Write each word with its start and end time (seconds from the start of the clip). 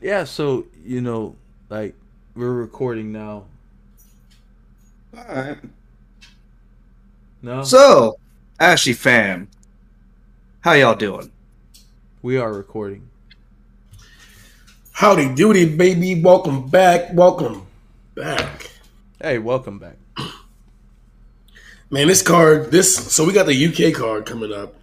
Yeah, 0.00 0.24
so 0.24 0.66
you 0.84 1.00
know, 1.00 1.36
like 1.70 1.94
we're 2.34 2.52
recording 2.52 3.12
now. 3.12 3.44
All 5.16 5.24
right. 5.34 5.58
No, 7.42 7.62
So, 7.62 8.18
Ashy 8.58 8.92
fam, 8.92 9.48
how 10.60 10.72
y'all 10.72 10.94
doing? 10.94 11.30
we 12.22 12.36
are 12.38 12.52
recording. 12.52 13.08
Howdy 14.92 15.34
doody, 15.34 15.76
baby. 15.76 16.20
Welcome 16.20 16.68
back. 16.68 17.12
Welcome 17.12 17.66
back. 18.14 18.70
Hey, 19.20 19.38
welcome 19.38 19.78
back. 19.78 19.96
Man, 21.90 22.08
this 22.08 22.22
card, 22.22 22.70
this 22.70 22.96
so 23.12 23.24
we 23.24 23.32
got 23.32 23.46
the 23.46 23.66
UK 23.66 23.94
card 23.94 24.26
coming 24.26 24.52
up 24.52 24.74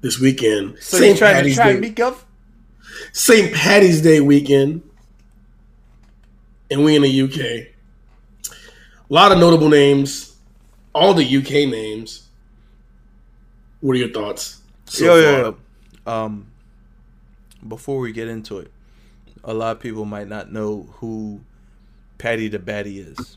this 0.00 0.18
weekend. 0.18 0.78
So 0.80 0.96
you 0.98 1.14
trying 1.14 1.44
to 1.44 1.54
try 1.54 1.66
Day, 1.66 1.72
and 1.72 1.80
meet 1.80 2.00
up? 2.00 2.18
St. 3.12 3.54
Patty's 3.54 4.02
Day 4.02 4.20
weekend. 4.20 4.82
And 6.70 6.84
we 6.84 6.96
in 6.96 7.02
the 7.02 7.22
UK. 7.22 7.68
A 8.50 9.14
lot 9.14 9.32
of 9.32 9.38
notable 9.38 9.68
names. 9.68 10.36
All 10.94 11.14
the 11.14 11.36
UK 11.36 11.68
names. 11.70 12.28
What 13.80 13.92
are 13.92 13.98
your 13.98 14.10
thoughts? 14.10 14.60
so 14.86 15.04
yo, 15.04 15.16
yo, 15.16 15.32
far? 15.32 15.40
yo. 16.06 16.24
Um, 16.24 16.46
before 17.66 17.98
we 18.00 18.12
get 18.12 18.28
into 18.28 18.58
it, 18.58 18.70
a 19.44 19.54
lot 19.54 19.76
of 19.76 19.80
people 19.80 20.04
might 20.04 20.28
not 20.28 20.52
know 20.52 20.88
who 20.94 21.40
Paddy 22.18 22.48
the 22.48 22.58
Baddy 22.58 23.06
is. 23.06 23.36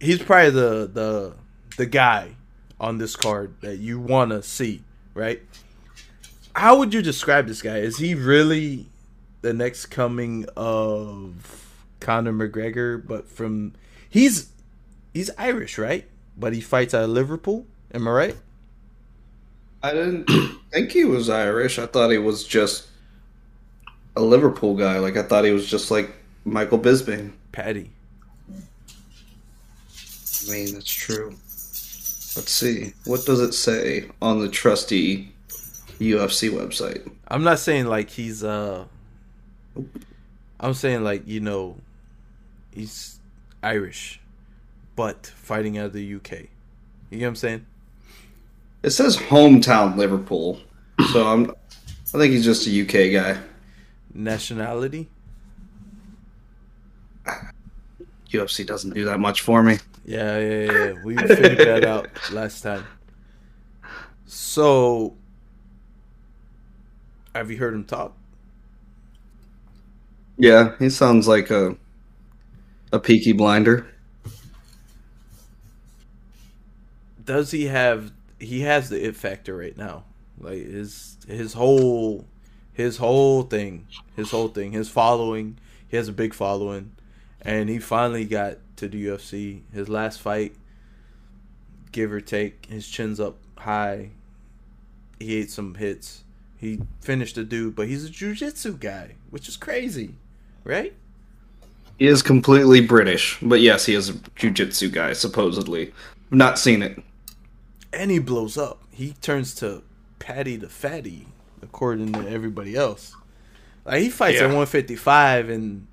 He's 0.00 0.22
probably 0.22 0.50
the 0.50 0.90
the 0.92 1.34
the 1.76 1.86
guy 1.86 2.36
on 2.80 2.98
this 2.98 3.16
card 3.16 3.54
that 3.60 3.78
you 3.78 3.98
want 3.98 4.30
to 4.30 4.42
see, 4.42 4.82
right? 5.14 5.42
How 6.54 6.78
would 6.78 6.94
you 6.94 7.02
describe 7.02 7.46
this 7.46 7.62
guy? 7.62 7.78
Is 7.78 7.98
he 7.98 8.14
really 8.14 8.86
the 9.42 9.52
next 9.52 9.86
coming 9.86 10.46
of 10.56 11.68
Conor 12.00 12.32
McGregor, 12.32 13.04
but 13.06 13.28
from 13.28 13.74
he's 14.08 14.50
he's 15.12 15.30
Irish, 15.36 15.78
right? 15.78 16.06
But 16.36 16.52
he 16.52 16.60
fights 16.60 16.94
out 16.94 17.04
of 17.04 17.10
Liverpool. 17.10 17.66
Am 17.92 18.08
I 18.08 18.10
right? 18.10 18.36
I 19.82 19.92
didn't 19.92 20.24
think 20.72 20.92
he 20.92 21.04
was 21.04 21.28
Irish. 21.28 21.78
I 21.78 21.86
thought 21.86 22.10
he 22.10 22.18
was 22.18 22.44
just 22.44 22.88
a 24.16 24.22
Liverpool 24.22 24.76
guy. 24.76 24.98
Like 24.98 25.16
I 25.16 25.22
thought 25.22 25.44
he 25.44 25.52
was 25.52 25.66
just 25.66 25.90
like 25.90 26.14
Michael 26.44 26.78
Bisping. 26.78 27.32
Paddy. 27.52 27.90
I 30.46 30.50
mean, 30.50 30.74
that's 30.74 30.92
true. 30.92 31.30
Let's 32.36 32.50
see. 32.50 32.94
What 33.04 33.26
does 33.26 33.40
it 33.40 33.52
say 33.52 34.10
on 34.22 34.40
the 34.40 34.48
trusty 34.48 35.33
UFC 35.98 36.50
website? 36.50 37.10
I'm 37.28 37.44
not 37.44 37.58
saying 37.58 37.86
like 37.86 38.10
he's 38.10 38.44
uh 38.44 38.84
I'm 40.60 40.74
saying 40.74 41.02
like, 41.04 41.26
you 41.26 41.40
know, 41.40 41.76
he's 42.72 43.18
Irish, 43.62 44.20
but 44.96 45.26
fighting 45.26 45.78
out 45.78 45.86
of 45.86 45.92
the 45.92 46.14
UK. 46.14 46.32
You 47.10 47.18
know 47.18 47.18
what 47.18 47.28
I'm 47.28 47.36
saying? 47.36 47.66
It 48.82 48.90
says 48.90 49.16
hometown 49.16 49.96
Liverpool. 49.96 50.60
So 51.12 51.26
I'm 51.26 51.50
I 52.14 52.18
think 52.18 52.32
he's 52.32 52.44
just 52.44 52.66
a 52.68 52.82
UK 52.82 53.12
guy. 53.12 53.40
Nationality? 54.12 55.10
UFC 58.30 58.66
doesn't 58.66 58.94
do 58.94 59.04
that 59.04 59.18
much 59.18 59.40
for 59.40 59.62
me. 59.62 59.78
Yeah, 60.04 60.38
yeah, 60.38 60.72
yeah. 60.72 60.92
We 61.04 61.16
figured 61.16 61.58
that 61.58 61.84
out 61.84 62.08
last 62.32 62.62
time. 62.62 62.84
So 64.26 65.16
have 67.34 67.50
you 67.50 67.58
heard 67.58 67.74
him 67.74 67.84
talk? 67.84 68.16
Yeah, 70.36 70.74
he 70.78 70.90
sounds 70.90 71.28
like 71.28 71.50
a 71.50 71.76
a 72.92 72.98
peaky 72.98 73.32
blinder. 73.32 73.86
Does 77.24 77.50
he 77.50 77.66
have 77.66 78.12
he 78.38 78.60
has 78.60 78.90
the 78.90 79.04
it 79.04 79.16
factor 79.16 79.56
right 79.56 79.76
now. 79.76 80.04
Like 80.38 80.58
his 80.66 81.16
his 81.26 81.54
whole 81.54 82.26
his 82.72 82.96
whole 82.98 83.42
thing, 83.42 83.86
his 84.16 84.30
whole 84.30 84.48
thing, 84.48 84.72
his 84.72 84.88
following, 84.88 85.58
he 85.88 85.96
has 85.96 86.08
a 86.08 86.12
big 86.12 86.34
following 86.34 86.92
and 87.40 87.68
he 87.68 87.78
finally 87.78 88.24
got 88.24 88.58
to 88.76 88.88
the 88.88 89.06
UFC. 89.06 89.62
His 89.72 89.88
last 89.88 90.20
fight 90.20 90.56
give 91.92 92.12
or 92.12 92.20
take, 92.20 92.66
his 92.66 92.88
chin's 92.88 93.20
up 93.20 93.36
high. 93.56 94.10
He 95.20 95.36
ate 95.36 95.50
some 95.50 95.76
hits. 95.76 96.23
He 96.64 96.80
finished 97.00 97.36
the 97.36 97.44
dude, 97.44 97.76
but 97.76 97.88
he's 97.88 98.04
a 98.04 98.10
jiu-jitsu 98.10 98.78
guy, 98.78 99.16
which 99.30 99.48
is 99.48 99.56
crazy, 99.56 100.14
right? 100.64 100.94
He 101.98 102.06
is 102.06 102.22
completely 102.22 102.80
British, 102.80 103.38
but 103.40 103.60
yes, 103.60 103.86
he 103.86 103.94
is 103.94 104.08
a 104.08 104.14
jiu-jitsu 104.36 104.90
guy 104.90 105.12
supposedly. 105.12 105.92
I've 106.32 106.38
not 106.38 106.58
seen 106.58 106.82
it. 106.82 107.02
and 107.92 108.10
he 108.10 108.18
blows 108.18 108.58
up. 108.58 108.82
He 108.90 109.12
turns 109.20 109.54
to 109.56 109.82
Paddy 110.18 110.56
the 110.56 110.68
Fatty, 110.68 111.26
according 111.62 112.12
to 112.14 112.28
everybody 112.28 112.74
else. 112.76 113.14
Like 113.84 114.02
he 114.02 114.08
fights 114.10 114.38
at 114.40 114.46
155, 114.46 115.48
and 115.50 115.86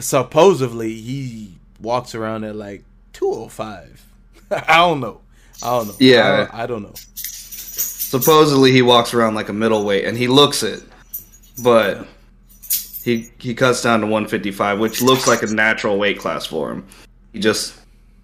supposedly 0.00 0.94
he 0.94 1.58
walks 1.80 2.14
around 2.14 2.44
at 2.44 2.56
like 2.56 2.84
205. 3.12 4.06
I 4.50 4.76
don't 4.78 5.00
know. 5.00 5.20
I 5.62 5.70
don't 5.78 5.88
know. 5.88 5.94
Yeah. 5.98 6.22
I 6.32 6.36
don't, 6.36 6.54
I 6.54 6.66
don't 6.66 6.82
know. 6.82 6.94
Supposedly 8.08 8.70
he 8.70 8.82
walks 8.82 9.12
around 9.14 9.34
like 9.34 9.48
a 9.48 9.52
middleweight 9.52 10.04
and 10.04 10.16
he 10.16 10.28
looks 10.28 10.62
it, 10.62 10.80
but 11.60 12.06
he 13.02 13.32
he 13.36 13.52
cuts 13.52 13.82
down 13.82 13.98
to 13.98 14.06
155, 14.06 14.78
which 14.78 15.02
looks 15.02 15.26
like 15.26 15.42
a 15.42 15.46
natural 15.48 15.98
weight 15.98 16.16
class 16.16 16.46
for 16.46 16.70
him. 16.70 16.86
He 17.32 17.40
just 17.40 17.74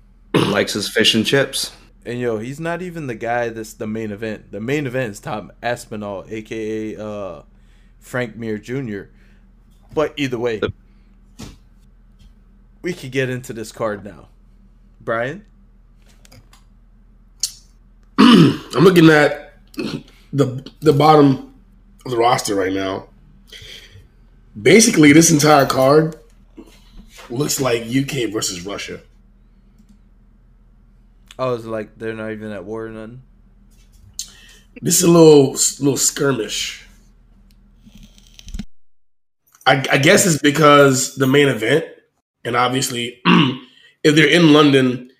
likes 0.35 0.73
his 0.73 0.89
fish 0.89 1.17
and 1.17 1.27
chips. 1.27 1.73
And 2.07 2.21
yo, 2.21 2.39
he's 2.39 2.61
not 2.61 2.81
even 2.81 3.09
the 3.09 3.17
guy 3.17 3.49
that's 3.49 3.73
the 3.73 3.89
main 3.89 4.13
event. 4.13 4.53
The 4.53 4.61
main 4.61 4.87
event 4.87 5.11
is 5.11 5.21
Tom 5.21 5.51
Aspinall, 5.65 6.27
aka 6.29 6.97
uh, 6.97 7.43
Frank 7.99 8.37
Mir 8.37 8.59
Jr. 8.59 9.07
But 9.93 10.15
either 10.17 10.39
way, 10.39 10.61
we 12.83 12.93
could 12.93 13.11
get 13.11 13.29
into 13.29 13.53
this 13.53 13.73
card 13.73 14.05
now. 14.05 14.29
Brian, 15.01 15.45
I'm 18.19 18.85
looking 18.85 19.11
at 19.11 19.52
the 20.33 20.71
the 20.81 20.93
bottom 20.93 21.55
of 22.05 22.11
the 22.11 22.17
roster 22.17 22.55
right 22.55 22.73
now. 22.73 23.09
Basically, 24.61 25.13
this 25.13 25.31
entire 25.31 25.67
card 25.67 26.17
looks 27.31 27.61
like 27.61 27.83
UK 27.83 28.31
versus 28.31 28.65
Russia. 28.67 29.01
Oh, 31.39 31.49
I 31.49 31.53
was 31.53 31.67
like, 31.67 31.99
they're 31.99 32.13
not 32.13 32.33
even 32.33 32.53
at 32.53 32.65
war 32.65 32.87
or 32.87 32.91
nothing. 32.91 33.23
This 34.81 34.99
is 34.99 35.05
a 35.05 35.11
little 35.11 35.53
little 35.53 35.97
skirmish. 35.97 36.87
I, 39.65 39.85
I 39.91 39.99
guess 39.99 40.27
it's 40.27 40.43
because 40.43 41.15
the 41.15 41.27
main 41.27 41.49
event, 41.49 41.85
and 42.45 42.57
obviously, 42.57 43.21
if 44.05 44.17
they're 44.17 44.29
in 44.29 44.53
London, 44.53 45.11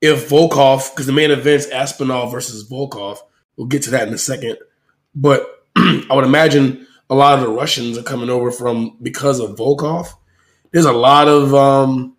if 0.00 0.28
Volkov, 0.28 0.90
because 0.90 1.06
the 1.06 1.12
main 1.12 1.30
event's 1.30 1.68
Aspinall 1.68 2.28
versus 2.28 2.68
Volkov, 2.68 3.18
we'll 3.56 3.66
get 3.66 3.82
to 3.82 3.90
that 3.90 4.08
in 4.08 4.14
a 4.14 4.18
second. 4.18 4.58
But 5.14 5.64
I 5.76 6.08
would 6.10 6.24
imagine 6.24 6.86
a 7.10 7.14
lot 7.14 7.38
of 7.38 7.44
the 7.44 7.50
Russians 7.50 7.98
are 7.98 8.02
coming 8.02 8.30
over 8.30 8.50
from 8.50 8.96
because 9.02 9.38
of 9.38 9.56
Volkov. 9.56 10.08
There's 10.70 10.86
a 10.86 10.92
lot 10.92 11.28
of 11.28 11.54
um, 11.54 12.16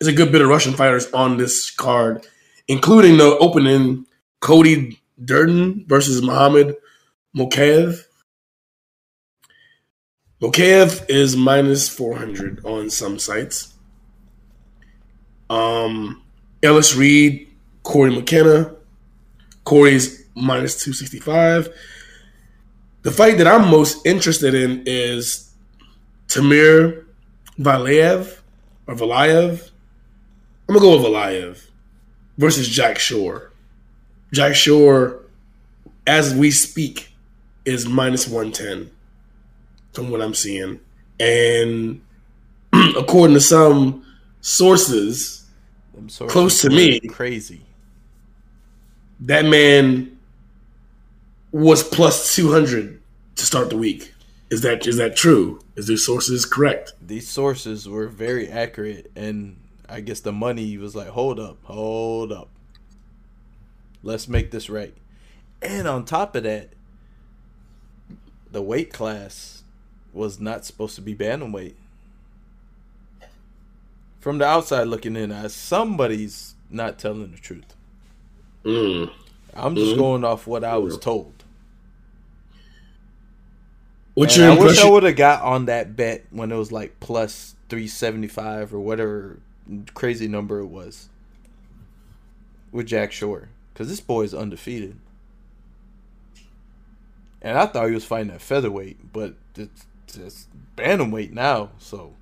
there's 0.00 0.12
a 0.12 0.16
good 0.16 0.32
bit 0.32 0.40
of 0.40 0.48
Russian 0.48 0.72
fighters 0.72 1.10
on 1.12 1.36
this 1.36 1.70
card, 1.70 2.26
including 2.66 3.18
the 3.18 3.36
opening 3.38 4.06
Cody 4.40 4.98
Durden 5.22 5.84
versus 5.86 6.22
Muhammad 6.22 6.76
Mokaev. 7.36 8.04
Mokaev 10.40 11.08
is 11.08 11.36
minus 11.36 11.88
400 11.88 12.64
on 12.64 12.90
some 12.90 13.18
sites. 13.18 13.74
Um, 15.48 16.22
Elise 16.62 16.96
Reed, 16.96 17.48
Cory 17.82 18.10
McKenna. 18.10 18.74
Cory's 19.64 20.21
minus 20.34 20.82
265. 20.82 21.68
The 23.02 23.10
fight 23.10 23.38
that 23.38 23.46
I'm 23.46 23.70
most 23.70 24.06
interested 24.06 24.54
in 24.54 24.84
is 24.86 25.52
Tamir 26.28 27.04
Valiyev 27.58 28.40
or 28.86 28.94
Valayev. 28.94 29.70
I'm 30.68 30.74
going 30.74 30.80
to 30.80 30.80
go 30.80 30.96
with 30.96 31.06
Valayev 31.06 31.66
versus 32.38 32.68
Jack 32.68 32.98
Shore. 32.98 33.52
Jack 34.32 34.54
Shore, 34.54 35.20
as 36.06 36.34
we 36.34 36.50
speak, 36.50 37.12
is 37.64 37.86
minus 37.86 38.26
110 38.26 38.90
from 39.92 40.10
what 40.10 40.22
I'm 40.22 40.34
seeing. 40.34 40.80
And 41.20 42.00
according 42.96 43.34
to 43.34 43.40
some 43.40 44.04
sources, 44.40 45.46
sources 46.08 46.32
Close 46.32 46.62
to 46.62 46.70
me. 46.70 47.00
Crazy. 47.00 47.60
that 49.20 49.44
man 49.44 50.11
was 51.52 51.82
plus 51.82 52.34
200 52.34 53.00
to 53.36 53.46
start 53.46 53.70
the 53.70 53.76
week 53.76 54.12
Is 54.50 54.62
that 54.62 54.86
is 54.86 54.96
that 54.96 55.16
true? 55.16 55.60
Is 55.76 55.86
these 55.86 56.04
sources 56.04 56.44
correct? 56.44 56.92
These 57.00 57.28
sources 57.28 57.88
were 57.88 58.08
very 58.08 58.48
accurate, 58.48 59.10
and 59.16 59.56
I 59.88 60.00
guess 60.00 60.20
the 60.20 60.32
money 60.32 60.76
was 60.76 60.94
like, 60.94 61.08
hold 61.08 61.38
up, 61.40 61.58
hold 61.64 62.32
up. 62.32 62.48
Let's 64.02 64.28
make 64.28 64.50
this 64.50 64.68
right. 64.68 64.94
And 65.62 65.86
on 65.86 66.04
top 66.04 66.34
of 66.36 66.42
that, 66.42 66.70
the 68.50 68.60
weight 68.62 68.92
class 68.92 69.62
was 70.12 70.38
not 70.40 70.64
supposed 70.66 70.94
to 70.96 71.00
be 71.00 71.14
bantamweight. 71.14 71.74
From 74.20 74.38
the 74.38 74.44
outside 74.44 74.84
looking 74.88 75.16
in, 75.16 75.32
as 75.32 75.54
somebody's 75.54 76.54
not 76.70 76.98
telling 76.98 77.30
the 77.32 77.38
truth. 77.38 77.74
Mm. 78.64 79.10
I'm 79.54 79.74
just 79.74 79.94
Mhm. 79.94 79.98
going 79.98 80.24
off 80.24 80.46
what 80.46 80.64
I 80.64 80.76
was 80.78 80.98
told. 80.98 81.41
What's 84.14 84.36
And 84.36 84.58
your 84.58 84.64
I 84.64 84.68
wish 84.68 84.78
I 84.78 84.88
would 84.88 85.04
have 85.04 85.16
got 85.16 85.42
on 85.42 85.66
that 85.66 85.96
bet 85.96 86.26
when 86.30 86.52
it 86.52 86.56
was 86.56 86.70
like 86.70 87.00
plus 87.00 87.54
375 87.68 88.74
or 88.74 88.80
whatever 88.80 89.40
crazy 89.94 90.28
number 90.28 90.60
it 90.60 90.66
was 90.66 91.08
with 92.70 92.86
Jack 92.86 93.12
Shore. 93.12 93.48
Because 93.72 93.88
this 93.88 94.00
boy 94.00 94.22
is 94.22 94.34
undefeated. 94.34 94.98
And 97.40 97.58
I 97.58 97.66
thought 97.66 97.88
he 97.88 97.94
was 97.94 98.04
fighting 98.04 98.30
at 98.30 98.40
featherweight, 98.40 99.12
but 99.12 99.34
it's 99.56 99.86
just 100.06 100.48
bantamweight 100.76 101.32
now, 101.32 101.70
so. 101.78 102.14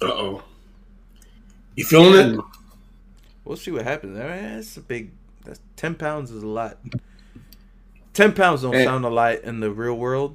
Uh 0.00 0.04
oh. 0.04 0.42
You 1.74 1.84
feeling 1.84 2.38
it? 2.38 2.44
We'll 3.44 3.56
see 3.56 3.70
what 3.70 3.84
happens. 3.84 4.18
I 4.18 4.22
mean, 4.22 4.54
that's 4.56 4.76
a 4.76 4.80
big. 4.80 5.10
That's 5.44 5.60
ten 5.74 5.94
pounds 5.94 6.30
is 6.30 6.42
a 6.42 6.46
lot. 6.46 6.78
Ten 8.18 8.32
pounds 8.32 8.62
don't 8.62 8.74
And- 8.74 8.82
sound 8.82 9.04
a 9.04 9.08
lot 9.10 9.42
in 9.44 9.60
the 9.60 9.70
real 9.70 9.96
world 9.96 10.34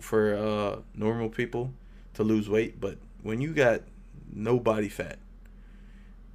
for 0.00 0.34
uh, 0.34 0.80
normal 0.94 1.28
people 1.28 1.74
to 2.14 2.24
lose 2.24 2.48
weight, 2.48 2.80
but 2.80 2.96
when 3.22 3.42
you 3.42 3.52
got 3.52 3.82
no 4.32 4.58
body 4.58 4.88
fat 4.88 5.18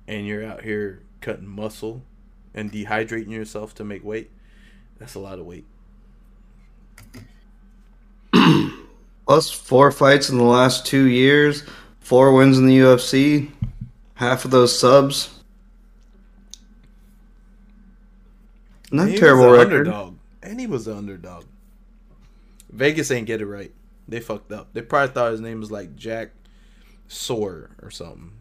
and 0.08 0.28
you're 0.28 0.46
out 0.46 0.62
here 0.62 1.02
cutting 1.20 1.48
muscle 1.48 2.04
and 2.54 2.72
dehydrating 2.72 3.32
yourself 3.32 3.74
to 3.74 3.84
make 3.84 4.04
weight, 4.04 4.30
that's 5.00 5.16
a 5.16 5.20
lot 5.20 5.40
of 5.40 5.48
weight. 5.48 5.66
Plus 9.26 9.50
four 9.50 9.92
fights 9.92 10.30
in 10.30 10.38
the 10.38 10.44
last 10.44 10.86
two 10.86 11.06
years, 11.06 11.64
four 12.02 12.34
wins 12.34 12.60
in 12.60 12.68
the 12.68 12.78
UFC, 12.78 13.50
half 14.14 14.46
of 14.46 14.52
those 14.52 14.80
subs. 14.80 15.40
Not 18.92 19.10
terrible 19.18 19.50
record. 19.50 19.88
Underdog, 19.88 20.11
and 20.44 20.60
he 20.60 20.68
was 20.68 20.86
the 20.86 20.96
underdog. 20.96 21.46
Vegas 22.70 23.12
ain't 23.12 23.28
get 23.28 23.42
it 23.42 23.46
right. 23.46 23.72
They 24.08 24.20
fucked 24.20 24.52
up. 24.52 24.70
They 24.74 24.82
probably 24.82 25.14
thought 25.14 25.32
his 25.32 25.42
name 25.42 25.60
was 25.60 25.72
like 25.72 25.96
Jack 25.96 26.32
Soar 27.08 27.72
or 27.82 27.92
something. 27.92 28.32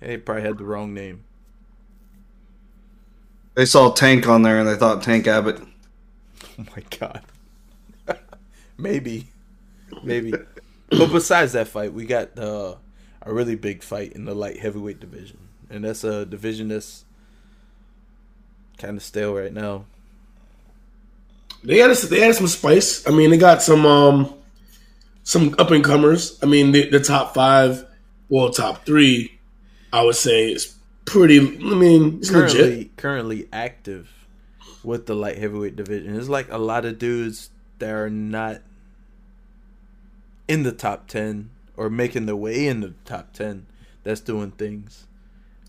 They 0.00 0.16
probably 0.16 0.42
had 0.42 0.58
the 0.58 0.64
wrong 0.64 0.94
name. 0.94 1.24
They 3.54 3.64
saw 3.66 3.90
Tank 3.90 4.28
on 4.28 4.42
there 4.42 4.58
and 4.60 4.68
they 4.68 4.76
thought 4.76 5.02
Tank 5.02 5.26
Abbott. 5.26 5.60
Oh 6.60 6.64
my 6.74 6.82
god. 6.98 7.22
Maybe, 8.76 9.28
maybe. 10.02 10.32
but 10.32 11.12
besides 11.12 11.52
that 11.52 11.68
fight, 11.68 11.92
we 11.92 12.04
got 12.04 12.36
uh, 12.36 12.74
a 13.22 13.32
really 13.32 13.54
big 13.54 13.82
fight 13.84 14.12
in 14.12 14.24
the 14.24 14.34
light 14.34 14.58
heavyweight 14.58 14.98
division, 14.98 15.38
and 15.70 15.84
that's 15.84 16.02
a 16.02 16.26
division 16.26 16.68
that's 16.68 17.04
kind 18.76 18.96
of 18.96 19.02
stale 19.04 19.34
right 19.34 19.52
now. 19.52 19.84
They 21.64 21.82
added 21.82 21.96
they 21.96 22.22
added 22.22 22.36
some 22.36 22.46
spice. 22.46 23.06
I 23.06 23.10
mean, 23.10 23.30
they 23.30 23.36
got 23.38 23.62
some 23.62 23.84
um 23.86 24.34
some 25.24 25.54
up 25.58 25.70
and 25.70 25.84
comers. 25.84 26.38
I 26.42 26.46
mean, 26.46 26.72
the, 26.72 26.88
the 26.88 27.00
top 27.00 27.34
five, 27.34 27.84
well, 28.28 28.50
top 28.50 28.86
three, 28.86 29.38
I 29.92 30.02
would 30.02 30.16
say 30.16 30.52
is 30.52 30.74
pretty. 31.04 31.38
I 31.38 31.74
mean, 31.74 32.18
it's 32.18 32.30
legit. 32.30 32.56
currently 32.56 32.90
currently 32.96 33.48
active 33.52 34.10
with 34.84 35.06
the 35.06 35.14
light 35.14 35.38
heavyweight 35.38 35.76
division. 35.76 36.14
There's 36.14 36.28
like 36.28 36.50
a 36.50 36.58
lot 36.58 36.84
of 36.84 36.98
dudes 36.98 37.50
that 37.78 37.90
are 37.90 38.08
not 38.08 38.60
in 40.46 40.62
the 40.62 40.72
top 40.72 41.08
ten 41.08 41.50
or 41.76 41.90
making 41.90 42.26
their 42.26 42.36
way 42.36 42.66
in 42.66 42.80
the 42.80 42.94
top 43.04 43.32
ten 43.32 43.66
that's 44.04 44.20
doing 44.20 44.50
things. 44.52 45.04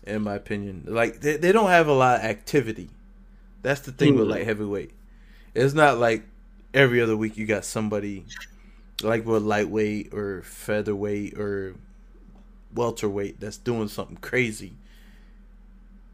In 0.06 0.22
my 0.22 0.34
opinion, 0.34 0.84
like 0.88 1.20
they, 1.20 1.36
they 1.36 1.52
don't 1.52 1.68
have 1.68 1.86
a 1.86 1.92
lot 1.92 2.20
of 2.20 2.24
activity. 2.24 2.88
That's 3.62 3.80
the 3.82 3.92
thing 3.92 4.16
with 4.16 4.26
Mhm. 4.26 4.30
light 4.30 4.46
heavyweight. 4.46 4.92
It's 5.54 5.74
not 5.74 5.98
like 5.98 6.24
every 6.72 7.00
other 7.00 7.16
week 7.16 7.36
you 7.36 7.46
got 7.46 7.64
somebody 7.64 8.24
like 9.02 9.26
with 9.26 9.42
lightweight 9.42 10.12
or 10.12 10.42
featherweight 10.42 11.38
or 11.38 11.74
welterweight 12.74 13.40
that's 13.40 13.56
doing 13.56 13.88
something 13.88 14.16
crazy. 14.16 14.74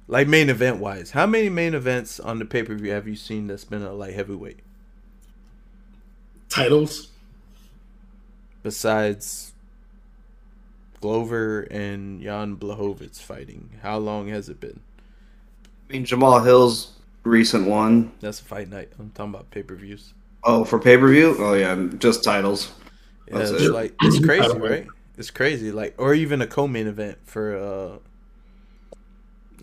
Like 0.08 0.28
main 0.28 0.48
event 0.48 0.78
wise, 0.78 1.10
how 1.10 1.26
many 1.26 1.48
main 1.48 1.74
events 1.74 2.20
on 2.20 2.38
the 2.38 2.44
pay 2.44 2.62
per 2.62 2.74
view 2.74 2.92
have 2.92 3.08
you 3.08 3.16
seen 3.16 3.48
that's 3.48 3.64
been 3.64 3.82
a 3.82 3.92
light 3.92 4.14
heavyweight 4.14 4.60
Titles. 6.48 7.08
besides 8.62 9.52
Glover 11.00 11.62
and 11.62 12.22
Jan 12.22 12.56
Blachowicz 12.56 13.20
fighting? 13.20 13.70
How 13.82 13.98
long 13.98 14.28
has 14.28 14.48
it 14.48 14.60
been? 14.60 14.80
I 15.88 15.92
mean, 15.92 16.04
Jamal 16.04 16.40
Hill's 16.40 16.95
recent 17.26 17.66
one. 17.66 18.12
That's 18.20 18.40
a 18.40 18.44
fight 18.44 18.68
night. 18.68 18.90
I'm 18.98 19.10
talking 19.10 19.34
about 19.34 19.50
pay 19.50 19.62
per 19.62 19.74
views. 19.74 20.14
Oh, 20.44 20.64
for 20.64 20.78
pay 20.78 20.96
per 20.96 21.08
view? 21.08 21.36
Oh, 21.38 21.54
yeah, 21.54 21.88
just 21.98 22.22
titles. 22.24 22.72
Yeah, 23.28 23.38
That's 23.38 23.50
it's 23.50 23.62
it. 23.64 23.72
like 23.72 23.94
it's 24.02 24.18
crazy, 24.24 24.56
right? 24.58 24.86
It's 25.18 25.30
crazy, 25.30 25.72
like 25.72 25.94
or 25.98 26.14
even 26.14 26.40
a 26.42 26.46
co-main 26.46 26.86
event 26.86 27.18
for 27.24 27.56
uh 27.56 27.98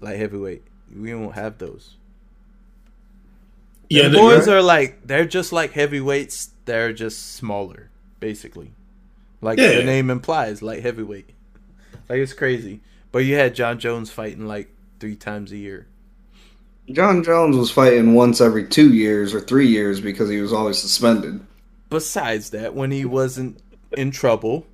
light 0.01 0.18
heavyweight. 0.18 0.63
We 0.95 1.12
don't 1.12 1.33
have 1.33 1.57
those. 1.57 1.95
Yeah, 3.89 4.07
the 4.07 4.18
boys 4.18 4.48
are 4.48 4.62
like 4.62 5.06
they're 5.06 5.25
just 5.25 5.51
like 5.54 5.71
heavyweights. 5.74 6.51
They're 6.65 6.94
just 6.94 7.33
smaller, 7.33 7.89
basically. 8.19 8.74
Like 9.42 9.60
Yeah. 9.60 9.75
the 9.75 9.83
name 9.83 10.10
implies, 10.10 10.62
light 10.62 10.81
heavyweight. 10.81 11.30
Like 12.10 12.19
it's 12.19 12.33
crazy. 12.33 12.81
But 13.12 13.19
you 13.19 13.36
had 13.36 13.54
Jon 13.54 13.77
Jones 13.80 14.10
fighting 14.10 14.48
like 14.48 14.69
three 15.00 15.15
times 15.15 15.51
a 15.51 15.57
year. 15.57 15.88
Jon 16.91 17.24
Jones 17.24 17.56
was 17.56 17.71
fighting 17.71 18.13
once 18.13 18.41
every 18.41 18.68
two 18.68 18.94
years 18.94 19.33
or 19.33 19.39
three 19.39 19.68
years 19.68 20.01
because 20.01 20.30
he 20.30 20.41
was 20.41 20.51
always 20.51 20.77
suspended. 20.77 21.39
Besides 21.89 22.50
that, 22.51 22.74
when 22.74 22.91
he 22.91 23.05
wasn't 23.05 23.62
in 23.93 24.12
trouble, 24.12 24.65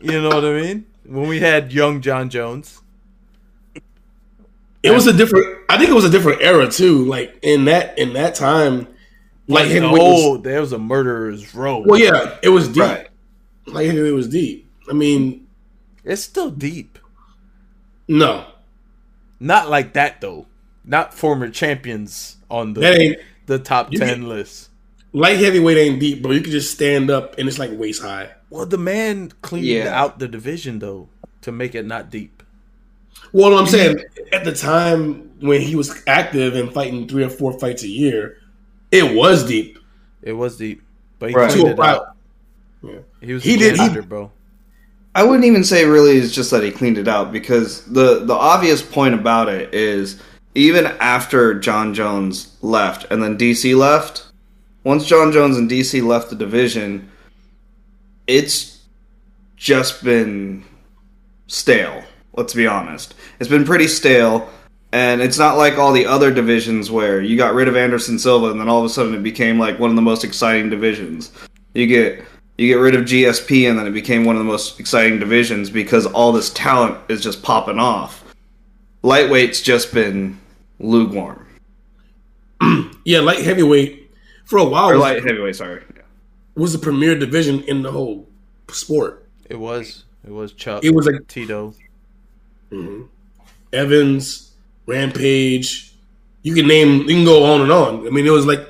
you 0.00 0.20
know 0.20 0.28
what 0.28 0.44
I 0.44 0.60
mean. 0.60 0.86
When 1.06 1.28
we 1.28 1.40
had 1.40 1.72
young 1.72 2.02
Jon 2.02 2.28
Jones, 2.28 2.82
it 4.82 4.90
was 4.90 5.06
a 5.06 5.12
different. 5.12 5.58
I 5.70 5.78
think 5.78 5.90
it 5.90 5.94
was 5.94 6.04
a 6.04 6.10
different 6.10 6.42
era 6.42 6.68
too. 6.70 7.04
Like 7.06 7.38
in 7.42 7.64
that 7.66 7.98
in 7.98 8.12
that 8.12 8.34
time, 8.34 8.86
like 9.46 9.68
the 9.68 9.74
heavyweight 9.74 9.92
was, 9.92 10.42
there 10.42 10.60
was 10.60 10.72
a 10.72 10.78
murderer's 10.78 11.54
row. 11.54 11.82
well, 11.86 11.98
yeah, 11.98 12.36
it 12.42 12.50
was 12.50 12.68
deep. 12.68 12.82
Right. 12.82 13.08
Like 13.66 13.86
it 13.86 14.12
was 14.12 14.28
deep. 14.28 14.70
I 14.90 14.92
mean, 14.92 15.46
It's 16.04 16.22
still 16.22 16.50
deep. 16.50 16.98
no, 18.08 18.46
Not 19.40 19.70
like 19.70 19.92
that 19.94 20.20
though. 20.20 20.46
Not 20.88 21.12
former 21.14 21.48
champions 21.50 22.36
on 22.50 22.72
the 22.72 23.18
the 23.46 23.58
top 23.58 23.90
ten 23.90 24.08
can- 24.08 24.28
list. 24.28 24.70
light 25.12 25.38
heavyweight 25.38 25.76
ain't 25.78 26.00
deep, 26.00 26.22
bro. 26.22 26.32
You 26.32 26.40
can 26.40 26.50
just 26.50 26.70
stand 26.72 27.10
up 27.10 27.38
and 27.38 27.46
it's 27.48 27.58
like 27.58 27.70
waist 27.72 28.02
high. 28.02 28.30
Well, 28.50 28.66
the 28.66 28.78
man 28.78 29.32
cleaned 29.42 29.66
Yeah. 29.66 30.00
out 30.00 30.18
the 30.18 30.26
division 30.28 30.78
though 30.80 31.08
to 31.42 31.52
make 31.52 31.74
it 31.74 31.86
not 31.86 32.10
deep. 32.10 32.42
Well, 33.32 33.58
I'm 33.58 33.66
saying 33.66 33.98
at 34.32 34.44
the 34.44 34.52
time 34.54 35.30
when 35.40 35.60
he 35.60 35.76
was 35.76 36.02
active 36.06 36.54
and 36.56 36.72
fighting 36.72 37.06
three 37.06 37.22
or 37.24 37.28
four 37.28 37.58
fights 37.58 37.82
a 37.82 37.88
year, 37.88 38.38
it 38.90 39.14
was 39.14 39.44
deep. 39.46 39.78
It 40.22 40.32
was 40.32 40.56
deep, 40.56 40.82
but 41.18 41.28
he 41.30 41.36
Right. 41.36 41.50
cleaned 41.50 41.68
it 41.68 41.78
out. 41.80 42.16
Yeah. 42.82 42.90
He 43.20 43.34
was 43.34 43.42
He 43.44 43.54
a 43.54 43.58
did- 43.58 43.76
he- 43.78 44.00
bro. 44.00 44.30
I 45.14 45.24
wouldn't 45.24 45.44
even 45.44 45.64
say 45.64 45.84
really 45.84 46.16
it's 46.18 46.34
just 46.34 46.50
that 46.52 46.62
he 46.62 46.70
cleaned 46.70 46.96
it 46.96 47.08
out 47.08 47.32
because 47.32 47.82
the 47.82 48.24
the 48.24 48.34
obvious 48.34 48.80
point 48.82 49.14
about 49.14 49.48
it 49.48 49.74
is 49.74 50.16
even 50.58 50.86
after 50.86 51.54
Jon 51.54 51.94
Jones 51.94 52.56
left 52.62 53.06
and 53.12 53.22
then 53.22 53.38
DC 53.38 53.76
left, 53.76 54.26
once 54.82 55.06
Jon 55.06 55.30
Jones 55.30 55.56
and 55.56 55.70
DC 55.70 56.02
left 56.04 56.30
the 56.30 56.36
division, 56.36 57.08
it's 58.26 58.80
just 59.56 60.02
been 60.02 60.64
stale. 61.46 62.02
Let's 62.34 62.54
be 62.54 62.66
honest. 62.66 63.14
It's 63.38 63.48
been 63.48 63.64
pretty 63.64 63.86
stale. 63.86 64.50
And 64.90 65.20
it's 65.20 65.38
not 65.38 65.58
like 65.58 65.78
all 65.78 65.92
the 65.92 66.06
other 66.06 66.32
divisions 66.32 66.90
where 66.90 67.20
you 67.20 67.36
got 67.36 67.54
rid 67.54 67.68
of 67.68 67.76
Anderson 67.76 68.18
Silva 68.18 68.50
and 68.50 68.60
then 68.60 68.68
all 68.68 68.80
of 68.80 68.84
a 68.84 68.88
sudden 68.88 69.14
it 69.14 69.22
became 69.22 69.58
like 69.60 69.78
one 69.78 69.90
of 69.90 69.96
the 69.96 70.02
most 70.02 70.24
exciting 70.24 70.70
divisions. 70.70 71.30
You 71.74 71.86
get 71.86 72.24
you 72.56 72.66
get 72.66 72.80
rid 72.80 72.96
of 72.96 73.04
GSP 73.04 73.68
and 73.68 73.78
then 73.78 73.86
it 73.86 73.92
became 73.92 74.24
one 74.24 74.34
of 74.34 74.40
the 74.40 74.50
most 74.50 74.80
exciting 74.80 75.20
divisions 75.20 75.70
because 75.70 76.06
all 76.06 76.32
this 76.32 76.50
talent 76.50 76.98
is 77.08 77.22
just 77.22 77.44
popping 77.44 77.78
off. 77.78 78.24
Lightweight's 79.04 79.62
just 79.62 79.94
been 79.94 80.40
lukewarm. 80.78 81.46
Yeah, 83.04 83.20
light 83.20 83.40
heavyweight 83.40 84.12
for 84.44 84.58
a 84.58 84.64
while 84.64 84.90
Or 84.90 84.94
was, 84.94 85.00
light 85.00 85.24
heavyweight, 85.24 85.56
sorry. 85.56 85.82
Yeah. 85.96 86.02
was 86.56 86.74
the 86.74 86.78
premier 86.78 87.18
division 87.18 87.62
in 87.62 87.80
the 87.82 87.90
whole 87.90 88.28
sport. 88.70 89.26
It 89.48 89.56
was. 89.58 90.04
It 90.26 90.30
was 90.30 90.52
Chuck. 90.52 90.84
It 90.84 90.94
was 90.94 91.06
like 91.06 91.26
Tito. 91.26 91.72
Mm-hmm. 92.70 93.04
Evans, 93.72 94.52
Rampage. 94.84 95.94
You 96.42 96.54
can 96.54 96.66
name. 96.66 97.00
You 97.08 97.14
can 97.14 97.24
go 97.24 97.44
on 97.44 97.62
and 97.62 97.72
on. 97.72 98.06
I 98.06 98.10
mean, 98.10 98.26
it 98.26 98.30
was 98.30 98.44
like 98.44 98.68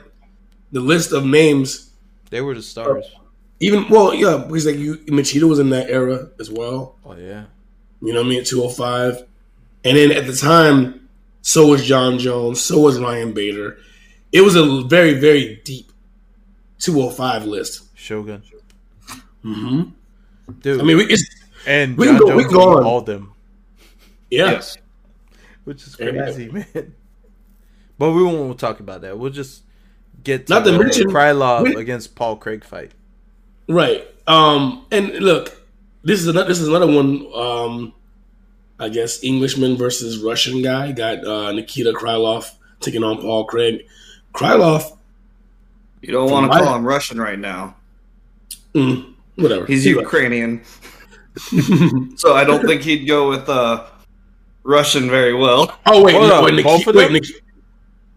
the 0.71 0.81
list 0.81 1.11
of 1.13 1.25
names. 1.25 1.91
They 2.31 2.41
were 2.41 2.55
the 2.55 2.63
stars. 2.63 3.07
Uh, 3.17 3.21
even 3.59 3.89
well, 3.89 4.15
yeah, 4.15 4.45
because 4.47 4.67
like 4.67 4.77
you, 4.77 4.99
Machida 5.07 5.49
was 5.49 5.59
in 5.59 5.71
that 5.71 5.91
era 5.91 6.29
as 6.39 6.49
well. 6.49 6.95
Oh 7.05 7.17
yeah. 7.17 7.47
You 8.01 8.13
know 8.13 8.21
what 8.21 8.27
I 8.27 8.31
mean? 8.31 8.41
At 8.41 8.47
205. 8.47 9.25
And 9.85 9.97
then 9.97 10.13
at 10.13 10.27
the 10.29 10.35
time, 10.37 10.98
so 11.49 11.67
was 11.69 11.83
John 11.87 12.19
Jones, 12.19 12.61
so 12.61 12.79
was 12.81 12.99
Ryan 13.01 13.33
Bader. 13.33 13.79
It 14.33 14.43
was 14.43 14.55
a 14.55 14.83
very, 14.83 15.15
very 15.15 15.63
deep 15.65 15.91
205 16.81 17.47
list. 17.47 17.85
Shogun. 17.97 18.43
hmm 19.43 19.83
Dude. 20.61 20.81
I 20.81 20.85
mean, 20.85 20.99
we, 20.99 21.05
it's, 21.05 21.25
and 21.67 21.97
we 21.97 22.07
John 22.07 22.19
can 22.19 22.27
go- 22.29 22.37
we 22.37 22.43
Jones 22.43 22.53
can 22.53 22.61
go 22.61 22.77
on. 22.79 22.85
all 22.85 23.01
them, 23.01 23.33
yeah. 24.31 24.51
Yes. 24.53 24.77
which 25.65 25.87
is 25.87 25.97
Yeah. 25.99 26.11
crazy, 26.11 26.51
man. 26.51 26.95
But 27.99 28.13
we 28.13 28.23
won't 28.23 28.59
talk 28.61 28.81
about 28.81 29.01
that. 29.01 29.19
We'll 29.19 29.31
just 29.33 29.63
get 30.23 30.47
to 30.49 30.53
Not 30.55 30.65
the 30.65 30.73
mention- 30.79 31.09
Krylov 31.11 31.65
we- 31.65 31.77
against 31.77 32.15
Paul 32.15 32.37
Craig 32.37 32.63
fight. 32.65 32.93
Right. 33.69 34.07
Um, 34.27 34.85
and 34.91 35.09
look, 35.21 35.65
this 36.05 36.21
is 36.21 36.29
another, 36.29 36.49
this 36.49 36.61
is 36.61 36.69
another 36.69 36.87
one. 36.87 37.27
Um, 37.35 37.95
I 38.79 38.89
guess 38.89 39.23
Englishman 39.25 39.77
versus 39.77 40.19
Russian 40.19 40.63
guy 40.63 40.93
got 40.93 41.25
uh, 41.27 41.53
Nikita 41.53 41.93
Krylov 41.93 42.51
taking 42.81 43.03
on 43.03 43.21
Paul 43.21 43.45
Craig. 43.45 43.87
Krylov, 44.35 44.97
You 46.03 46.13
don't 46.13 46.31
want 46.31 46.45
to 46.51 46.59
my- 46.59 46.65
call 46.65 46.77
him 46.77 46.85
Russian 46.87 47.21
right 47.21 47.39
now. 47.39 47.75
mm, 48.75 49.15
whatever. 49.37 49.67
He's 49.67 49.85
He- 49.85 49.91
Ukrainian. 49.91 50.63
so 52.17 52.35
I 52.35 52.43
don't 52.45 52.67
think 52.67 52.83
he'd 52.83 53.07
go 53.07 53.29
with 53.29 53.49
uh, 53.49 53.87
Russian 54.65 55.09
very 55.09 55.35
well. 55.35 55.77
oh 55.87 56.03
wait, 56.03 56.15
Hold 56.15 56.29
no, 56.29 56.43
wait, 56.43 56.55
Nikita, 56.55 56.93
wait 56.93 57.13
them? 57.13 57.23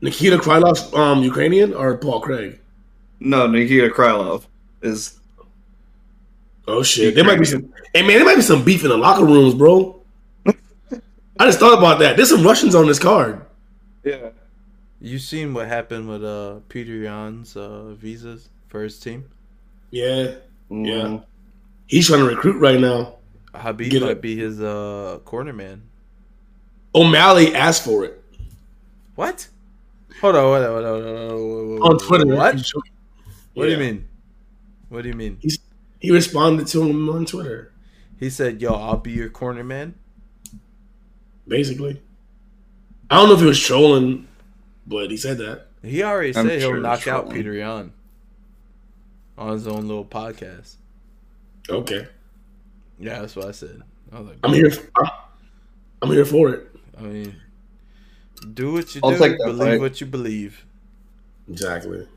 Nikita 0.01 0.37
Krylov, 0.37 0.97
um, 0.97 1.21
Ukrainian 1.23 1.73
or 1.75 1.97
Paul 1.97 2.19
Craig? 2.21 2.59
No, 3.19 3.45
Nikita 3.45 3.89
Krylov 3.89 4.45
is. 4.81 5.19
Oh 6.67 6.81
shit, 6.81 7.13
there 7.13 7.23
might 7.23 7.37
be 7.37 7.45
some. 7.45 7.71
Hey 7.93 8.01
man, 8.01 8.15
there 8.17 8.25
might 8.25 8.37
be 8.37 8.41
some 8.41 8.63
beef 8.63 8.83
in 8.83 8.89
the 8.89 8.97
locker 8.97 9.25
rooms, 9.25 9.53
bro. 9.53 10.00
I 11.41 11.45
just 11.45 11.57
thought 11.59 11.75
about 11.75 11.97
that. 11.99 12.17
There's 12.17 12.29
some 12.29 12.43
Russians 12.43 12.75
on 12.75 12.85
this 12.85 12.99
card. 12.99 13.43
Yeah. 14.03 14.29
You 14.99 15.17
seen 15.17 15.55
what 15.55 15.67
happened 15.67 16.07
with 16.07 16.23
uh 16.23 16.59
Peter 16.69 16.93
Yan's 16.93 17.55
uh 17.57 17.93
visas 17.95 18.49
for 18.67 18.83
his 18.83 18.99
team? 18.99 19.25
Yeah, 19.89 20.35
Mm. 20.69 20.85
Yeah. 20.87 21.19
he's 21.87 22.05
trying 22.07 22.19
to 22.19 22.27
recruit 22.27 22.59
right 22.59 22.79
now. 22.79 23.15
Khabib 23.55 23.89
Get 23.89 24.03
might 24.03 24.11
it. 24.11 24.21
be 24.21 24.35
his 24.37 24.61
uh 24.61 25.17
corner 25.25 25.51
man. 25.51 25.81
O'Malley 26.93 27.55
asked 27.55 27.83
for 27.85 28.05
it 28.05 28.23
What? 29.15 29.47
Hold 30.21 30.35
on, 30.35 30.43
hold 30.43 30.63
on, 30.63 30.63
hold 30.63 30.85
on, 30.85 30.93
hold 30.93 31.05
on, 31.17 31.29
hold 31.29 31.81
on. 31.81 31.91
on 31.93 31.97
Twitter. 31.97 32.35
What? 32.35 32.55
He 32.55 32.61
showed- 32.63 32.83
What 33.55 33.65
do 33.65 33.71
you 33.71 33.77
mean? 33.77 34.07
What 34.89 35.01
do 35.01 35.07
you 35.09 35.15
mean? 35.15 35.39
He 35.99 36.11
responded 36.11 36.67
to 36.67 36.83
him 36.83 37.09
on 37.09 37.25
Twitter, 37.25 37.71
He 38.19 38.29
said, 38.29 38.61
"Yo, 38.61 38.73
I'll 38.73 38.97
be 38.97 39.11
your 39.11 39.29
corner 39.29 39.63
man." 39.63 39.95
Basically. 41.47 42.01
I 43.09 43.15
don't 43.17 43.27
know 43.27 43.35
if 43.35 43.41
he 43.41 43.45
was 43.45 43.59
trolling, 43.59 44.27
but 44.87 45.11
he 45.11 45.17
said 45.17 45.37
that. 45.39 45.67
He 45.83 46.03
already 46.03 46.29
I'm 46.35 46.47
said 46.47 46.59
he'll 46.59 46.69
sure 46.69 46.77
it's 46.77 46.83
knock 46.83 47.07
out 47.07 47.21
trolling. 47.23 47.35
Peter 47.35 47.53
Yan 47.53 47.93
on 49.37 49.53
his 49.53 49.67
own 49.67 49.87
little 49.87 50.05
podcast. 50.05 50.75
Okay, 51.69 52.07
Yeah, 52.99 53.19
that's 53.19 53.35
what 53.35 53.47
I 53.47 53.51
said. 53.51 53.81
I 54.11 54.19
was 54.19 54.27
like, 54.29 54.37
I'm 54.43 54.53
here. 54.53 54.71
I'm, 54.97 55.07
I'm 56.01 56.09
here 56.11 56.25
for 56.25 56.49
it. 56.49 56.67
I 56.97 57.01
mean, 57.03 57.35
do 58.53 58.73
what 58.73 58.93
you 58.95 59.01
I'll 59.03 59.11
do, 59.11 59.17
take 59.17 59.37
that 59.37 59.45
believe 59.45 59.59
fight. 59.73 59.79
what 59.81 60.01
you 60.01 60.07
believe. 60.07 60.65
Exactly. 61.49 62.07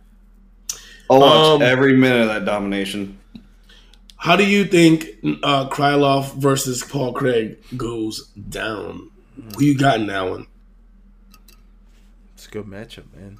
I'll 1.11 1.21
watch 1.21 1.47
Um, 1.57 1.62
every 1.62 1.97
minute 1.97 2.23
of 2.23 2.28
that 2.28 2.45
domination. 2.45 3.19
How 4.16 4.37
do 4.37 4.45
you 4.47 4.64
think 4.64 5.07
uh, 5.43 5.69
Krylov 5.69 6.35
versus 6.37 6.83
Paul 6.83 7.12
Craig 7.12 7.59
goes 7.76 8.28
down? 8.28 9.11
Who 9.37 9.64
you 9.64 9.76
got 9.76 10.00
in 10.00 10.07
that 10.07 10.23
one? 10.29 10.47
It's 12.35 12.47
a 12.47 12.50
good 12.50 12.67
matchup, 12.67 13.05
man. 13.14 13.38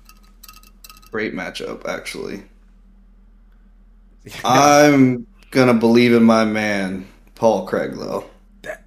Great 1.11 1.35
matchup, 1.35 1.87
actually. 1.87 2.43
I'm 4.45 5.27
gonna 5.51 5.75
believe 5.75 6.13
in 6.13 6.25
my 6.25 6.45
man, 6.45 7.07
Paul 7.35 7.67
Craig, 7.67 7.93
though. 7.97 8.25
That- 8.63 8.85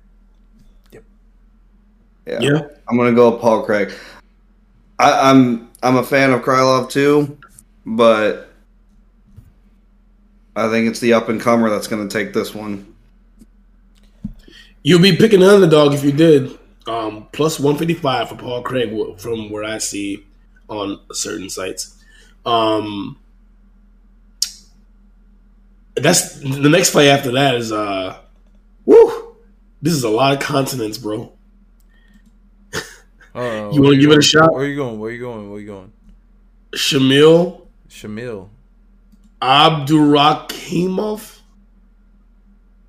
yep. 0.91 1.03
Yeah. 2.25 2.39
Yeah. 2.41 2.59
I'm 2.89 2.97
gonna 2.97 3.13
go 3.13 3.31
with 3.31 3.41
Paul 3.41 3.63
Craig. 3.63 3.93
I, 4.99 5.29
I'm 5.29 5.69
I'm 5.83 5.97
a 5.97 6.03
fan 6.03 6.31
of 6.31 6.41
Krylov 6.41 6.89
too, 6.89 7.37
but 7.85 8.51
I 10.55 10.69
think 10.69 10.87
it's 10.89 10.99
the 10.99 11.13
up 11.13 11.29
and 11.29 11.39
comer 11.39 11.69
that's 11.69 11.87
gonna 11.87 12.09
take 12.09 12.33
this 12.33 12.53
one. 12.55 12.93
You'll 14.81 15.01
be 15.01 15.15
picking 15.15 15.41
the 15.41 15.53
underdog 15.53 15.93
if 15.93 16.03
you 16.03 16.11
did. 16.11 16.57
Um, 16.87 17.27
plus 17.33 17.59
155 17.59 18.29
for 18.29 18.35
Paul 18.35 18.61
Craig 18.61 19.19
from 19.19 19.49
where 19.49 19.65
I 19.65 19.77
see 19.77 20.25
on 20.69 20.99
certain 21.11 21.49
sites. 21.49 22.01
Um, 22.45 23.19
that's 25.95 26.39
the 26.39 26.69
next 26.69 26.91
fight 26.91 27.07
after 27.07 27.31
that 27.31 27.55
is 27.55 27.73
uh, 27.73 28.17
woo. 28.85 29.35
This 29.81 29.93
is 29.93 30.03
a 30.03 30.09
lot 30.09 30.33
of 30.33 30.39
continents, 30.39 30.97
bro. 30.97 31.33
Uh, 33.35 33.69
You 33.73 33.81
wanna 33.81 33.97
give 33.97 34.11
it 34.11 34.19
a 34.19 34.21
shot? 34.21 34.53
Where 34.53 34.63
are 34.63 34.67
you 34.67 34.77
going? 34.77 34.97
Where 34.99 35.09
are 35.09 35.13
you 35.13 35.19
going? 35.19 35.51
Where 35.51 35.59
you 35.59 35.67
going? 35.67 35.91
Shamil 36.71 37.67
Shamil. 37.89 38.49
Abdurakimov. 39.41 41.39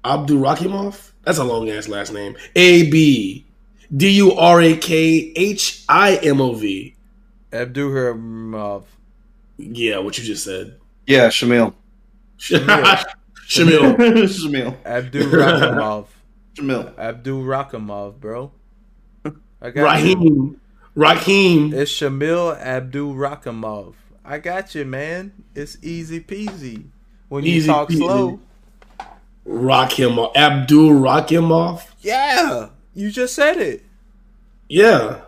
Abdurakimov. 0.04 1.10
That's 1.24 1.38
a 1.38 1.44
long 1.44 1.68
ass 1.68 1.88
last 1.88 2.12
name. 2.12 2.36
A 2.54 2.88
B 2.90 3.47
D 3.94 4.10
U 4.18 4.32
R 4.34 4.60
A 4.60 4.76
K 4.76 5.32
H 5.36 5.84
I 5.88 6.16
M 6.16 6.40
O 6.40 6.52
V. 6.54 6.94
Abdurhamov. 7.52 8.84
Yeah, 9.56 9.98
what 9.98 10.18
you 10.18 10.24
just 10.24 10.44
said. 10.44 10.78
Yeah, 11.06 11.28
Shamil. 11.28 11.74
Shamil. 12.38 13.04
Shamil. 13.48 14.82
Abdurrahimov. 14.84 16.06
Shamil. 16.54 16.94
Abdurrahimov, 16.96 18.16
bro. 18.20 18.52
I 19.60 19.70
got 19.70 19.76
you. 19.76 19.84
Raheem. 19.84 20.60
Raheem. 20.94 21.72
It's 21.72 21.90
Shamil 21.90 22.60
Abdurrahimov. 22.62 23.94
I 24.24 24.38
got 24.38 24.74
you, 24.74 24.84
man. 24.84 25.32
It's 25.54 25.78
easy 25.82 26.20
peasy. 26.20 26.84
When 27.30 27.44
you 27.44 27.52
Easy 27.54 27.66
talk 27.68 27.88
peasy. 27.88 27.96
slow. 27.96 28.40
Rakimov. 29.46 30.36
Abdul 30.36 30.92
Rock 30.94 31.32
him 31.32 31.50
off? 31.50 31.94
Yeah. 32.00 32.68
You 32.98 33.12
just 33.12 33.32
said 33.36 33.58
it. 33.58 33.84
Yeah. 34.68 35.20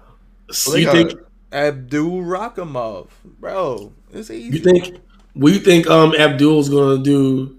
So 0.51 0.75
you 0.75 0.91
think. 0.91 1.13
Abdul 1.53 2.23
Rakimov. 2.23 3.07
Bro, 3.39 3.93
it's 4.13 4.29
easy. 4.29 4.57
you 4.59 4.63
think 4.65 5.01
what 5.35 5.53
you 5.53 5.61
think 5.61 5.87
um 5.89 6.13
Abdul's 6.17 6.69
gonna 6.69 7.01
do 7.01 7.57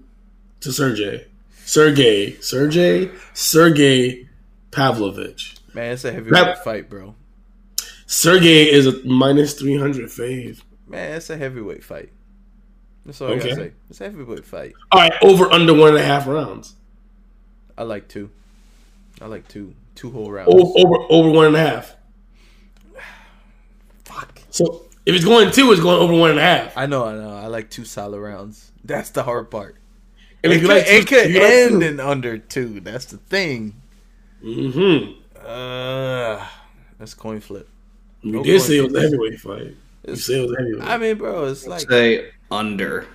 to 0.60 0.70
Sergey? 0.70 1.26
Sergey. 1.64 2.38
Sergey? 2.42 3.10
Sergey 3.32 4.28
Pavlovich. 4.70 5.56
Man, 5.72 5.92
it's 5.94 6.04
a 6.04 6.12
heavyweight 6.12 6.32
That- 6.44 6.62
fight, 6.62 6.90
bro. 6.90 7.14
Sergey 8.06 8.70
is 8.70 8.86
a 8.86 9.02
minus 9.06 9.54
three 9.54 9.78
hundred 9.78 10.10
fave. 10.10 10.60
Man, 10.86 11.16
it's 11.16 11.30
a 11.30 11.38
heavyweight 11.38 11.82
fight. 11.84 12.10
That's 13.06 13.18
all 13.22 13.28
I 13.28 13.32
Okay. 13.36 13.48
gotta 13.48 13.54
say. 13.54 13.72
It's 13.88 14.00
a 14.02 14.04
heavyweight 14.04 14.44
fight. 14.44 14.74
All 14.90 15.00
right, 15.00 15.14
over 15.22 15.50
under 15.50 15.72
one 15.72 15.88
and 15.90 15.98
a 15.98 16.04
half 16.04 16.26
rounds. 16.26 16.74
I 17.78 17.84
like 17.84 18.08
two. 18.08 18.28
I 19.22 19.26
like 19.26 19.48
two. 19.48 19.74
Two 19.94 20.10
whole 20.10 20.30
rounds. 20.30 20.50
O- 20.52 20.72
over 20.82 20.96
over 21.10 21.30
one 21.30 21.46
and 21.46 21.56
a 21.56 21.60
half. 21.60 21.94
Fuck. 24.04 24.40
So 24.50 24.82
if 25.06 25.14
it's 25.14 25.24
going 25.24 25.50
two, 25.52 25.72
it's 25.72 25.80
going 25.80 25.98
over 26.00 26.12
one 26.14 26.30
and 26.30 26.38
a 26.38 26.42
half. 26.42 26.76
I 26.76 26.86
know, 26.86 27.04
I 27.04 27.14
know. 27.14 27.36
I 27.36 27.46
like 27.46 27.70
two 27.70 27.84
solid 27.84 28.20
rounds. 28.20 28.72
That's 28.84 29.10
the 29.10 29.22
hard 29.22 29.50
part. 29.50 29.76
And 30.44 30.52
It 30.52 30.60
could, 30.60 30.68
like 30.68 30.86
two- 30.86 30.92
it 30.92 31.06
could 31.06 31.26
if 31.26 31.34
you 31.34 31.40
like 31.40 31.52
end 31.52 31.82
in 31.82 32.00
under 32.00 32.38
two. 32.38 32.80
That's 32.80 33.04
the 33.06 33.18
thing. 33.18 33.74
Mhm. 34.44 35.16
Uh, 35.36 36.44
that's 36.98 37.14
coin 37.14 37.40
flip. 37.40 37.68
You 38.22 38.32
No 38.32 38.42
did 38.44 38.60
say 38.60 38.78
it 38.78 38.82
was 38.84 38.94
a 38.94 39.00
heavyweight 39.02 39.40
fight. 39.40 39.76
You 40.06 40.16
say 40.16 40.38
it 40.40 40.48
was 40.48 40.56
heavyweight. 40.58 40.82
I 40.88 40.98
mean, 40.98 41.16
bro, 41.18 41.44
it's 41.44 41.66
like 41.66 41.88
Say 41.88 42.30
under. 42.50 43.06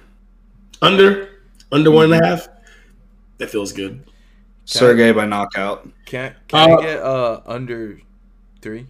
under 0.81 1.29
under 1.72 1.91
one 1.91 2.13
and 2.13 2.24
a 2.24 2.25
half. 2.27 2.48
That 3.39 3.50
feels 3.50 3.72
good. 3.74 4.03
Sergey 4.67 5.13
by 5.13 5.25
knockout. 5.25 5.88
can 6.05 6.36
can 6.47 6.71
Uh, 6.71 6.77
I 6.77 6.81
get 6.81 7.00
uh 7.01 7.41
under 7.45 8.00
three? 8.62 8.86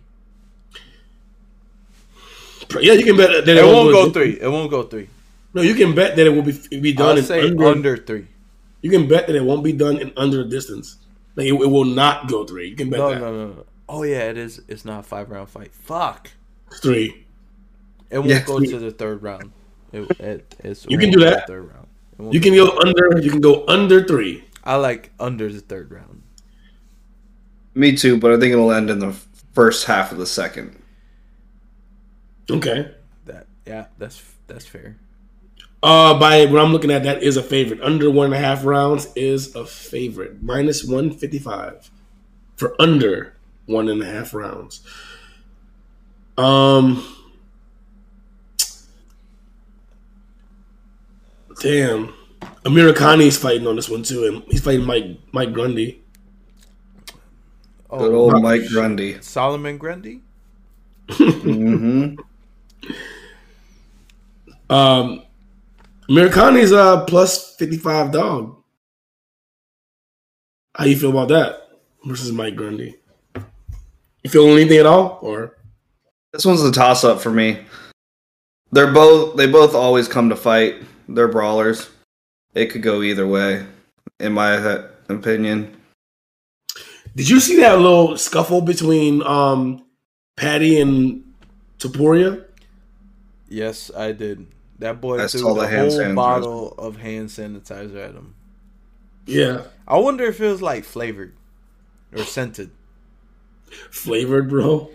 Yeah, 2.81 2.93
you 2.93 3.05
can 3.05 3.15
bet 3.15 3.45
that 3.45 3.57
It 3.57 3.63
won't 3.63 3.93
go 3.93 4.09
three. 4.11 4.39
It 4.41 4.49
won't 4.49 4.69
go 4.71 4.83
three. 4.83 5.07
No, 5.53 5.61
you 5.61 5.75
can 5.75 5.95
bet 5.95 6.15
that 6.17 6.25
it 6.27 6.31
will 6.31 6.41
be 6.41 6.53
be 6.79 6.93
done 6.93 7.11
I'll 7.11 7.17
in 7.19 7.23
say 7.23 7.47
under, 7.47 7.65
under, 7.65 7.97
three. 7.97 8.27
You 8.81 8.89
can 8.91 9.07
bet 9.07 9.27
that 9.27 9.35
it 9.35 9.43
won't 9.43 9.63
be 9.63 9.71
done 9.71 9.97
in 9.99 10.11
under 10.17 10.41
a 10.41 10.49
distance. 10.49 10.97
Like 11.35 11.47
it, 11.47 11.53
it 11.53 11.69
will 11.69 11.85
not 11.85 12.27
go 12.27 12.43
three. 12.45 12.69
You 12.69 12.75
can 12.75 12.89
bet 12.89 12.99
No, 12.99 13.09
that 13.09 13.19
no, 13.21 13.31
no, 13.31 13.47
no. 13.53 13.65
Oh 13.87 14.03
yeah, 14.03 14.29
it 14.29 14.37
is. 14.37 14.61
It's 14.67 14.83
not 14.83 14.99
a 15.01 15.03
five 15.03 15.29
round 15.29 15.49
fight. 15.49 15.73
Fuck. 15.73 16.31
three. 16.81 17.25
It 18.09 18.17
won't 18.17 18.29
Yeah. 18.29 18.43
go 18.43 18.59
to 18.59 18.79
the 18.79 18.91
third 18.91 19.21
round. 19.21 19.51
It, 19.93 20.09
it, 20.19 20.55
it's, 20.63 20.85
You 20.89 20.97
can 20.97 21.11
do 21.11 21.19
that. 21.21 21.47
Third 21.47 21.69
round. 21.71 22.33
You 22.33 22.41
can 22.41 22.53
go 22.55 22.77
under. 22.79 23.19
You 23.21 23.29
can 23.29 23.41
go 23.41 23.63
under 23.67 24.03
three. 24.03 24.43
I 24.67 24.75
like 24.75 25.11
under 25.17 25.51
the 25.51 25.61
third 25.61 25.91
round. 25.91 26.23
Me 27.73 27.95
too, 27.95 28.19
but 28.19 28.33
I 28.33 28.37
think 28.37 28.51
it'll 28.51 28.73
end 28.73 28.89
in 28.89 28.99
the 28.99 29.13
first 29.53 29.85
half 29.85 30.11
of 30.11 30.17
the 30.17 30.25
second. 30.25 30.83
Okay. 32.51 32.91
That 33.25 33.47
yeah, 33.65 33.85
that's 33.97 34.21
that's 34.47 34.65
fair. 34.65 34.97
Uh, 35.81 36.19
by 36.19 36.45
what 36.47 36.61
I'm 36.61 36.73
looking 36.73 36.91
at, 36.91 37.03
that 37.03 37.23
is 37.23 37.37
a 37.37 37.43
favorite. 37.43 37.79
Under 37.81 38.11
one 38.11 38.25
and 38.25 38.35
a 38.35 38.39
half 38.39 38.65
rounds 38.65 39.07
is 39.15 39.55
a 39.55 39.65
favorite. 39.65 40.43
Minus 40.43 40.83
one 40.83 41.11
fifty 41.11 41.39
five 41.39 41.89
for 42.57 42.75
under 42.77 43.35
one 43.67 43.87
and 43.87 44.01
a 44.01 44.05
half 44.05 44.33
rounds. 44.33 44.81
Um. 46.37 47.07
Damn. 51.61 52.13
Amirkhani's 52.41 53.37
fighting 53.37 53.67
on 53.67 53.75
this 53.75 53.89
one 53.89 54.03
too, 54.03 54.25
and 54.25 54.43
he's 54.51 54.61
fighting 54.63 54.85
Mike 54.85 55.05
Mike 55.31 55.53
Grundy. 55.53 56.03
Oh, 57.89 57.99
Good 57.99 58.13
old 58.13 58.33
Rob- 58.33 58.43
Mike 58.43 58.67
Grundy. 58.69 59.21
Solomon 59.21 59.77
Grundy. 59.77 60.21
hmm 61.11 62.15
Um, 64.69 65.23
Amirkhani's 66.09 66.71
a 66.71 67.05
plus 67.07 67.55
fifty 67.55 67.77
five 67.77 68.11
dog. 68.11 68.55
How 70.75 70.85
you 70.85 70.97
feel 70.97 71.09
about 71.11 71.29
that 71.29 71.69
versus 72.05 72.31
Mike 72.31 72.55
Grundy? 72.55 72.95
You 74.23 74.29
feel 74.29 74.47
anything 74.49 74.77
at 74.77 74.85
all, 74.85 75.19
or 75.21 75.57
This 76.33 76.45
one's 76.45 76.61
a 76.61 76.71
toss 76.71 77.03
up 77.03 77.21
for 77.21 77.31
me. 77.31 77.65
They're 78.71 78.91
both 78.91 79.37
they 79.37 79.47
both 79.47 79.73
always 79.73 80.07
come 80.09 80.27
to 80.29 80.35
fight. 80.35 80.75
They're 81.07 81.29
brawlers. 81.29 81.89
It 82.57 82.71
could 82.71 82.81
go 82.81 83.01
either 83.03 83.27
way, 83.27 83.65
in 84.19 84.33
my 84.33 84.53
uh, 84.57 84.87
opinion. 85.09 85.77
did 87.15 87.29
you 87.29 87.39
see 87.39 87.57
that 87.57 87.79
little 87.79 88.17
scuffle 88.17 88.61
between 88.61 89.21
um 89.23 89.85
Paddy 90.35 90.81
and 90.81 91.23
Topuria? 91.79 92.43
Yes, 93.47 93.91
I 93.95 94.11
did. 94.11 94.47
That 94.79 94.99
boy 95.01 95.23
I 95.23 95.27
threw 95.27 95.39
saw 95.41 95.53
the, 95.53 95.61
the 95.61 95.67
hand 95.67 95.91
whole 95.91 95.99
sanitizer. 95.99 96.15
bottle 96.15 96.73
of 96.77 96.97
hand 96.97 97.29
sanitizer 97.29 98.03
at 98.09 98.15
him. 98.15 98.33
Yeah, 99.25 99.63
I 99.87 99.97
wonder 99.99 100.23
if 100.25 100.39
it 100.41 100.47
was 100.47 100.61
like 100.61 100.83
flavored 100.83 101.33
or 102.13 102.23
scented. 102.23 102.71
flavored, 103.91 104.49
bro. 104.49 104.89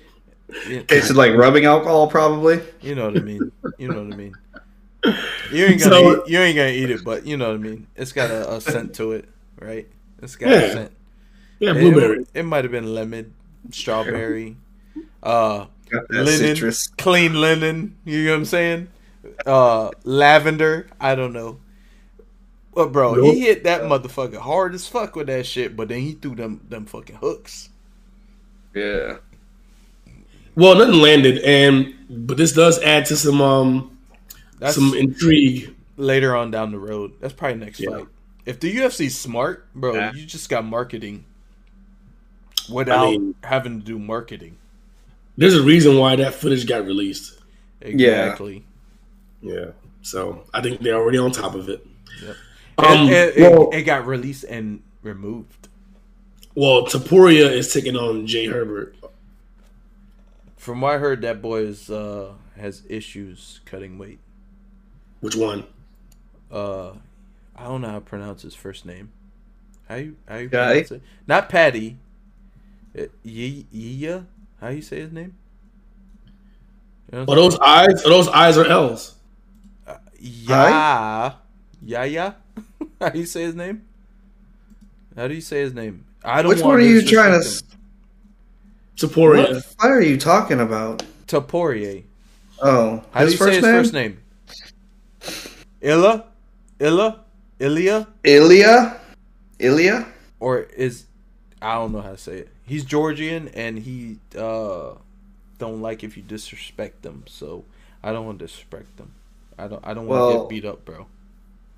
You, 0.68 0.82
Tasted 0.82 1.16
like 1.16 1.34
rubbing 1.34 1.64
alcohol, 1.64 2.08
probably. 2.08 2.60
you 2.80 2.94
know 2.94 3.06
what 3.06 3.16
I 3.16 3.20
mean. 3.20 3.52
You 3.78 3.88
know 3.88 4.02
what 4.04 4.12
I 4.12 4.16
mean. 4.16 4.34
You 5.04 5.64
ain't 5.66 5.80
gonna 5.82 5.94
So- 5.96 6.24
eat, 6.24 6.30
you 6.30 6.38
ain't 6.38 6.56
gonna 6.56 6.70
eat 6.70 6.90
it, 6.90 7.04
but 7.04 7.26
you 7.26 7.36
know 7.36 7.48
what 7.48 7.54
I 7.54 7.58
mean. 7.58 7.86
It's 7.96 8.12
got 8.12 8.30
a, 8.30 8.54
a 8.54 8.60
scent 8.60 8.94
to 8.96 9.12
it, 9.12 9.28
right? 9.60 9.86
It's 10.22 10.36
got 10.36 10.50
Yeah. 10.50 10.56
a 10.58 10.72
scent. 10.72 10.92
Yeah, 11.58 11.72
blueberry. 11.74 12.20
It, 12.22 12.28
it 12.34 12.42
might 12.44 12.64
have 12.64 12.70
been 12.72 12.94
lemon, 12.94 13.34
strawberry, 13.70 14.56
uh, 15.22 15.66
linen, 16.10 16.26
citrus. 16.38 16.86
clean 16.88 17.34
linen. 17.34 17.96
You 18.04 18.24
know 18.24 18.30
what 18.32 18.36
I'm 18.38 18.44
saying? 18.44 18.88
Uh, 19.46 19.90
lavender. 20.04 20.88
I 21.00 21.14
don't 21.14 21.32
know. 21.32 21.58
But 22.74 22.90
bro, 22.92 23.14
Nope. 23.14 23.34
he 23.34 23.40
hit 23.40 23.64
that 23.64 23.82
motherfucker 23.82 24.38
hard 24.38 24.74
as 24.74 24.88
fuck 24.88 25.14
with 25.14 25.26
that 25.26 25.46
shit. 25.46 25.76
But 25.76 25.88
then 25.88 26.00
he 26.00 26.12
threw 26.12 26.34
them 26.34 26.60
them 26.68 26.86
fucking 26.86 27.16
hooks. 27.16 27.68
Yeah. 28.74 29.18
Well, 30.54 30.76
nothing 30.76 31.00
landed, 31.00 31.38
and 31.40 31.94
but 32.08 32.36
this 32.38 32.52
does 32.52 32.78
add 32.82 33.06
to 33.06 33.16
some 33.16 33.40
um 33.40 33.91
That's 34.62 34.74
some 34.76 34.94
intrigue. 34.94 35.74
later 35.96 36.34
on 36.36 36.50
down 36.50 36.70
the 36.72 36.78
road. 36.78 37.12
That's 37.20 37.34
probably 37.34 37.58
next 37.64 37.80
Yeah. 37.80 37.90
fight. 37.90 38.06
If 38.46 38.60
the 38.60 38.70
UFC's 38.76 39.16
smart, 39.18 39.66
bro, 39.74 39.94
Yeah. 39.94 40.12
you 40.14 40.24
just 40.24 40.48
got 40.48 40.64
marketing 40.64 41.24
without 42.72 43.06
I 43.06 43.10
mean- 43.10 43.34
having 43.42 43.80
to 43.80 43.84
do 43.86 43.98
marketing. 43.98 44.56
There's 45.36 45.54
a 45.54 45.62
reason 45.62 45.96
why 45.98 46.16
that 46.16 46.34
footage 46.34 46.66
got 46.66 46.84
released. 46.86 47.38
Exactly. 47.80 48.64
Yeah, 49.42 49.70
so 50.02 50.44
I 50.54 50.60
think 50.60 50.80
they're 50.80 50.94
already 50.94 51.18
on 51.18 51.32
top 51.32 51.54
of 51.54 51.68
it. 51.68 51.84
Yep. 52.24 52.36
Um, 52.78 53.08
it, 53.08 53.36
it, 53.36 53.40
well, 53.50 53.70
it 53.72 53.82
got 53.82 54.06
released 54.06 54.44
and 54.44 54.82
removed. 55.02 55.68
well, 56.54 56.86
Topuria 56.86 57.50
is 57.50 57.72
taking 57.72 57.96
on 57.96 58.26
Jai 58.26 58.44
Herbert. 58.46 58.94
From 60.56 60.80
what 60.80 60.94
I 60.94 60.98
heard, 60.98 61.22
that 61.22 61.42
boy 61.42 61.62
is 61.62 61.90
uh 61.90 62.32
has 62.56 62.82
issues 62.88 63.60
cutting 63.64 63.98
weight. 63.98 64.20
Which 65.22 65.36
one? 65.36 65.64
Uh, 66.50 66.90
I 67.56 67.64
don't 67.64 67.80
know 67.80 67.88
how 67.88 67.94
to 67.94 68.00
pronounce 68.00 68.42
his 68.42 68.54
first 68.56 68.84
name. 68.84 69.10
How 69.88 69.94
you 69.94 70.16
how 70.28 70.36
you 70.38 70.48
Guy? 70.48 70.66
pronounce 70.72 70.90
it? 70.90 71.02
Not 71.28 71.48
Paddy. 71.48 71.96
Uh, 72.98 73.04
Yi 73.22 73.66
Yiya? 73.72 74.26
How 74.60 74.68
you 74.70 74.82
say 74.82 75.00
his 75.00 75.12
name? 75.12 75.34
You 77.12 77.18
know 77.18 77.24
Are 77.32 77.36
those 77.36 77.56
eyes? 77.60 78.04
Are 78.04 78.08
those 78.10 78.26
eyes 78.28 78.58
or 78.58 78.66
L's? 78.66 79.14
Yeah. 80.18 81.34
Yeah, 81.84 82.04
yeah. 82.04 82.32
How 83.00 83.08
do 83.10 83.18
you 83.20 83.26
say 83.26 83.42
his 83.42 83.54
name? 83.54 83.82
How 85.16 85.28
do 85.28 85.34
you 85.34 85.40
say 85.40 85.60
his 85.60 85.72
name? 85.74 86.04
I 86.24 86.42
don't 86.42 86.48
Which 86.50 86.58
want 86.62 86.78
one 86.78 86.80
are 86.80 86.84
you 86.84 87.00
trying 87.02 87.32
to? 87.32 87.38
disrespect 87.38 87.72
s- 88.98 89.04
him. 89.04 89.10
Topuria. 89.10 89.64
What 89.78 89.90
are 89.90 90.00
you 90.02 90.16
talking 90.16 90.60
about? 90.60 91.04
Topuria. 91.28 92.02
Oh, 92.60 93.02
How 93.12 93.24
do 93.24 93.30
you 93.30 93.36
say 93.36 93.54
his 93.56 93.60
first 93.64 93.92
name? 93.92 94.18
Illa? 95.80 96.24
Illa? 96.78 97.20
Ilya? 97.58 98.08
Ilya. 98.24 99.00
Ilya. 99.58 100.06
Or 100.40 100.60
is 100.60 101.06
I 101.60 101.74
don't 101.74 101.92
know 101.92 102.00
how 102.00 102.10
to 102.10 102.18
say 102.18 102.38
it. 102.38 102.48
He's 102.64 102.84
Georgian 102.84 103.48
and 103.48 103.78
he 103.78 104.18
uh 104.36 104.94
don't 105.58 105.80
like 105.80 106.02
if 106.02 106.16
you 106.16 106.22
disrespect 106.22 107.02
them, 107.02 107.24
so 107.26 107.64
I 108.02 108.12
don't 108.12 108.26
want 108.26 108.40
to 108.40 108.46
disrespect 108.46 108.96
them. 108.96 109.12
I 109.58 109.68
don't 109.68 109.86
I 109.86 109.94
don't 109.94 110.06
want 110.06 110.32
to 110.34 110.38
get 110.40 110.48
beat 110.48 110.64
up, 110.64 110.84
bro. 110.84 111.06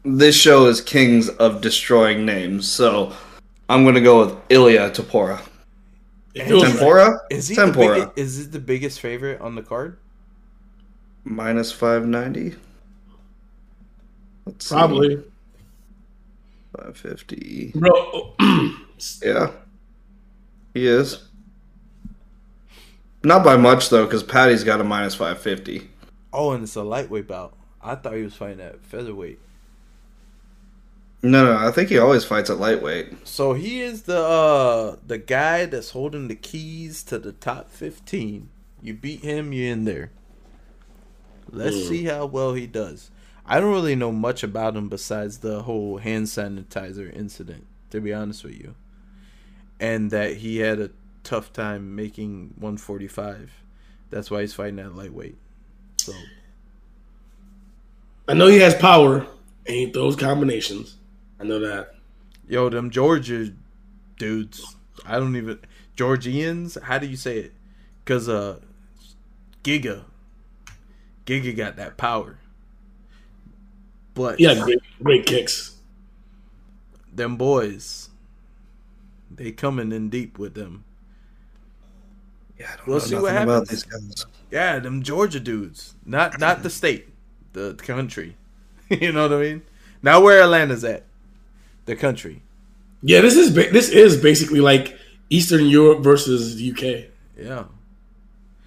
This 0.05 0.37
show 0.37 0.67
is 0.67 0.81
kings 0.81 1.29
of 1.29 1.61
destroying 1.61 2.25
names, 2.25 2.71
so 2.71 3.13
I'm 3.69 3.85
gonna 3.85 4.01
go 4.01 4.25
with 4.25 4.37
Ilya 4.51 4.91
Tapora. 4.91 5.43
It 6.35 6.47
feels. 6.47 6.65
Tempora. 6.65 7.21
Is 7.31 7.49
he 7.49 7.55
Tempora. 7.55 7.87
the 7.87 8.07
biggest, 8.07 8.19
is 8.19 8.41
it 8.41 8.53
the 8.53 8.59
biggest 8.59 9.01
favorite 9.01 9.41
on 9.41 9.55
the 9.55 9.63
card? 9.63 9.99
Minus 11.25 11.73
five 11.73 12.07
ninety. 12.07 12.55
Let's 14.47 14.69
Probably, 14.69 15.23
five 16.77 16.97
fifty. 16.97 17.73
bro. 17.75 18.35
Yeah, 19.23 19.51
he 20.73 20.87
is. 20.87 21.29
Not 23.25 23.43
by 23.45 23.57
much 23.57 23.89
though, 23.91 24.05
because 24.05 24.23
Paddy's 24.23 24.65
got 24.65 24.81
a 24.81 24.85
minus 24.85 25.15
five 25.15 25.41
fifty. 25.41 25.91
Oh, 26.33 26.53
and 26.53 26.63
it's 26.65 26.77
a 26.77 26.83
lightweight 26.83 27.27
bout. 27.27 27.55
I 27.83 27.97
thought 27.97 28.15
he 28.15 28.23
was 28.23 28.35
fighting 28.37 28.61
at 28.61 28.83
featherweight. 28.85 29.39
No, 31.23 31.45
no, 31.45 31.57
I 31.57 31.71
think 31.71 31.89
he 31.89 31.99
always 31.99 32.25
fights 32.25 32.51
at 32.51 32.59
lightweight. 32.59 33.27
So 33.27 33.55
he 33.55 33.81
is 33.83 34.03
the 34.03 34.19
uh 34.21 34.97
the 35.07 35.19
guy 35.19 35.67
that's 35.67 35.91
holding 35.91 36.29
the 36.29 36.37
keys 36.37 37.03
to 37.05 37.19
the 37.19 37.33
top 37.33 37.71
fifteen. 37.71 38.49
You 38.83 38.95
beat 38.95 39.21
him, 39.23 39.53
you're 39.53 39.73
in 39.73 39.85
there. 39.85 40.13
Let's 41.51 41.77
Hmm. 41.83 41.89
see 41.89 42.05
how 42.05 42.27
well 42.27 42.55
he 42.55 42.67
does. 42.67 43.11
I 43.47 43.61
don't 43.61 43.73
really 43.73 43.95
know 43.95 44.13
much 44.13 44.43
about 44.43 44.77
him 44.77 44.89
besides 44.89 45.39
the 45.39 45.63
whole 45.63 45.99
hand 45.99 46.27
sanitizer 46.27 47.15
incident, 47.15 47.67
to 47.91 48.01
be 48.01 48.13
honest 48.13 48.43
with 48.43 48.59
you. 48.59 48.75
And 49.79 50.11
that 50.11 50.39
he 50.39 50.59
had 50.59 50.81
a 50.81 50.91
tough 51.25 51.53
time 51.53 51.95
making 51.95 52.55
145. 52.57 53.53
That's 54.11 54.31
why 54.31 54.43
he's 54.43 54.55
fighting 54.55 54.79
at 54.79 54.95
lightweight. 54.95 55.37
So 55.97 56.13
I 58.29 58.35
know 58.35 58.47
he 58.47 58.61
has 58.61 58.75
power 58.75 59.27
and 59.67 59.77
he 59.77 59.91
throws 59.91 60.17
combinations. 60.17 60.97
I 61.39 61.45
know 61.45 61.59
that. 61.61 61.95
Yo, 62.49 62.69
them 62.71 62.91
Georgia 62.91 63.53
dudes. 64.19 64.77
I 65.05 65.19
don't 65.19 65.37
even 65.37 65.59
Georgians. 65.97 66.79
How 66.83 66.99
do 66.99 67.07
you 67.07 67.17
say 67.17 67.39
it? 67.39 67.53
Cause 68.05 68.29
uh, 68.29 68.61
Giga, 69.63 70.05
Giga 71.27 71.57
got 71.57 71.77
that 71.77 71.97
power. 71.97 72.39
But 74.15 74.39
He 74.39 74.45
had 74.45 74.63
great, 74.63 74.79
great 75.03 75.27
kicks. 75.27 75.77
them 77.13 77.37
boys, 77.37 78.11
they 79.31 79.51
coming 79.53 79.93
in 79.93 80.09
deep 80.11 80.39
with 80.39 80.55
them. 80.55 80.85
Yeah, 82.59 82.71
I 82.73 82.77
don't 82.77 82.87
We'll 82.87 82.99
know 82.99 83.05
see 83.05 83.15
what 83.17 83.33
nothing 83.33 83.43
about 83.45 83.53
happens. 83.69 83.69
these 83.71 83.83
guys. 83.85 84.27
Yeah, 84.51 84.79
them 84.79 85.03
Georgia 85.03 85.41
dudes. 85.41 85.95
Not 86.07 86.39
not 86.39 86.63
the 86.63 86.71
state, 86.71 87.09
the 87.53 87.75
country. 87.75 88.37
you 88.89 89.11
know 89.13 89.29
what 89.29 89.37
I 89.39 89.41
mean? 89.43 89.63
Now 90.03 90.21
where 90.23 90.43
Atlanta's 90.43 90.85
at, 90.85 91.05
the 91.87 91.97
country. 91.97 92.43
Yeah, 93.03 93.21
this 93.21 93.37
is 93.37 93.51
ba- 93.51 93.71
this 93.73 93.89
is 93.89 94.17
basically 94.23 94.61
like 94.61 94.97
Eastern 95.31 95.67
Europe 95.67 96.01
versus 96.05 96.57
the 96.57 96.71
UK. 96.71 97.11
Yeah. 97.37 97.65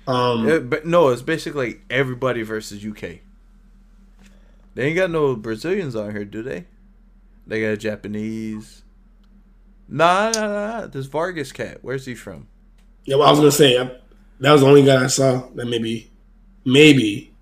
Um, 0.07 0.47
Yeah, 0.47 0.59
but 0.59 0.85
no, 0.85 1.09
it's 1.09 1.21
basically 1.21 1.79
everybody 1.89 2.41
versus 2.41 2.85
UK. 2.85 3.19
They 4.77 4.89
ain't 4.89 4.95
got 4.95 5.09
no 5.09 5.35
Brazilians 5.35 5.95
on 5.95 6.11
here, 6.11 6.23
do 6.23 6.43
they? 6.43 6.65
They 7.47 7.61
got 7.61 7.69
a 7.69 7.77
Japanese. 7.77 8.83
Nah, 9.89 10.29
nah, 10.29 10.47
nah. 10.47 10.85
This 10.85 11.07
Vargas 11.07 11.51
cat. 11.51 11.79
Where's 11.81 12.05
he 12.05 12.13
from? 12.13 12.47
yeah, 13.03 13.15
well, 13.15 13.27
I 13.27 13.31
was 13.31 13.39
gonna 13.39 13.51
say 13.51 13.75
I, 13.75 13.89
that 14.39 14.51
was 14.51 14.61
the 14.61 14.67
only 14.67 14.83
guy 14.83 15.03
I 15.03 15.07
saw 15.07 15.47
that 15.55 15.65
maybe, 15.65 16.11
maybe 16.63 17.33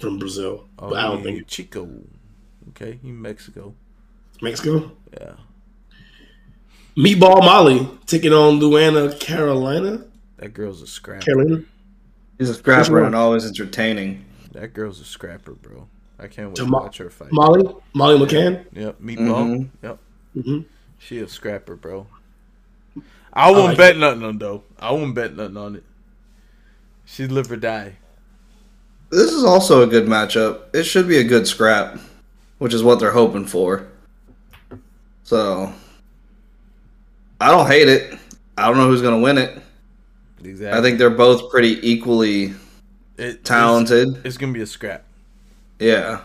from 0.00 0.18
Brazil, 0.18 0.66
Oh, 0.78 0.88
but 0.88 0.98
I 0.98 1.02
don't 1.02 1.20
oh, 1.20 1.22
think 1.24 1.46
Chico. 1.46 1.90
Okay, 2.70 2.98
he 3.02 3.12
Mexico. 3.12 3.74
Mexico. 4.40 4.92
Yeah. 5.12 5.34
Meatball 6.96 7.40
Molly 7.40 7.86
taking 8.06 8.32
on 8.32 8.60
Luana 8.60 9.20
Carolina. 9.20 10.06
That 10.38 10.54
girl's 10.54 10.80
a 10.80 10.86
scrapper. 10.86 11.26
Carolina. 11.26 11.64
He's 12.38 12.48
a 12.48 12.54
scrapper 12.54 13.04
and 13.04 13.14
always 13.14 13.44
entertaining. 13.44 14.24
That 14.52 14.72
girl's 14.72 15.00
a 15.00 15.04
scrapper, 15.04 15.52
bro. 15.52 15.86
I 16.18 16.26
can't 16.28 16.48
wait 16.48 16.56
to 16.56 16.62
Jama- 16.62 16.78
watch 16.78 16.98
her 16.98 17.10
fight. 17.10 17.32
Molly. 17.32 17.64
Molly 17.92 18.18
McCann. 18.18 18.64
Yep, 18.72 19.00
meatball. 19.00 19.18
Mhm. 19.18 19.68
Yep, 19.82 19.98
hmm 20.42 20.60
she 20.98 21.18
a 21.18 21.28
scrapper, 21.28 21.76
bro. 21.76 22.06
I 23.32 23.50
won't 23.50 23.64
like 23.64 23.76
bet 23.76 23.98
nothing 23.98 24.22
on 24.22 24.38
though. 24.38 24.62
I 24.78 24.92
won't 24.92 25.14
bet 25.14 25.36
nothing 25.36 25.56
on 25.56 25.76
it. 25.76 25.84
She'd 27.04 27.30
live 27.32 27.50
or 27.50 27.56
die. 27.56 27.96
This 29.10 29.30
is 29.32 29.44
also 29.44 29.82
a 29.82 29.86
good 29.86 30.06
matchup. 30.06 30.74
It 30.74 30.84
should 30.84 31.06
be 31.06 31.18
a 31.18 31.24
good 31.24 31.46
scrap, 31.46 31.98
which 32.58 32.72
is 32.72 32.82
what 32.82 33.00
they're 33.00 33.12
hoping 33.12 33.44
for. 33.44 33.86
So, 35.24 35.72
I 37.40 37.50
don't 37.50 37.66
hate 37.66 37.88
it. 37.88 38.18
I 38.56 38.68
don't 38.68 38.76
know 38.76 38.88
who's 38.88 39.02
going 39.02 39.16
to 39.18 39.22
win 39.22 39.38
it. 39.38 39.62
Exactly. 40.42 40.78
I 40.78 40.82
think 40.82 40.98
they're 40.98 41.10
both 41.10 41.50
pretty 41.50 41.78
equally 41.88 42.54
it, 43.16 43.44
talented. 43.44 44.08
It's, 44.08 44.24
it's 44.24 44.36
gonna 44.36 44.52
be 44.52 44.60
a 44.60 44.66
scrap. 44.66 45.04
Yeah. 45.84 46.22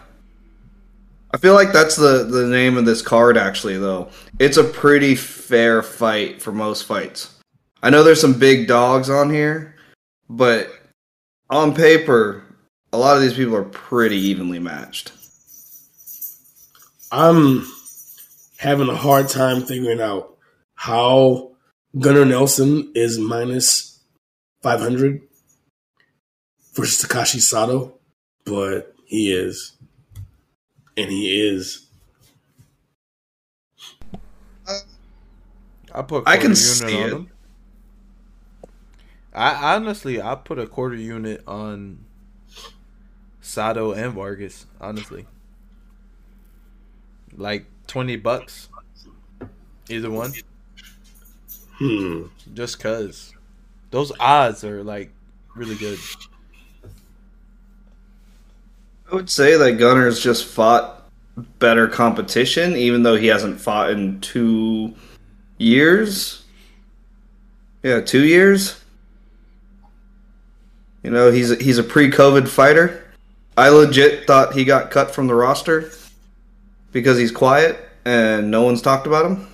I 1.31 1.37
feel 1.37 1.53
like 1.53 1.73
that's 1.73 1.97
the, 1.97 2.23
the 2.23 2.47
name 2.47 2.77
of 2.77 2.85
this 2.85 3.01
card, 3.01 3.35
actually, 3.37 3.77
though. 3.77 4.09
It's 4.39 4.55
a 4.55 4.63
pretty 4.63 5.15
fair 5.15 5.83
fight 5.83 6.41
for 6.41 6.53
most 6.53 6.85
fights. 6.85 7.35
I 7.83 7.89
know 7.89 8.01
there's 8.01 8.21
some 8.21 8.39
big 8.39 8.69
dogs 8.69 9.09
on 9.09 9.29
here, 9.29 9.75
but 10.29 10.69
on 11.49 11.75
paper, 11.75 12.45
a 12.93 12.97
lot 12.97 13.17
of 13.17 13.21
these 13.21 13.33
people 13.33 13.53
are 13.53 13.65
pretty 13.65 14.15
evenly 14.15 14.59
matched. 14.59 15.11
I'm 17.11 17.69
having 18.59 18.87
a 18.87 18.95
hard 18.95 19.27
time 19.27 19.65
figuring 19.65 19.99
out 19.99 20.37
how 20.75 21.51
Gunnar 21.99 22.23
Nelson 22.23 22.93
is 22.95 23.19
minus 23.19 23.99
500 24.63 25.21
versus 26.75 27.05
Takashi 27.05 27.41
Sato, 27.41 27.99
but 28.45 28.95
he 29.09 29.33
is. 29.33 29.73
And 30.95 31.09
he 31.09 31.41
is. 31.41 31.87
I 35.91 36.03
put. 36.03 36.27
I 36.27 36.35
can 36.37 36.51
unit 36.51 36.57
see 36.57 36.85
on 36.85 37.09
it. 37.09 37.13
him. 37.13 37.31
I 39.33 39.75
honestly, 39.75 40.21
I 40.21 40.35
put 40.35 40.59
a 40.59 40.67
quarter 40.67 40.95
unit 40.95 41.43
on 41.47 42.05
Sato 43.41 43.93
and 43.93 44.13
Vargas. 44.13 44.67
Honestly, 44.79 45.25
like 47.35 47.65
twenty 47.87 48.15
bucks, 48.15 48.69
either 49.89 50.11
one. 50.11 50.33
Hmm. 51.79 52.25
Just 52.53 52.79
cause 52.79 53.33
those 53.89 54.11
odds 54.19 54.63
are 54.63 54.83
like 54.83 55.11
really 55.55 55.75
good. 55.75 55.97
I 59.11 59.15
would 59.15 59.29
say 59.29 59.57
that 59.57 59.73
Gunnar's 59.73 60.21
just 60.21 60.45
fought 60.45 61.09
better 61.57 61.87
competition, 61.87 62.75
even 62.75 63.03
though 63.03 63.15
he 63.15 63.27
hasn't 63.27 63.59
fought 63.59 63.89
in 63.89 64.19
two 64.21 64.93
years. 65.57 66.43
Yeah, 67.81 68.01
two 68.01 68.25
years. 68.25 68.79
You 71.03 71.11
know, 71.11 71.31
he's 71.31 71.51
a, 71.51 71.55
he's 71.55 71.77
a 71.77 71.83
pre-COVID 71.83 72.47
fighter. 72.47 73.03
I 73.57 73.69
legit 73.69 74.27
thought 74.27 74.53
he 74.53 74.63
got 74.63 74.91
cut 74.91 75.11
from 75.11 75.27
the 75.27 75.35
roster 75.35 75.91
because 76.91 77.17
he's 77.17 77.31
quiet 77.31 77.79
and 78.05 78.51
no 78.51 78.63
one's 78.63 78.81
talked 78.81 79.07
about 79.07 79.25
him. 79.25 79.47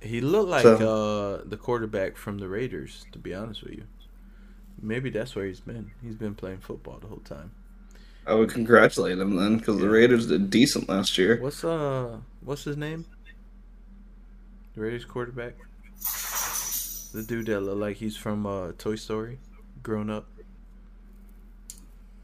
He 0.00 0.20
looked 0.20 0.48
like 0.48 0.64
uh, 0.64 1.38
the 1.44 1.58
quarterback 1.60 2.16
from 2.16 2.38
the 2.38 2.48
Raiders. 2.48 3.06
To 3.12 3.18
be 3.18 3.34
honest 3.34 3.62
with 3.62 3.74
you, 3.74 3.84
maybe 4.80 5.10
that's 5.10 5.34
where 5.34 5.46
he's 5.46 5.60
been. 5.60 5.90
He's 6.02 6.14
been 6.14 6.34
playing 6.34 6.58
football 6.58 6.98
the 7.00 7.08
whole 7.08 7.18
time. 7.18 7.50
I 8.26 8.34
would 8.34 8.50
congratulate 8.50 9.18
him 9.18 9.36
then 9.36 9.58
because 9.58 9.78
the 9.78 9.88
Raiders 9.88 10.26
did 10.26 10.50
decent 10.50 10.88
last 10.88 11.16
year. 11.16 11.40
What's 11.40 11.62
uh, 11.64 12.18
what's 12.40 12.64
his 12.64 12.76
name? 12.76 13.04
The 14.74 14.80
Raiders 14.82 15.04
quarterback. 15.04 15.54
The 17.12 17.22
dude 17.22 17.46
that 17.46 17.60
looked 17.60 17.78
like 17.80 17.96
he's 17.96 18.16
from 18.16 18.44
uh, 18.46 18.72
Toy 18.78 18.96
Story, 18.96 19.38
grown 19.82 20.10
up. 20.10 20.26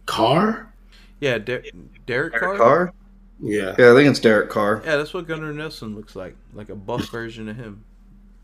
Carr? 0.06 0.72
Yeah, 1.20 1.38
Der- 1.38 1.62
Derek 2.06 2.32
Carr. 2.34 2.40
Derek 2.40 2.58
Carr? 2.60 2.92
Yeah. 3.40 3.74
Yeah, 3.78 3.92
I 3.92 3.94
think 3.94 4.10
it's 4.10 4.18
Derek 4.20 4.50
Carr. 4.50 4.82
Yeah, 4.84 4.96
that's 4.96 5.14
what 5.14 5.26
Gunnar 5.26 5.52
Nelson 5.52 5.94
looks 5.96 6.14
like, 6.14 6.36
like 6.52 6.68
a 6.68 6.74
buff 6.74 7.08
version 7.10 7.48
of 7.48 7.56
him. 7.56 7.84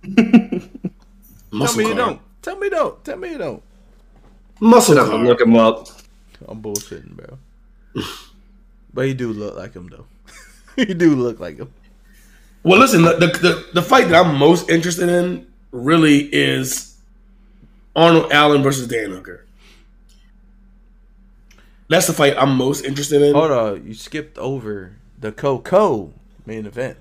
Muscle 1.50 1.76
Tell 1.82 1.84
me 1.84 1.88
you 1.90 1.94
don't. 1.94 2.20
Tell 2.42 2.56
me 2.56 2.66
you 2.66 2.70
don't. 2.70 3.04
Tell 3.04 3.16
me 3.16 3.30
you 3.32 3.38
don't. 3.38 3.62
Muscle 4.60 4.96
Have 4.96 5.06
to 5.06 5.12
car. 5.12 5.24
look 5.24 5.40
him 5.40 5.56
up. 5.56 5.88
I'm 6.46 6.62
bullshitting, 6.62 7.10
bro. 7.16 7.38
But 8.92 9.06
he 9.06 9.14
do 9.14 9.32
look 9.32 9.56
like 9.56 9.74
him 9.74 9.88
though. 9.88 10.06
he 10.76 10.94
do 10.94 11.14
look 11.14 11.40
like 11.40 11.58
him. 11.58 11.72
Well, 12.62 12.78
listen, 12.78 13.02
the, 13.02 13.14
the 13.14 13.26
the 13.26 13.66
the 13.74 13.82
fight 13.82 14.08
that 14.08 14.24
I'm 14.26 14.36
most 14.36 14.68
interested 14.70 15.08
in 15.08 15.46
really 15.70 16.20
is 16.34 16.96
Arnold 17.94 18.32
Allen 18.32 18.62
versus 18.62 18.88
Dan 18.88 19.10
Hooker. 19.10 19.44
That's 21.88 22.06
the 22.06 22.12
fight 22.12 22.34
I'm 22.36 22.56
most 22.56 22.84
interested 22.84 23.22
in. 23.22 23.34
Hold 23.34 23.50
on, 23.50 23.86
you 23.86 23.94
skipped 23.94 24.36
over 24.38 24.96
the 25.18 25.32
Coco 25.32 26.12
main 26.46 26.66
event. 26.66 26.98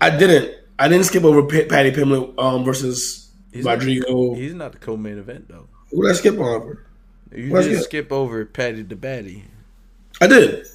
I 0.00 0.10
didn't. 0.10 0.54
I 0.78 0.88
didn't 0.88 1.04
skip 1.06 1.24
over 1.24 1.42
P- 1.44 1.64
Paddy 1.66 1.92
Pimblett 1.92 2.36
um, 2.38 2.64
versus 2.64 3.30
He's 3.52 3.64
not- 3.64 3.78
Rodrigo. 3.78 4.34
He's 4.34 4.54
not 4.54 4.72
the 4.72 4.78
co-main 4.78 5.18
event 5.18 5.48
though. 5.48 5.68
Who 5.90 6.02
did 6.02 6.10
I 6.10 6.14
skip 6.14 6.36
over? 6.38 6.84
You 7.32 7.50
did 7.50 7.72
it? 7.72 7.82
skip 7.84 8.10
over 8.12 8.44
Paddy 8.44 8.82
the 8.82 8.96
Baddy. 8.96 9.44
I 10.24 10.26
did. 10.26 10.66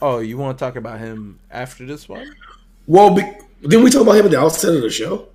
Oh, 0.00 0.18
you 0.18 0.36
want 0.36 0.58
to 0.58 0.64
talk 0.64 0.74
about 0.74 0.98
him 0.98 1.38
after 1.48 1.86
this 1.86 2.08
one? 2.08 2.34
Well, 2.88 3.14
be, 3.14 3.22
didn't 3.60 3.84
we 3.84 3.90
talk 3.90 4.02
about 4.02 4.16
him 4.16 4.24
at 4.24 4.32
the 4.32 4.40
outset 4.40 4.74
of 4.74 4.82
the 4.82 4.90
show? 4.90 5.28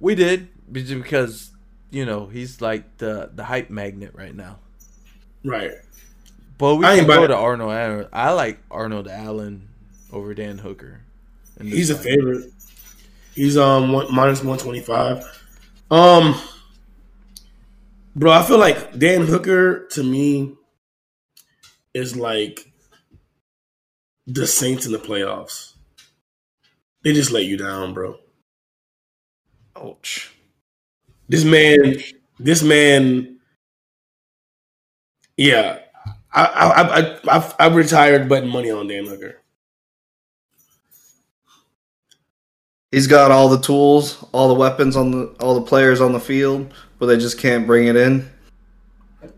We 0.00 0.14
did 0.14 0.48
because 0.72 1.50
you 1.90 2.06
know 2.06 2.28
he's 2.28 2.62
like 2.62 2.96
the 2.96 3.30
the 3.34 3.44
hype 3.44 3.68
magnet 3.68 4.12
right 4.14 4.34
now. 4.34 4.58
Right. 5.44 5.72
But 6.56 6.76
we 6.76 6.86
I 6.86 6.96
can 6.96 7.06
go 7.06 7.26
to 7.26 7.36
Arnold. 7.36 7.72
Allen. 7.72 8.06
I 8.10 8.32
like 8.32 8.58
Arnold 8.70 9.06
Allen 9.06 9.68
over 10.10 10.32
Dan 10.32 10.56
Hooker. 10.56 11.02
He's 11.60 11.90
a 11.90 11.94
favorite. 11.94 12.54
He's 13.34 13.58
um 13.58 13.92
one, 13.92 14.14
minus 14.14 14.42
one 14.42 14.56
twenty 14.56 14.80
five. 14.80 15.22
Um, 15.90 16.40
bro, 18.16 18.32
I 18.32 18.42
feel 18.44 18.58
like 18.58 18.98
Dan 18.98 19.26
Hooker 19.26 19.86
to 19.88 20.02
me 20.02 20.56
is 21.94 22.16
like 22.16 22.72
the 24.26 24.46
Saints 24.46 24.86
in 24.86 24.92
the 24.92 24.98
playoffs. 24.98 25.74
They 27.02 27.12
just 27.12 27.30
let 27.30 27.44
you 27.44 27.56
down, 27.56 27.94
bro. 27.94 28.18
Ouch. 29.76 30.32
This 31.28 31.44
man, 31.44 31.96
this 32.38 32.62
man, 32.62 33.38
yeah. 35.36 35.78
I 36.32 36.44
I 36.44 36.82
I 36.82 37.38
I, 37.38 37.54
I 37.58 37.66
retired 37.74 38.28
betting 38.28 38.50
money 38.50 38.70
on 38.70 38.86
Dan 38.88 39.06
Hooker. 39.06 39.36
He's 42.92 43.06
got 43.06 43.30
all 43.30 43.48
the 43.48 43.60
tools, 43.60 44.24
all 44.32 44.48
the 44.48 44.54
weapons 44.54 44.96
on 44.96 45.12
the 45.12 45.26
all 45.40 45.54
the 45.54 45.66
players 45.66 46.00
on 46.00 46.12
the 46.12 46.20
field, 46.20 46.72
but 46.98 47.06
they 47.06 47.16
just 47.16 47.38
can't 47.38 47.66
bring 47.66 47.86
it 47.86 47.96
in. 47.96 48.28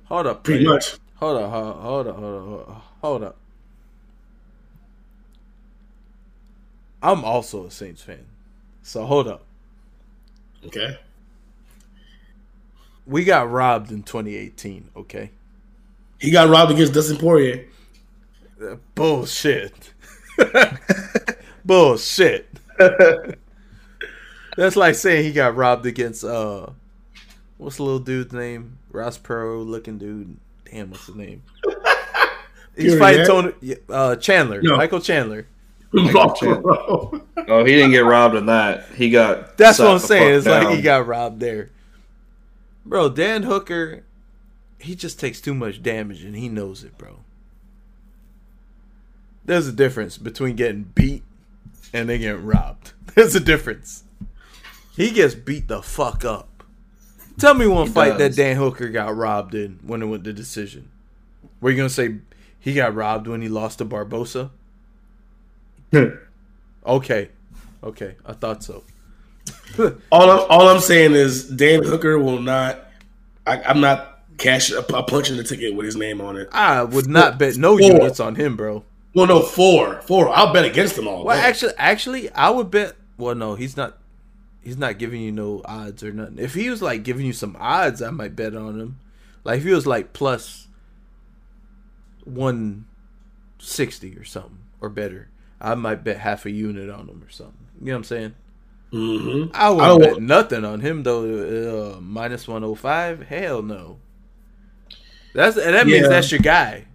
Hold 0.05 0.27
up, 0.27 0.45
Pretty 0.45 0.65
player. 0.65 0.75
much. 0.75 0.97
Hold 1.23 1.41
up, 1.41 1.51
hold 1.53 1.67
up, 1.69 1.77
hold 1.77 2.07
up, 2.09 2.17
hold 2.17 2.35
up, 2.35 2.43
hold 2.43 2.61
up, 2.61 2.85
hold 3.01 3.23
up. 3.23 3.37
I'm 7.01 7.25
also 7.25 7.65
a 7.65 7.71
Saints 7.71 8.03
fan, 8.03 8.27
so 8.83 9.05
hold 9.05 9.29
up. 9.29 9.45
Okay. 10.67 10.99
We 13.07 13.23
got 13.23 13.49
robbed 13.49 13.93
in 13.93 14.03
2018. 14.03 14.91
Okay, 14.97 15.31
He 16.19 16.33
got 16.33 16.49
robbed 16.49 16.73
against 16.73 16.93
Dustin 16.93 17.19
Poirier. 17.19 17.67
Bullshit. 18.97 19.93
Bullshit. 21.65 22.49
That's 24.57 24.75
like 24.75 24.97
saying 24.97 25.23
he 25.23 25.31
got 25.31 25.55
robbed 25.55 25.87
against 25.87 26.25
uh 26.25 26.71
what's 27.59 27.77
the 27.77 27.85
little 27.85 28.01
dude's 28.01 28.33
name? 28.33 28.79
Ross 28.91 29.19
Perot 29.19 29.65
looking 29.65 29.99
dude. 29.99 30.37
Damn, 30.73 30.91
what's 30.91 31.07
his 31.07 31.17
name? 31.17 31.43
He's 32.77 32.95
Fury, 32.95 32.99
fighting? 32.99 33.27
Tony 33.27 33.77
uh 33.89 34.17
Chandler. 34.17 34.63
No. 34.63 34.77
Michael 34.77 35.01
Chandler. 35.01 35.47
Bro. 35.93 37.21
Oh, 37.49 37.65
he 37.65 37.73
didn't 37.73 37.91
get 37.91 38.05
robbed 38.05 38.35
in 38.35 38.47
that. 38.47 38.89
He 38.95 39.11
got. 39.11 39.59
That's 39.59 39.79
what 39.79 39.89
I'm 39.89 39.99
saying. 39.99 40.23
fuck 40.23 40.39
It's 40.39 40.47
like 40.47 40.77
he 40.77 40.83
got 40.83 41.07
robbed 41.07 41.41
there. 41.41 41.71
Bro, 42.87 43.11
Dan 43.11 43.43
Hooker, 43.43 44.05
he 44.79 44.95
just 44.95 45.21
takes 45.21 45.41
too 45.41 45.55
much 45.55 45.83
damage 45.83 46.25
and 46.25 46.35
he 46.35 46.49
knows 46.49 46.83
it, 46.83 46.97
bro. 46.97 47.21
There's 49.45 49.67
a 49.67 49.73
difference 49.73 50.17
between 50.17 50.57
getting 50.57 50.85
beat 50.95 51.25
and 51.93 52.09
then 52.09 52.21
getting 52.21 52.45
robbed. 52.45 52.93
There's 53.15 53.35
a 53.35 53.41
difference. 53.41 54.05
He 54.97 55.11
gets 55.11 55.35
beat 55.35 55.69
the 55.69 55.83
fuck 55.83 56.25
up. 56.25 56.49
Tell 57.39 57.55
me 57.55 57.67
one 57.67 57.87
He 57.87 57.93
fight 57.93 58.19
that. 58.19 58.37
Dan 58.37 58.57
Hooker 58.57 58.89
got 58.89 59.17
robbed 59.17 59.55
in 59.55 59.79
when 59.83 60.03
it 60.03 60.07
went 60.07 60.25
to 60.25 60.33
decision. 60.33 60.91
Were 61.61 61.71
you 61.71 61.77
gonna 61.77 61.89
say 61.89 62.17
he 62.59 62.75
got 62.75 62.95
robbed 62.95 63.27
when 63.27 63.43
he 63.43 63.49
lost 63.49 63.79
to 63.79 63.85
Barbosa? 63.85 64.51
Okay. 66.85 67.29
Okay. 67.85 68.17
I 68.27 68.33
thought 68.33 68.65
so. 68.65 68.83
all 70.11 70.31
I'm 70.31 70.47
all 70.51 70.69
I'm 70.69 70.81
saying 70.81 71.13
is 71.13 71.49
Dan 71.49 71.85
Hooker 71.85 72.19
will 72.19 72.41
not. 72.41 72.89
I, 73.47 73.63
I'm 73.63 73.81
not 73.81 74.21
cash 74.39 74.71
a, 74.71 74.81
a 74.81 75.03
punching 75.05 75.37
the 75.37 75.45
ticket 75.45 75.75
with 75.75 75.87
his 75.87 75.97
name 75.97 76.21
on 76.21 76.37
it. 76.37 76.49
I 76.53 76.83
would 76.83 77.07
not 77.09 77.39
bet 77.39 77.57
no 77.57 77.79
Four. 77.79 77.87
units 77.87 78.21
on 78.21 78.35
him, 78.35 78.57
bro. 78.57 78.85
Well, 79.15 79.27
no, 79.27 79.43
four, 79.43 80.01
four. 80.03 80.29
I'll 80.31 80.53
bet 80.53 80.65
against 80.65 80.97
them 80.97 81.07
all. 81.07 81.25
Well, 81.25 81.37
day. 81.37 81.47
actually, 81.47 81.75
actually, 81.77 82.31
I 82.33 82.51
would 82.51 82.71
bet. 82.71 82.97
Well, 83.19 83.35
no, 83.35 83.55
he's 83.55 83.77
not. 83.77 83.99
He's 84.63 84.77
not 84.79 84.99
giving 84.99 85.21
you 85.21 85.33
no 85.33 85.61
odds 85.65 86.03
or 86.05 86.13
nothing. 86.13 86.39
If 86.39 86.55
he 86.55 86.71
was 86.71 86.81
like 86.83 87.03
giving 87.03 87.27
you 87.27 87.33
some 87.33 87.57
odds, 87.59 88.01
I 88.01 88.11
might 88.11 88.37
bet 88.37 88.55
on 88.55 88.79
him. 88.79 88.99
Like 89.45 89.59
if 89.59 89.65
he 89.65 89.73
was 89.73 89.87
like 89.87 90.13
plus 90.13 90.69
one 92.25 92.87
sixty 93.59 94.17
or 94.17 94.25
something 94.25 94.59
or 94.81 94.89
better, 94.89 95.29
I 95.61 95.75
might 95.75 96.05
bet 96.05 96.19
half 96.19 96.47
a 96.47 96.51
unit 96.51 96.89
on 96.91 97.09
him 97.09 97.23
or 97.27 97.31
something. 97.31 97.55
You 97.81 97.87
know 97.87 97.93
what 97.95 97.99
I'm 97.99 98.05
saying? 98.05 98.35
Mhm. 98.93 99.51
I 99.55 99.67
I 99.67 99.71
wouldn't 99.71 100.01
don't- 100.03 100.13
bet 100.15 100.23
nothing 100.23 100.65
on 100.65 100.81
him 100.81 101.03
though. 101.03 101.95
Uh, 101.97 102.01
minus 102.01 102.47
one 102.47 102.63
hundred 102.63 102.77
five. 102.77 103.23
Hell 103.23 103.63
no. 103.63 103.99
That's 105.35 105.57
and 105.57 105.75
that 105.75 105.87
means 105.87 106.03
Yeah. 106.03 106.09
that's 106.09 106.31
your 106.31 106.41
guy. 106.41 106.87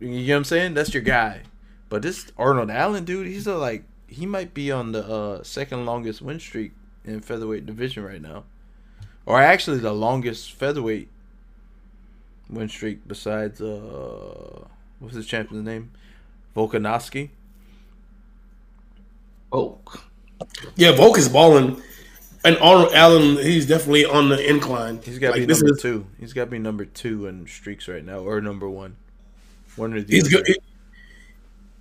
You 0.00 0.08
know 0.08 0.34
what 0.34 0.36
I'm 0.38 0.44
saying? 0.44 0.74
That's 0.74 0.92
your 0.92 1.02
guy. 1.02 1.42
But 1.88 2.02
this 2.02 2.30
Arnold 2.38 2.70
Allen 2.70 3.04
dude, 3.04 3.26
he's 3.26 3.46
a, 3.46 3.56
like 3.56 3.84
he 4.12 4.26
might 4.26 4.54
be 4.54 4.70
on 4.70 4.92
the 4.92 5.04
uh, 5.06 5.42
second 5.42 5.86
longest 5.86 6.22
win 6.22 6.38
streak 6.38 6.72
in 7.04 7.20
featherweight 7.20 7.66
division 7.66 8.04
right 8.04 8.20
now, 8.22 8.44
or 9.26 9.40
actually 9.40 9.78
the 9.78 9.92
longest 9.92 10.52
featherweight 10.52 11.08
win 12.50 12.68
streak 12.68 13.06
besides 13.08 13.60
uh 13.62 14.64
what's 14.98 15.14
his 15.16 15.26
champion's 15.26 15.64
name, 15.64 15.90
Volkanovski. 16.56 17.30
Oh, 19.52 19.78
yeah, 20.76 20.92
Volk 20.92 21.18
is 21.18 21.28
balling, 21.28 21.82
and 22.44 22.56
Arnold 22.58 22.94
Allen, 22.94 23.36
he's 23.36 23.66
definitely 23.66 24.04
on 24.06 24.28
the 24.30 24.48
incline. 24.48 25.00
He's 25.02 25.18
got 25.18 25.28
to 25.34 25.40
Like, 25.40 25.46
be 25.48 25.52
number 25.52 25.74
is- 25.74 25.82
two. 25.82 26.06
He's 26.18 26.32
got 26.32 26.46
to 26.46 26.50
be 26.50 26.58
number 26.58 26.84
two 26.84 27.26
in 27.26 27.46
streaks 27.46 27.86
right 27.88 28.04
now, 28.04 28.20
or 28.20 28.40
number 28.40 28.68
one. 28.68 28.96
One 29.76 29.92
or 29.94 30.00
the 30.02 30.14
He's 30.14 30.32
other. 30.34 30.42
good. 30.44 30.56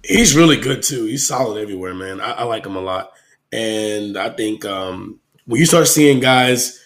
He's 0.04 0.36
really 0.36 0.58
good 0.58 0.84
too. 0.84 1.06
He's 1.06 1.28
solid 1.28 1.62
everywhere, 1.62 1.94
man. 1.94 2.22
I, 2.22 2.32
I 2.32 2.44
like 2.44 2.66
him 2.66 2.76
a 2.76 2.82
lot, 2.82 3.12
and 3.52 4.18
I 4.18 4.30
think 4.30 4.66
um, 4.66 5.20
when 5.46 5.60
you 5.60 5.66
start 5.66 5.88
seeing 5.88 6.20
guys 6.20 6.80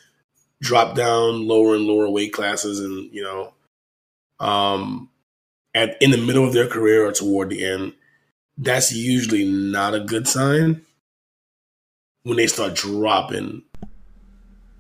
drop 0.61 0.95
down 0.95 1.47
lower 1.47 1.75
and 1.75 1.85
lower 1.85 2.09
weight 2.09 2.33
classes, 2.33 2.79
and 2.79 3.13
you 3.13 3.23
know, 3.23 3.53
um, 4.39 5.09
at 5.73 5.95
in 6.01 6.11
the 6.11 6.17
middle 6.17 6.45
of 6.45 6.53
their 6.53 6.67
career 6.67 7.05
or 7.05 7.11
toward 7.11 7.49
the 7.49 7.63
end, 7.63 7.93
that's 8.57 8.93
usually 8.93 9.45
not 9.45 9.93
a 9.93 9.99
good 9.99 10.27
sign. 10.27 10.81
When 12.23 12.37
they 12.37 12.47
start 12.47 12.73
dropping, 12.73 13.61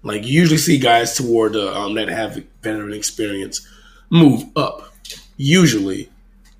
like 0.01 0.25
you 0.25 0.41
usually 0.41 0.57
see 0.57 0.77
guys 0.77 1.15
toward 1.15 1.53
the 1.53 1.75
um, 1.75 1.93
that 1.95 2.09
have 2.09 2.43
veteran 2.61 2.93
experience 2.93 3.65
move 4.09 4.45
up, 4.55 4.93
usually 5.37 6.09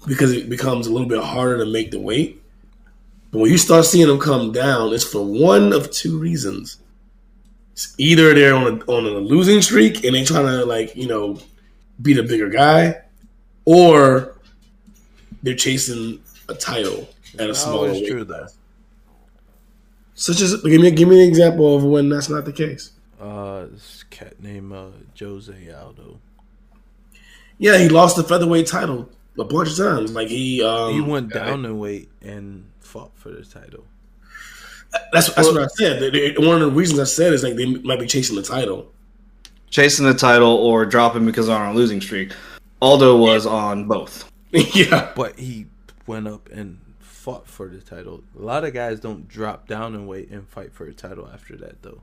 because 0.07 0.31
it 0.31 0.49
becomes 0.49 0.87
a 0.87 0.91
little 0.91 1.07
bit 1.07 1.23
harder 1.23 1.57
to 1.57 1.65
make 1.65 1.91
the 1.91 1.99
weight. 1.99 2.41
But 3.31 3.39
when 3.39 3.51
you 3.51 3.57
start 3.57 3.85
seeing 3.85 4.07
them 4.07 4.19
come 4.19 4.51
down, 4.51 4.93
it's 4.93 5.03
for 5.03 5.23
one 5.23 5.73
of 5.73 5.91
two 5.91 6.17
reasons. 6.17 6.77
It's 7.73 7.93
either 7.97 8.33
they're 8.33 8.55
on 8.55 8.63
a, 8.63 8.91
on 8.91 9.05
a 9.05 9.19
losing 9.19 9.61
streak 9.61 10.05
and 10.05 10.15
they're 10.15 10.25
trying 10.25 10.45
to 10.45 10.65
like 10.65 10.95
you 10.95 11.07
know 11.07 11.39
beat 12.01 12.17
a 12.17 12.23
bigger 12.23 12.49
guy, 12.49 13.01
or 13.65 14.37
they're 15.43 15.55
chasing 15.55 16.21
a 16.47 16.53
title 16.53 17.09
at 17.37 17.49
a 17.49 17.55
smaller 17.55 17.91
weight. 17.91 18.07
true 18.07 18.23
though. 18.23 18.47
Such 20.13 20.39
as 20.39 20.61
give 20.61 20.79
me 20.79 20.91
give 20.91 21.09
me 21.09 21.21
an 21.21 21.27
example 21.27 21.75
of 21.75 21.83
when 21.83 22.07
that's 22.07 22.29
not 22.29 22.45
the 22.45 22.53
case. 22.53 22.91
Uh, 23.19 23.65
this 23.65 24.03
cat 24.09 24.41
named 24.41 24.71
uh, 24.71 24.87
Jose 25.19 25.73
Aldo. 25.73 26.19
Yeah, 27.57 27.77
he 27.77 27.89
lost 27.89 28.15
the 28.15 28.23
featherweight 28.23 28.67
title 28.67 29.09
a 29.39 29.43
bunch 29.43 29.71
of 29.71 29.78
times. 29.78 30.13
Like 30.13 30.28
he 30.28 30.63
um, 30.63 30.93
he 30.93 31.02
went 31.02 31.34
down 31.34 31.65
in 31.65 31.78
weight 31.80 32.10
and 32.21 32.69
fought 32.80 33.12
for 33.15 33.30
the 33.32 33.43
title. 33.43 33.86
That's 35.12 35.34
that's 35.34 35.48
what 35.52 35.62
I 35.62 35.67
said. 35.67 36.00
They- 36.02 36.10
they- 36.32 36.38
One 36.48 36.62
of 36.62 36.69
the 36.69 36.71
reasons 36.71 37.00
I 37.00 37.04
said 37.04 37.34
is 37.34 37.43
like 37.43 37.56
they 37.56 37.65
might 37.65 38.00
be 38.00 38.08
chasing 38.08 38.36
the 38.36 38.41
title. 38.43 38.91
chasing 39.69 40.06
the 40.06 40.13
title 40.13 40.54
or 40.56 40.86
dropping 40.86 41.26
because 41.26 41.48
they're 41.48 41.58
on 41.58 41.76
a 41.76 41.78
losing 41.78 42.00
streak. 42.02 42.32
Aldo 42.82 43.17
was 43.17 43.45
on 43.45 43.88
both. 43.88 44.32
yeah, 44.52 45.12
But 45.15 45.38
he 45.39 45.65
went 46.08 46.28
up 46.28 46.50
and 46.50 46.80
fought 47.00 47.48
for 47.48 47.67
the 47.67 47.80
title. 47.80 48.24
A 48.39 48.41
lot 48.41 48.63
of 48.63 48.74
guys 48.74 49.00
don't 49.02 49.28
drop 49.28 49.67
down 49.67 49.95
in 49.95 50.08
weight 50.08 50.30
and 50.30 50.48
fight 50.48 50.71
for 50.74 50.86
a 50.86 50.93
title 50.93 51.28
after 51.34 51.58
that, 51.58 51.82
though. 51.82 52.02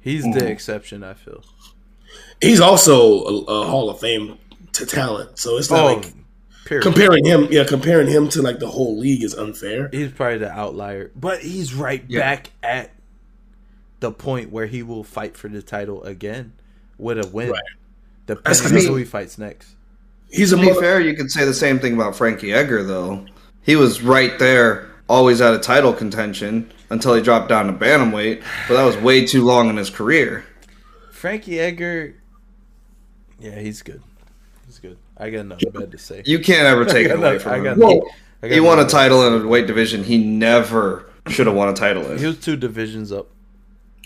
He's 0.00 0.24
Mm-hmm. 0.24 0.38
the 0.38 0.48
exception, 0.48 1.04
I 1.04 1.14
feel. 1.14 1.44
he's 2.40 2.60
also 2.60 3.22
a, 3.24 3.34
a 3.44 3.66
Hall 3.66 3.90
of 3.90 4.00
Fame 4.00 4.38
to 4.72 4.86
talent. 4.86 5.38
So 5.38 5.56
it's 5.58 5.70
not 5.70 5.80
Oh, 5.84 5.94
like 5.94 6.12
period. 6.68 6.82
comparing 6.82 7.24
him. 7.24 7.48
Yeah, 7.50 7.64
comparing 7.64 8.08
him 8.08 8.28
to 8.30 8.42
like 8.42 8.58
the 8.58 8.68
whole 8.68 8.98
league 8.98 9.22
is 9.24 9.34
unfair. 9.34 9.88
he's 9.92 10.10
probably 10.12 10.38
the 10.38 10.50
outlier, 10.52 11.10
but 11.16 11.40
he's 11.40 11.74
right 11.74 12.04
Yeah. 12.08 12.20
back 12.20 12.50
at 12.62 12.90
the 14.00 14.12
point 14.12 14.52
where 14.52 14.66
he 14.66 14.82
will 14.82 15.02
fight 15.04 15.36
for 15.36 15.48
the 15.48 15.62
title 15.62 16.02
again 16.04 16.52
with 16.98 17.18
a 17.18 17.26
win, 17.28 17.50
Right. 17.50 17.60
depending 18.26 18.42
That's 18.44 18.64
on 18.64 18.70
'cause 18.72 18.86
who 18.86 18.94
he- 18.96 19.00
he 19.02 19.04
fights 19.04 19.38
next. 19.38 19.70
He's 20.30 20.52
a 20.52 20.56
To 20.56 20.62
be 20.62 20.68
mother- 20.68 20.80
fair, 20.80 21.00
you 21.00 21.14
could 21.14 21.30
say 21.30 21.44
the 21.44 21.54
same 21.54 21.78
thing 21.78 21.94
about 21.94 22.14
Frankie 22.14 22.52
Edgar, 22.52 22.82
though. 22.84 23.24
He 23.62 23.76
was 23.76 24.02
right 24.02 24.38
there, 24.38 24.86
always 25.08 25.40
out 25.40 25.54
of 25.54 25.62
title 25.62 25.92
contention 25.94 26.70
until 26.90 27.14
he 27.14 27.22
dropped 27.22 27.48
down 27.48 27.66
to 27.66 27.72
bantamweight, 27.72 28.42
but 28.68 28.74
that 28.74 28.84
was 28.84 28.96
way 28.98 29.24
too 29.26 29.42
long 29.44 29.68
in 29.70 29.76
his 29.78 29.88
career. 29.90 30.44
Frankie 31.10 31.58
Edgar, 31.58 32.14
yeah, 33.40 33.58
he's 33.58 33.82
good. 33.82 34.02
He's 35.18 35.30
good. 35.30 35.34
I 35.34 35.36
got 35.36 35.46
nothing 35.46 35.70
bad 35.70 35.92
to 35.92 35.98
say. 35.98 36.22
You 36.24 36.38
can't 36.38 36.66
ever 36.66 36.84
take 36.86 37.06
I 37.08 37.14
it 37.14 37.14
got 37.14 37.16
away 37.18 37.32
nothing- 37.34 37.48
I 37.52 37.54
from 37.56 37.64
got 37.64 37.72
him. 37.76 37.80
Whoa. 37.80 38.08
I 38.42 38.48
got 38.48 38.54
He 38.54 38.60
won 38.60 38.78
a 38.78 38.82
nothing 38.82 38.84
bad 38.84 38.88
to 38.88 38.96
title 38.96 39.26
in 39.26 39.42
a 39.42 39.46
weight 39.46 39.66
division 39.66 40.04
he 40.04 40.18
never 40.18 41.10
should 41.28 41.46
have 41.46 41.56
won 41.56 41.68
a 41.68 41.74
title 41.74 42.16
He 42.16 42.26
was 42.26 42.38
two 42.38 42.56
divisions 42.56 43.10
up. 43.12 43.28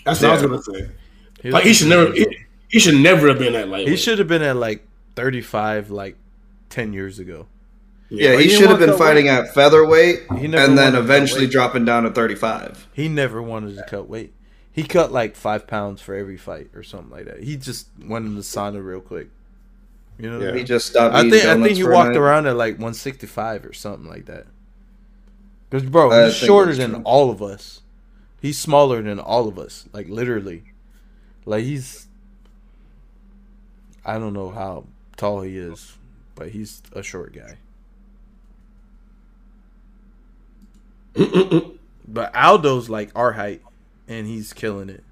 That's 0.05 0.21
what 0.21 0.31
I 0.31 0.33
was 0.33 0.41
gonna 0.41 0.79
say. 0.79 0.89
He, 1.41 1.51
Like 1.51 1.63
he 1.63 1.73
should 1.73 1.87
never. 1.89 2.11
He, 2.11 2.25
he 2.69 2.79
should 2.79 2.95
never 2.95 3.27
have 3.29 3.39
been 3.39 3.55
at 3.55 3.67
like. 3.69 3.87
He 3.87 3.95
should 3.95 4.19
have 4.19 4.27
been 4.27 4.41
at 4.41 4.55
like 4.55 4.85
thirty-five, 5.15 5.91
like 5.91 6.15
ten 6.69 6.91
years 6.93 7.19
ago. 7.19 7.47
Yeah, 8.09 8.31
But 8.33 8.41
he 8.43 8.49
he 8.49 8.55
should 8.55 8.69
have 8.69 8.79
been 8.79 8.89
want 8.89 8.99
fighting 8.99 9.27
at 9.27 9.53
featherweight 9.53 10.23
He 10.37 10.47
never 10.47 10.65
and 10.65 10.77
then 10.77 10.77
wanted 10.77 10.91
to 10.91 10.97
cut 10.97 11.03
eventually 11.03 11.47
dropping 11.47 11.85
down 11.85 12.03
to 12.03 12.11
35. 12.11 12.87
He 12.93 13.07
never 13.09 13.41
wanted 13.41 13.75
to 13.75 13.83
cut 13.89 14.07
weight. 14.07 14.33
He 14.71 14.83
cut 14.83 15.11
like 15.11 15.35
five 15.35 15.65
pounds 15.67 16.01
for 16.01 16.13
every 16.13 16.37
fight 16.37 16.69
or 16.75 16.83
something 16.83 17.09
like 17.09 17.25
that. 17.25 17.41
He 17.43 17.55
just 17.57 17.87
went 18.05 18.25
in 18.27 18.35
the 18.35 18.41
sauna 18.41 18.83
real 18.85 19.01
quick. 19.01 19.29
You 20.17 20.29
know, 20.29 20.39
Yeah. 20.39 20.55
He 20.55 20.63
just 20.63 20.87
stopped 20.87 21.15
I 21.15 21.29
think 21.29 21.45
I 21.45 21.61
think 21.61 21.77
he 21.77 21.83
walked 21.83 22.09
night. 22.09 22.17
around 22.17 22.47
at 22.47 22.55
like 22.55 22.73
165 22.73 23.65
or 23.65 23.73
something 23.73 24.07
like 24.09 24.25
that. 24.25 24.45
Because 25.69 25.87
bro, 25.89 26.11
I 26.11 26.25
he's 26.25 26.35
shorter 26.35 26.73
than 26.75 26.91
true. 26.91 27.01
all 27.03 27.31
of 27.31 27.41
us. 27.41 27.81
He's 28.41 28.59
smaller 28.59 29.01
than 29.01 29.19
all 29.19 29.47
of 29.47 29.57
us, 29.57 29.87
like 29.93 30.07
literally. 30.09 30.63
Like 31.45 31.63
he's, 31.63 32.07
I 34.05 34.19
don't 34.19 34.33
know 34.33 34.49
how 34.51 34.85
tall 35.17 35.41
he 35.41 35.57
is, 35.57 35.97
but 36.35 36.49
he's 36.49 36.81
a 36.93 37.01
short 37.03 37.33
guy. 37.33 37.57
But 42.05 42.33
Aldo's 42.35 42.89
like 42.89 43.11
our 43.15 43.31
height, 43.31 43.61
and 44.07 44.27
he's 44.27 44.51
killing 44.53 44.89
it. 44.89 45.03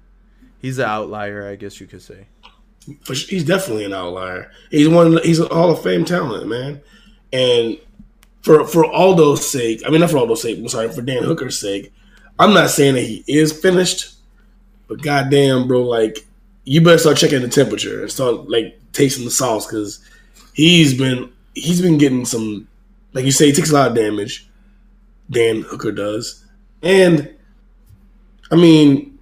He's 0.60 0.78
an 0.78 0.84
outlier, 0.84 1.48
I 1.48 1.56
guess 1.56 1.80
you 1.80 1.86
could 1.86 2.02
say. 2.02 2.26
For 3.02 3.14
he's 3.14 3.44
definitely 3.44 3.84
an 3.84 3.92
outlier. 3.92 4.50
He's 4.70 4.88
one. 4.88 5.18
He's 5.22 5.38
a 5.38 5.46
Hall 5.46 5.70
of 5.70 5.82
Fame 5.82 6.04
talent, 6.04 6.48
man. 6.48 6.80
And 7.32 7.78
for 8.42 8.66
for 8.66 8.84
Aldo's 8.84 9.48
sake, 9.48 9.82
I 9.86 9.90
mean 9.90 10.00
not 10.00 10.10
for 10.10 10.18
Aldo's 10.18 10.42
sake, 10.42 10.58
I'm 10.58 10.68
sorry, 10.68 10.90
for 10.92 11.02
Dan 11.02 11.22
Hooker's 11.22 11.58
sake, 11.58 11.92
I'm 12.38 12.52
not 12.52 12.70
saying 12.70 12.94
that 12.94 13.02
he 13.02 13.24
is 13.26 13.52
finished, 13.52 14.14
but 14.88 15.00
goddamn, 15.00 15.68
bro, 15.68 15.82
like 15.82 16.26
you 16.64 16.80
better 16.80 16.98
start 16.98 17.16
checking 17.16 17.40
the 17.40 17.48
temperature 17.48 18.02
and 18.02 18.10
start 18.10 18.48
like 18.48 18.78
tasting 18.92 19.24
the 19.24 19.30
sauce 19.30 19.66
because 19.66 20.04
he's 20.52 20.96
been 20.96 21.32
he's 21.54 21.80
been 21.80 21.98
getting 21.98 22.24
some 22.24 22.68
like 23.12 23.24
you 23.24 23.32
say 23.32 23.46
he 23.46 23.52
takes 23.52 23.70
a 23.70 23.74
lot 23.74 23.88
of 23.90 23.96
damage. 23.96 24.48
Dan 25.30 25.62
Hooker 25.62 25.92
does, 25.92 26.44
and 26.82 27.32
I 28.50 28.56
mean, 28.56 29.18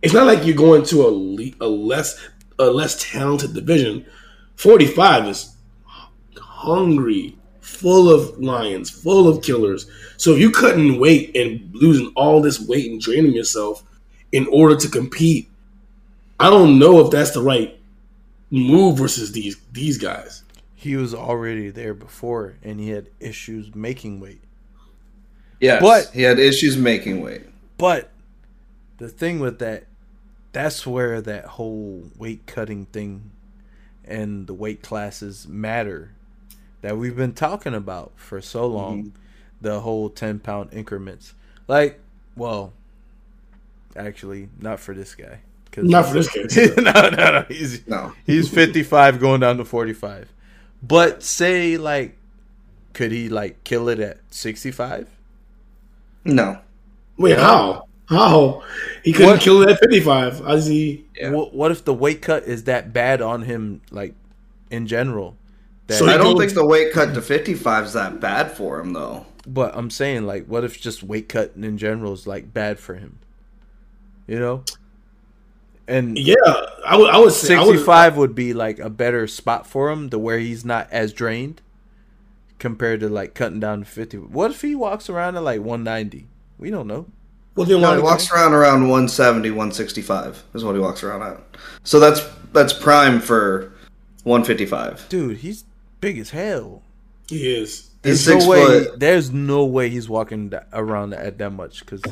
it's 0.00 0.14
not 0.14 0.26
like 0.26 0.46
you're 0.46 0.54
going 0.54 0.84
to 0.84 1.06
a 1.06 1.08
le- 1.08 1.56
a 1.60 1.66
less 1.66 2.20
a 2.58 2.64
less 2.66 3.10
talented 3.10 3.54
division. 3.54 4.04
Forty 4.56 4.86
five 4.86 5.26
is 5.26 5.54
hungry, 6.36 7.36
full 7.60 8.10
of 8.10 8.38
lions, 8.38 8.90
full 8.90 9.28
of 9.28 9.42
killers. 9.42 9.90
So 10.16 10.32
if 10.32 10.38
you 10.40 10.50
cutting 10.50 10.98
weight 10.98 11.36
and 11.36 11.70
losing 11.74 12.12
all 12.16 12.40
this 12.40 12.60
weight 12.60 12.90
and 12.90 13.00
draining 13.00 13.32
yourself 13.34 13.82
in 14.32 14.46
order 14.50 14.76
to 14.76 14.88
compete, 14.88 15.48
I 16.40 16.50
don't 16.50 16.78
know 16.78 17.00
if 17.00 17.10
that's 17.10 17.32
the 17.32 17.42
right 17.42 17.78
move 18.50 18.98
versus 18.98 19.32
these 19.32 19.56
these 19.72 19.98
guys. 19.98 20.42
He 20.74 20.96
was 20.96 21.14
already 21.14 21.70
there 21.70 21.94
before, 21.94 22.56
and 22.62 22.78
he 22.78 22.90
had 22.90 23.08
issues 23.18 23.74
making 23.74 24.20
weight. 24.20 24.42
Yes, 25.60 25.80
But- 25.80 26.10
he 26.12 26.22
had 26.22 26.38
issues 26.38 26.76
making 26.76 27.22
weight. 27.22 27.42
But 27.78 28.10
the 28.98 29.08
thing 29.08 29.40
with 29.40 29.58
that, 29.60 29.84
that's 30.54 30.86
where 30.86 31.20
that 31.20 31.44
whole 31.44 32.10
weight 32.16 32.46
cutting 32.46 32.86
thing 32.86 33.30
and 34.04 34.46
the 34.46 34.54
weight 34.54 34.82
classes 34.82 35.46
matter 35.48 36.12
that 36.80 36.96
we've 36.96 37.16
been 37.16 37.32
talking 37.32 37.74
about 37.74 38.12
for 38.16 38.40
so 38.40 38.62
mm-hmm. 38.64 38.76
long. 38.76 39.12
The 39.60 39.80
whole 39.80 40.10
10 40.10 40.40
pound 40.40 40.74
increments. 40.74 41.32
Like, 41.66 41.98
well, 42.36 42.72
actually, 43.96 44.48
not 44.60 44.78
for 44.80 44.94
this 44.94 45.14
guy. 45.14 45.40
'Cause- 45.72 45.84
Not 45.84 46.06
for 46.06 46.14
this 46.14 46.28
case. 46.28 46.56
no, 46.76 46.92
no, 46.92 47.10
no. 47.10 47.44
He's, 47.48 47.86
No. 47.88 48.12
he's 48.26 48.48
55 48.48 49.18
going 49.18 49.40
down 49.40 49.56
to 49.56 49.64
45. 49.64 50.28
But 50.82 51.22
say, 51.22 51.78
like, 51.78 52.16
could 52.92 53.10
he, 53.10 53.28
like, 53.28 53.64
kill 53.64 53.88
it 53.88 53.98
at 53.98 54.18
65? 54.30 55.08
No. 56.24 56.58
Wait, 57.16 57.38
how? 57.38 57.88
How? 58.06 58.62
He 59.02 59.12
couldn't 59.12 59.30
What- 59.32 59.40
kill 59.40 59.58
that 59.60 59.78
55. 59.80 60.40
How 60.40 60.52
does 60.52 60.66
he? 60.66 61.06
Yeah. 61.16 61.30
What, 61.30 61.54
what 61.54 61.70
if 61.70 61.84
the 61.84 61.94
weight 61.94 62.20
cut 62.22 62.44
is 62.44 62.64
that 62.64 62.92
bad 62.92 63.22
on 63.22 63.42
him, 63.42 63.80
like 63.90 64.14
in 64.70 64.86
general? 64.86 65.36
That, 65.86 65.98
So 65.98 66.06
I 66.06 66.16
don't 66.16 66.34
goes- 66.34 66.40
think 66.40 66.54
the 66.54 66.66
weight 66.66 66.92
cut 66.92 67.14
to 67.14 67.22
55 67.22 67.84
is 67.84 67.92
that 67.94 68.20
bad 68.20 68.52
for 68.52 68.80
him, 68.80 68.92
though. 68.92 69.26
but 69.46 69.76
I'm 69.76 69.90
saying, 69.90 70.26
like, 70.26 70.46
what 70.46 70.64
if 70.64 70.80
just 70.80 71.02
weight 71.02 71.28
cutting 71.28 71.64
in 71.64 71.76
general 71.78 72.12
is 72.14 72.26
like 72.26 72.52
bad 72.54 72.78
for 72.78 72.94
him? 72.94 73.18
You 74.26 74.38
know, 74.38 74.64
and 75.86 76.16
Yeah, 76.18 76.34
I 76.86 76.96
would. 76.96 77.10
I 77.10 77.18
would 77.18 77.32
say 77.32 77.54
I 77.54 77.60
would- 77.60 77.72
65 77.72 78.16
would 78.16 78.34
be 78.34 78.54
like 78.54 78.78
a 78.78 78.88
better 78.90 79.26
spot 79.26 79.66
for 79.66 79.90
him, 79.90 80.08
to 80.10 80.18
where 80.18 80.38
he's 80.38 80.64
not 80.64 80.88
as 80.90 81.12
drained 81.12 81.60
compared 82.58 83.00
to 83.00 83.08
like 83.08 83.34
cutting 83.34 83.60
down 83.60 83.80
to 83.80 83.84
50. 83.84 84.16
What 84.18 84.50
if 84.50 84.62
he 84.62 84.74
walks 84.74 85.10
around 85.10 85.36
at 85.36 85.42
like 85.42 85.60
190? 85.60 86.26
We 86.58 86.70
don't 86.70 86.86
know. 86.86 87.06
Well, 87.56 87.66
then 87.66 87.80
No, 87.80 87.90
why 87.90 87.96
he 87.96 88.02
walks 88.02 88.32
around 88.32 88.52
around 88.52 88.82
170, 88.82 89.50
165 89.50 90.42
is 90.54 90.64
what 90.64 90.74
he 90.74 90.80
walks 90.80 91.02
around 91.02 91.22
at. 91.22 91.40
So 91.84 92.00
that's 92.00 92.20
that's 92.52 92.72
prime 92.72 93.20
for 93.20 93.72
155. 94.24 95.06
Dude, 95.08 95.38
he's 95.38 95.64
big 96.00 96.18
as 96.18 96.30
hell. 96.30 96.82
He 97.28 97.54
is. 97.54 97.90
There's 98.02 98.24
six 98.24 98.44
no 98.44 98.50
way. 98.50 98.64
foot. 98.84 99.00
There's 99.00 99.30
no 99.30 99.64
way 99.64 99.88
he's 99.88 100.08
walking 100.08 100.52
around 100.72 101.14
at 101.14 101.38
that 101.38 101.50
much 101.50 101.80
because 101.80 102.02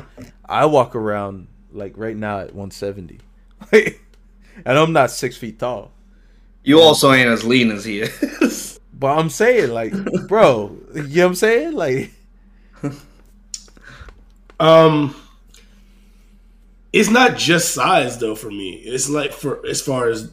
I 0.47 0.65
walk 0.67 0.95
around 0.95 1.49
like 1.73 1.95
right 1.97 2.17
now 2.17 2.39
at 2.41 2.55
170, 2.55 3.19
and 3.73 4.79
I'm 4.79 4.93
not 4.93 5.11
six 5.11 5.37
feet 5.37 5.59
tall. 5.59 5.91
You 6.65 6.81
also 6.81 7.13
ain't 7.13 7.29
as 7.29 7.45
lean 7.45 7.71
as 7.71 7.85
he 7.85 8.01
is. 8.01 8.69
But 8.95 9.19
I'm 9.19 9.31
saying, 9.31 9.71
like, 9.73 9.93
bro, 10.29 10.77
you 10.95 11.03
know 11.03 11.23
what 11.25 11.29
I'm 11.31 11.35
saying? 11.35 11.73
Like, 11.73 12.13
Um, 14.61 15.17
it's 16.93 17.11
not 17.11 17.37
just 17.37 17.73
size 17.75 18.19
though 18.19 18.35
for 18.35 18.51
me. 18.51 18.75
It's 18.75 19.09
like 19.09 19.33
for 19.33 19.65
as 19.67 19.81
far 19.81 20.09
as 20.09 20.31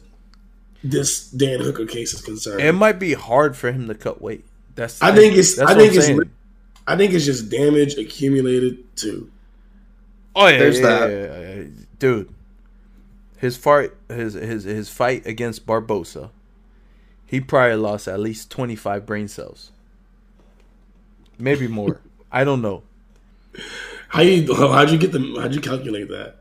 this 0.82 1.30
Dan 1.30 1.60
Hooker 1.60 1.86
case 1.86 2.14
is 2.14 2.22
concerned. 2.22 2.60
it 2.60 2.72
might 2.72 2.98
be 2.98 3.14
hard 3.14 3.56
for 3.56 3.72
him 3.72 3.88
to 3.88 3.94
cut 3.94 4.20
weight. 4.20 4.44
That's. 4.74 5.00
I 5.02 5.14
think 5.14 5.36
it's. 5.36 5.58
I 5.58 5.74
think 5.74 5.94
it's. 5.94 6.06
saying. 6.06 6.20
I 6.86 6.96
think 6.96 7.12
it's 7.12 7.24
just 7.24 7.50
damage 7.50 7.96
accumulated 7.96 8.96
too. 8.96 9.30
Oh 10.34 10.46
yeah, 10.46 10.58
There's 10.58 10.80
yeah, 10.80 10.86
that. 10.86 11.10
yeah, 11.10 11.40
yeah, 11.40 11.54
yeah. 11.54 11.64
dude. 11.98 12.34
His 13.38 13.56
fight, 13.56 13.92
his 14.08 14.34
his 14.34 14.64
his 14.64 14.88
fight 14.90 15.26
against 15.26 15.64
Barboza, 15.64 16.30
he 17.24 17.40
probably 17.40 17.76
lost 17.76 18.06
at 18.06 18.20
least 18.20 18.50
twenty 18.50 18.76
five 18.76 19.06
brain 19.06 19.28
cells, 19.28 19.72
maybe 21.38 21.66
more. 21.66 22.00
I 22.32 22.44
don't 22.44 22.62
know 22.62 22.84
How 24.08 24.22
you? 24.22 24.54
How'd 24.54 24.90
you 24.90 24.98
get 24.98 25.12
them? 25.12 25.36
How'd 25.36 25.54
you 25.54 25.60
calculate 25.60 26.08
that? 26.08 26.39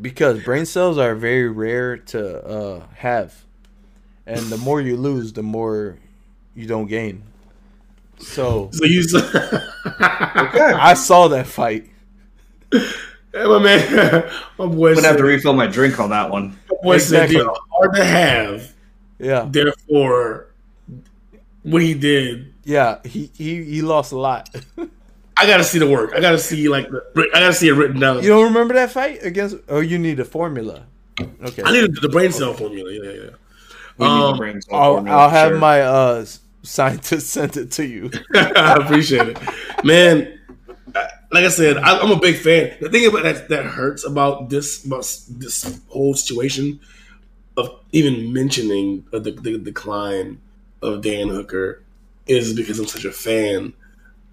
Because 0.00 0.42
brain 0.42 0.66
cells 0.66 0.98
are 0.98 1.14
very 1.14 1.48
rare 1.48 1.96
to 1.96 2.44
uh, 2.46 2.86
have, 2.96 3.44
and 4.26 4.40
the 4.46 4.56
more 4.58 4.80
you 4.80 4.96
lose, 4.96 5.32
the 5.32 5.42
more 5.42 5.98
you 6.54 6.66
don't 6.66 6.86
gain. 6.86 7.22
So 8.18 8.70
So 8.72 8.84
you. 8.84 9.02
said- 9.02 9.62
I 9.98 10.94
saw 10.94 11.28
that 11.28 11.46
fight. 11.46 11.88
Hey, 13.32 13.44
my 13.44 13.58
man, 13.58 13.92
my 14.58 14.64
boy 14.66 14.88
I'm 14.88 14.94
gonna 14.94 14.94
said, 15.02 15.04
have 15.08 15.16
to 15.18 15.24
refill 15.24 15.52
my 15.52 15.66
drink 15.66 16.00
on 16.00 16.08
that 16.08 16.30
one. 16.30 16.58
my 16.70 16.76
boy 16.82 16.96
said 16.96 17.24
Exactly. 17.30 17.36
they 17.46 17.60
hard 17.70 17.94
to 17.96 18.02
have. 18.04 18.72
Yeah, 19.18 19.46
Therefore, 19.50 20.46
what 21.62 21.82
he 21.82 21.92
did, 21.92 22.54
yeah. 22.64 22.96
He 23.04 23.30
he 23.36 23.62
he 23.62 23.82
lost 23.82 24.12
a 24.12 24.16
lot. 24.18 24.48
I 25.36 25.46
gotta 25.46 25.64
see 25.64 25.78
the 25.78 25.88
work. 25.88 26.12
I 26.14 26.20
gotta 26.20 26.38
see 26.38 26.68
like 26.68 26.88
the, 26.88 27.30
I 27.34 27.40
gotta 27.40 27.52
see 27.52 27.68
it 27.68 27.72
written 27.72 28.00
down. 28.00 28.22
You 28.22 28.30
don't 28.30 28.44
remember 28.44 28.74
that 28.74 28.90
fight 28.90 29.22
against? 29.22 29.56
Oh, 29.68 29.80
you 29.80 29.98
need 29.98 30.18
a 30.20 30.24
formula. 30.24 30.86
Okay. 31.20 31.62
I 31.64 31.72
need 31.72 31.96
the 32.00 32.08
brain 32.08 32.32
cell 32.32 32.54
formula. 32.54 32.90
Yeah, 32.92 33.10
yeah. 33.10 33.30
We 33.98 34.06
Um, 34.06 34.36
brain 34.36 34.60
cell 34.62 34.74
I'll, 34.74 34.94
formula, 34.94 35.16
I'll 35.18 35.30
have 35.30 35.50
sure. 35.50 35.58
my 35.58 35.80
uh 35.82 36.26
scientist 36.62 37.30
send 37.30 37.56
it 37.56 37.70
to 37.72 37.86
you. 37.86 38.10
I 38.34 38.78
appreciate 38.82 39.28
it, 39.28 39.38
man. 39.84 40.32
Like 41.32 41.44
I 41.44 41.48
said, 41.48 41.76
I, 41.78 41.98
I'm 41.98 42.12
a 42.12 42.20
big 42.20 42.36
fan. 42.36 42.76
The 42.80 42.88
thing 42.88 43.06
about 43.06 43.24
that 43.24 43.48
that 43.48 43.66
hurts 43.66 44.06
about 44.06 44.48
this 44.48 44.84
about 44.86 45.00
this 45.28 45.80
whole 45.88 46.14
situation 46.14 46.80
of 47.56 47.80
even 47.92 48.32
mentioning 48.32 49.06
of 49.12 49.24
the, 49.24 49.32
the 49.32 49.58
decline 49.58 50.40
of 50.82 51.02
Dan 51.02 51.28
Hooker 51.28 51.82
is 52.26 52.54
because 52.54 52.78
I'm 52.78 52.86
such 52.86 53.04
a 53.04 53.12
fan 53.12 53.72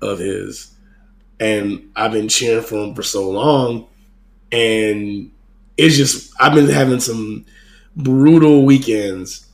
of 0.01 0.19
his, 0.19 0.72
and 1.39 1.89
I've 1.95 2.11
been 2.11 2.29
cheering 2.29 2.63
for 2.63 2.83
him 2.83 2.95
for 2.95 3.03
so 3.03 3.29
long, 3.29 3.87
and 4.51 5.31
it's 5.77 5.95
just 5.95 6.33
I've 6.39 6.53
been 6.53 6.69
having 6.69 6.99
some 6.99 7.45
brutal 7.95 8.65
weekends 8.65 9.47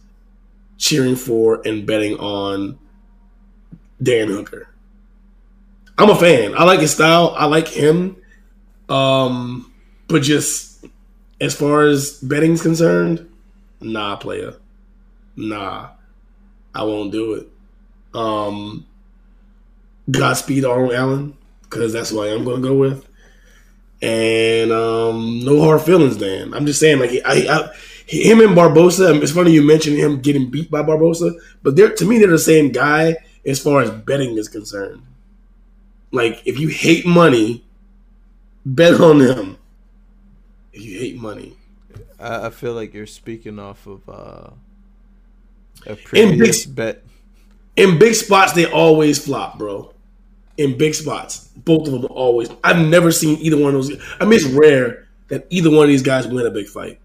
cheering 0.78 1.16
for 1.16 1.62
and 1.66 1.86
betting 1.86 2.18
on 2.18 2.80
Dan 4.02 4.30
Hooker. 4.30 4.70
I'm 5.98 6.10
a 6.10 6.16
fan. 6.16 6.56
I 6.56 6.64
like 6.64 6.80
his 6.80 6.94
style. 6.94 7.34
I 7.38 7.46
like 7.46 7.68
him. 7.68 8.16
Um, 8.88 9.74
but 10.08 10.22
just 10.22 10.86
as 11.42 11.54
far 11.54 11.84
as 11.84 12.20
betting's 12.22 12.62
concerned, 12.62 13.30
nah, 13.82 14.16
player. 14.16 14.56
Nah. 15.36 15.90
I 16.74 16.84
won't 16.84 17.12
do 17.12 17.34
it. 17.34 17.48
Um 18.14 18.86
Godspeed 20.10 20.66
Arnold 20.66 20.94
Allen, 20.94 21.38
because 21.70 21.94
that's 21.94 22.10
who 22.10 22.22
I 22.22 22.28
am 22.30 22.44
gonna 22.46 22.62
go 22.62 22.76
with. 22.76 23.08
And 24.02 24.72
um 24.72 25.40
no 25.44 25.62
hard 25.62 25.82
feelings, 25.82 26.18
Dan. 26.18 26.54
I'm 26.54 26.66
just 26.66 26.80
saying, 26.80 27.00
like 27.00 27.12
I, 27.26 27.48
I 27.50 27.70
him 28.08 28.40
and 28.42 28.56
Barboza. 28.56 29.22
It's 29.22 29.32
funny 29.32 29.52
you 29.52 29.62
mentioned 29.62 29.98
him 29.98 30.22
getting 30.22 30.50
beat 30.50 30.72
by 30.72 30.82
Barboza, 30.82 31.32
but 31.64 31.76
they're 31.76 31.94
to 31.94 32.06
me 32.06 32.18
they're 32.18 32.30
the 32.30 32.40
same 32.40 32.72
guy 32.72 33.18
as 33.46 33.60
far 33.62 33.82
as 33.82 33.92
betting 33.92 34.38
is 34.38 34.48
concerned. 34.48 35.04
Like 36.12 36.42
if 36.46 36.60
you 36.60 36.70
hate 36.70 37.06
money, 37.06 37.64
bet 38.66 39.00
on 39.00 39.20
them. 39.20 39.58
If 40.74 40.82
you 40.84 41.00
hate 41.00 41.18
money, 41.18 41.58
I, 42.20 42.48
I 42.48 42.50
feel 42.52 42.74
like 42.74 42.94
you're 42.94 43.06
speaking 43.06 43.60
off 43.60 43.86
of 43.86 44.08
uh, 44.10 44.50
a 45.86 45.96
big- 45.96 46.04
previous 46.06 46.66
bet. 46.66 47.04
in 47.76 48.00
big 48.00 48.16
spots 48.16 48.54
they 48.54 48.66
always 48.66 49.24
flop, 49.24 49.58
bro. 49.58 49.94
In 50.60 50.78
big 50.78 50.94
spots, 50.94 51.48
both 51.56 51.88
of 51.88 51.94
them 51.94 52.12
always. 52.12 52.50
I've 52.66 52.86
never 52.86 53.12
seen 53.12 53.40
either 53.40 53.56
one 53.58 53.74
of 53.74 53.88
those. 53.88 53.98
I 54.20 54.26
mean, 54.26 54.34
it's 54.34 54.46
rare 54.46 55.08
that 55.30 55.48
either 55.50 55.70
one 55.70 55.84
of 55.84 55.88
these 55.88 56.04
guys 56.04 56.28
win 56.28 56.46
a 56.46 56.52
big 56.52 56.68
fight. 56.68 57.00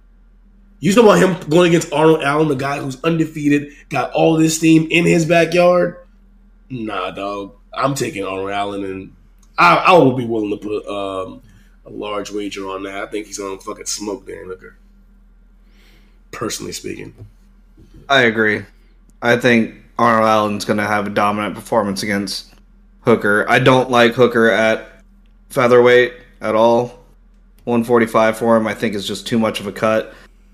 You 0.80 0.92
talking 0.92 1.08
about 1.08 1.42
him 1.42 1.48
going 1.48 1.68
against 1.68 1.92
Arnold 1.92 2.22
Allen, 2.22 2.48
the 2.48 2.56
guy 2.56 2.78
who's 2.78 3.02
undefeated, 3.04 3.72
got 3.90 4.10
all 4.12 4.36
this 4.36 4.56
steam 4.56 4.88
in 4.90 5.06
his 5.06 5.24
backyard? 5.24 6.04
Nah, 6.68 7.12
dog. 7.12 7.54
I'm 7.72 7.94
taking 7.94 8.24
Arnold 8.24 8.50
Allen, 8.50 8.84
and 8.84 9.16
I, 9.56 9.76
I 9.76 9.98
would 9.98 10.16
be 10.16 10.26
willing 10.26 10.50
to 10.50 10.56
put 10.56 10.86
um, 10.88 11.40
a 11.86 11.90
large 11.90 12.32
wager 12.32 12.68
on 12.68 12.82
that. 12.82 13.04
I 13.04 13.06
think 13.06 13.28
he's 13.28 13.38
gonna 13.38 13.60
fucking 13.60 13.86
smoke 13.86 14.26
Dan 14.26 14.46
Hooker. 14.46 14.76
Personally 16.32 16.72
speaking, 16.72 17.14
I 18.08 18.22
agree. 18.22 18.64
I 19.22 19.36
think 19.36 19.76
Arnold 19.98 20.28
Allen's 20.28 20.64
going 20.64 20.78
to 20.78 20.86
have 20.86 21.06
a 21.06 21.10
dominant 21.10 21.54
performance 21.54 22.02
against 22.02 22.53
Hooker. 23.04 23.44
I 23.48 23.58
don't 23.58 23.90
like 23.90 24.14
Hooker 24.14 24.50
at 24.50 24.88
featherweight 25.50 26.14
at 26.40 26.54
all. 26.54 26.86
145 27.64 28.36
for 28.36 28.56
him, 28.56 28.66
I 28.66 28.74
think, 28.74 28.94
is 28.94 29.06
just 29.06 29.26
too 29.26 29.38
much 29.38 29.60
of 29.60 29.66
a 29.66 29.72
cut. 29.72 30.12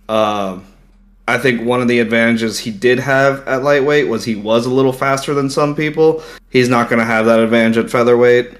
Um, 0.09 0.64
I 1.26 1.38
think 1.38 1.62
one 1.62 1.80
of 1.80 1.88
the 1.88 2.01
advantages 2.01 2.59
he 2.59 2.70
did 2.70 2.98
have 2.98 3.46
at 3.46 3.62
lightweight 3.62 4.09
was 4.09 4.24
he 4.24 4.34
was 4.34 4.66
a 4.66 4.70
little 4.70 4.92
faster 4.92 5.34
than 5.34 5.51
some 5.51 5.74
people. 5.74 6.22
He's 6.51 6.68
not 6.68 6.88
going 6.88 6.98
to 6.98 7.05
have 7.05 7.26
that 7.26 7.40
advantage 7.40 7.78
at 7.78 7.90
featherweight. 7.90 8.59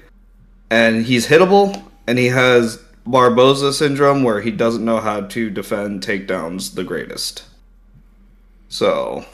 And 0.69 1.05
he's 1.05 1.27
hittable, 1.27 1.83
and 2.07 2.17
he 2.17 2.27
has 2.27 2.81
Barboza 3.05 3.73
syndrome 3.73 4.23
where 4.23 4.39
he 4.39 4.51
doesn't 4.51 4.85
know 4.85 4.99
how 4.99 5.21
to 5.21 5.49
defend 5.49 6.01
takedowns 6.01 6.75
the 6.75 6.85
greatest. 6.85 7.43
So, 8.69 9.25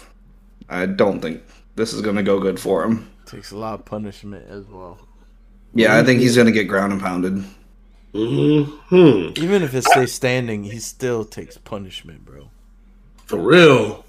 I 0.67 0.87
don't 0.87 1.21
think 1.21 1.43
this 1.75 1.93
is 1.93 2.01
going 2.01 2.15
to 2.15 2.23
go 2.23 2.39
good 2.39 2.59
for 2.59 2.83
him. 2.83 3.07
Takes 3.27 3.51
a 3.51 3.57
lot 3.57 3.75
of 3.79 3.85
punishment 3.85 4.47
as 4.49 4.65
well. 4.65 4.97
Yeah, 5.73 5.97
I 5.97 6.03
think 6.03 6.21
he's 6.21 6.35
going 6.35 6.47
to 6.47 6.51
get 6.53 6.63
ground 6.65 6.93
and 6.93 7.01
pounded. 7.01 7.43
hmm 8.13 9.29
Even 9.37 9.61
if 9.63 9.73
it 9.75 9.83
stays 9.83 10.13
standing, 10.13 10.63
he 10.63 10.79
still 10.79 11.25
takes 11.25 11.57
punishment, 11.57 12.25
bro. 12.25 12.49
for 13.25 13.37
real. 13.37 14.05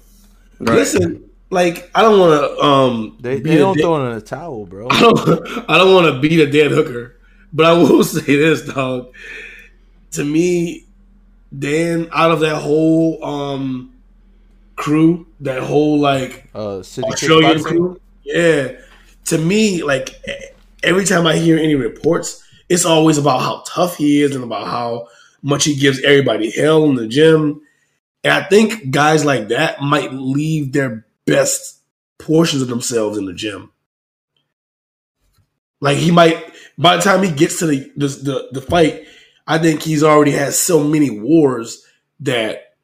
Right. 0.59 0.75
Listen, 0.75 1.29
like 1.49 1.89
I 1.93 2.01
don't 2.01 2.19
want 2.19 2.41
to 2.41 2.63
um 2.63 3.17
They, 3.19 3.39
they 3.39 3.57
don't 3.57 3.75
da- 3.77 3.83
throw 3.83 4.05
it 4.05 4.09
in 4.11 4.17
a 4.17 4.21
towel, 4.21 4.65
bro. 4.65 4.87
I 4.91 4.99
don't, 4.99 5.69
I 5.69 5.77
don't 5.77 5.93
want 5.93 6.13
to 6.13 6.19
beat 6.19 6.39
a 6.39 6.49
dead 6.49 6.71
hooker, 6.71 7.17
but 7.53 7.65
I 7.65 7.73
will 7.73 8.03
say 8.15 8.21
this, 8.35 8.61
dog. 8.65 9.13
To 10.11 10.23
me, 10.25 10.85
Dan, 11.57 12.09
out 12.13 12.31
of 12.31 12.39
that 12.39 12.61
whole 12.61 13.23
um 13.23 13.93
crew, 14.75 15.27
that 15.41 15.61
whole 15.61 15.99
like 15.99 16.49
Uh, 16.55 16.81
City 16.83 17.07
Australian 17.07 17.63
crew, 17.63 17.99
yeah. 18.23 18.79
To 19.25 19.37
me, 19.37 19.83
like 19.83 20.15
every 20.83 21.05
time 21.05 21.27
I 21.27 21.35
hear 21.37 21.57
any 21.57 21.75
reports, 21.75 22.43
it's 22.67 22.85
always 22.85 23.17
about 23.17 23.41
how 23.41 23.63
tough 23.67 23.97
he 23.97 24.21
is 24.21 24.35
and 24.35 24.43
about 24.43 24.67
how 24.67 25.07
much 25.41 25.65
he 25.65 25.75
gives 25.75 26.01
everybody 26.03 26.51
hell 26.51 26.85
in 26.85 26.95
the 26.95 27.07
gym. 27.07 27.61
And 28.23 28.33
I 28.33 28.43
think 28.43 28.91
guys 28.91 29.23
like 29.23 29.49
that 29.49 29.81
might 29.81 30.13
leave 30.13 30.73
their 30.73 31.05
best 31.25 31.79
portions 32.17 32.61
of 32.61 32.67
themselves 32.67 33.17
in 33.17 33.25
the 33.25 33.33
gym. 33.33 33.71
Like 35.81 35.97
he 35.97 36.11
might, 36.11 36.53
by 36.77 36.97
the 36.97 37.01
time 37.01 37.23
he 37.23 37.31
gets 37.31 37.59
to 37.59 37.67
the 37.67 37.91
the 37.95 38.07
the, 38.07 38.49
the 38.53 38.61
fight, 38.61 39.05
I 39.47 39.57
think 39.57 39.81
he's 39.81 40.03
already 40.03 40.31
had 40.31 40.53
so 40.53 40.83
many 40.83 41.09
wars 41.09 41.85
that 42.21 42.75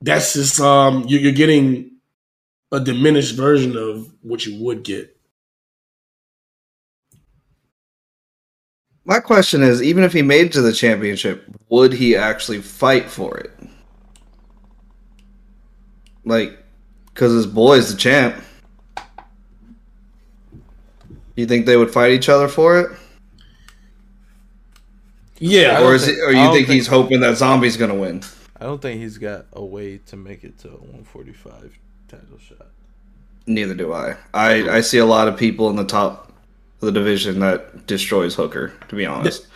that's 0.00 0.34
just 0.34 0.60
um 0.60 1.04
you, 1.08 1.18
you're 1.18 1.32
getting 1.32 1.90
a 2.70 2.80
diminished 2.80 3.34
version 3.34 3.76
of 3.76 4.12
what 4.22 4.46
you 4.46 4.62
would 4.62 4.84
get. 4.84 5.13
My 9.04 9.20
question 9.20 9.62
is 9.62 9.82
even 9.82 10.02
if 10.04 10.12
he 10.12 10.22
made 10.22 10.46
it 10.46 10.52
to 10.52 10.62
the 10.62 10.72
championship, 10.72 11.44
would 11.68 11.92
he 11.92 12.16
actually 12.16 12.60
fight 12.62 13.10
for 13.10 13.36
it? 13.36 13.50
Like, 16.24 16.58
because 17.12 17.32
his 17.32 17.46
boy's 17.46 17.90
the 17.92 17.98
champ. 17.98 18.42
You 21.36 21.46
think 21.46 21.66
they 21.66 21.76
would 21.76 21.90
fight 21.92 22.12
each 22.12 22.28
other 22.28 22.48
for 22.48 22.78
it? 22.80 22.90
Yeah, 25.38 25.82
Or 25.82 25.94
is 25.94 26.06
think- 26.06 26.18
it, 26.18 26.22
or 26.22 26.30
you 26.32 26.44
think, 26.52 26.54
think 26.54 26.68
he's 26.68 26.86
hoping 26.86 27.20
that 27.20 27.36
Zombie's 27.36 27.76
gonna 27.76 27.94
win? 27.94 28.22
I 28.58 28.64
don't 28.64 28.80
think 28.80 29.00
he's 29.00 29.18
got 29.18 29.46
a 29.52 29.62
way 29.64 29.98
to 30.06 30.16
make 30.16 30.44
it 30.44 30.58
to 30.60 30.68
a 30.68 30.76
145 30.76 31.76
title 32.08 32.38
shot. 32.38 32.68
Neither 33.46 33.74
do 33.74 33.92
I. 33.92 34.16
I 34.32 34.76
I 34.76 34.80
see 34.80 34.96
a 34.98 35.04
lot 35.04 35.28
of 35.28 35.36
people 35.36 35.68
in 35.68 35.76
the 35.76 35.84
top 35.84 36.32
the 36.80 36.92
division 36.92 37.40
that 37.40 37.86
destroys 37.86 38.34
Hooker. 38.34 38.72
To 38.88 38.96
be 38.96 39.06
honest, 39.06 39.46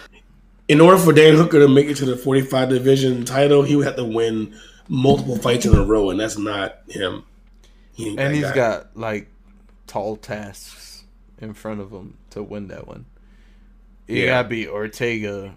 in 0.68 0.80
order 0.80 0.98
for 0.98 1.12
Dan 1.12 1.34
Hooker 1.34 1.58
to 1.60 1.68
make 1.68 1.86
it 1.86 1.96
to 1.98 2.04
the 2.04 2.16
45 2.16 2.68
division 2.68 3.24
title, 3.24 3.62
he 3.62 3.76
would 3.76 3.86
have 3.86 3.96
to 3.96 4.04
win 4.04 4.54
multiple 4.88 5.36
fights 5.36 5.66
in 5.66 5.74
a 5.74 5.82
row, 5.84 6.10
and 6.10 6.18
that's 6.20 6.38
not 6.38 6.78
him. 6.88 7.24
He 7.92 8.08
And 8.10 8.18
that 8.18 8.32
he's 8.34 8.44
guy. 8.44 8.54
got 8.54 8.96
like 8.96 9.28
tall 9.86 10.16
tasks 10.16 11.04
in 11.40 11.52
front 11.54 11.80
of 11.80 11.90
him 11.90 12.14
to 12.30 12.42
win 12.42 12.68
that 12.68 12.86
one. 12.86 13.04
You 14.06 14.22
Yeah. 14.22 14.26
gotta 14.26 14.48
be 14.48 14.68
Ortega 14.68 15.54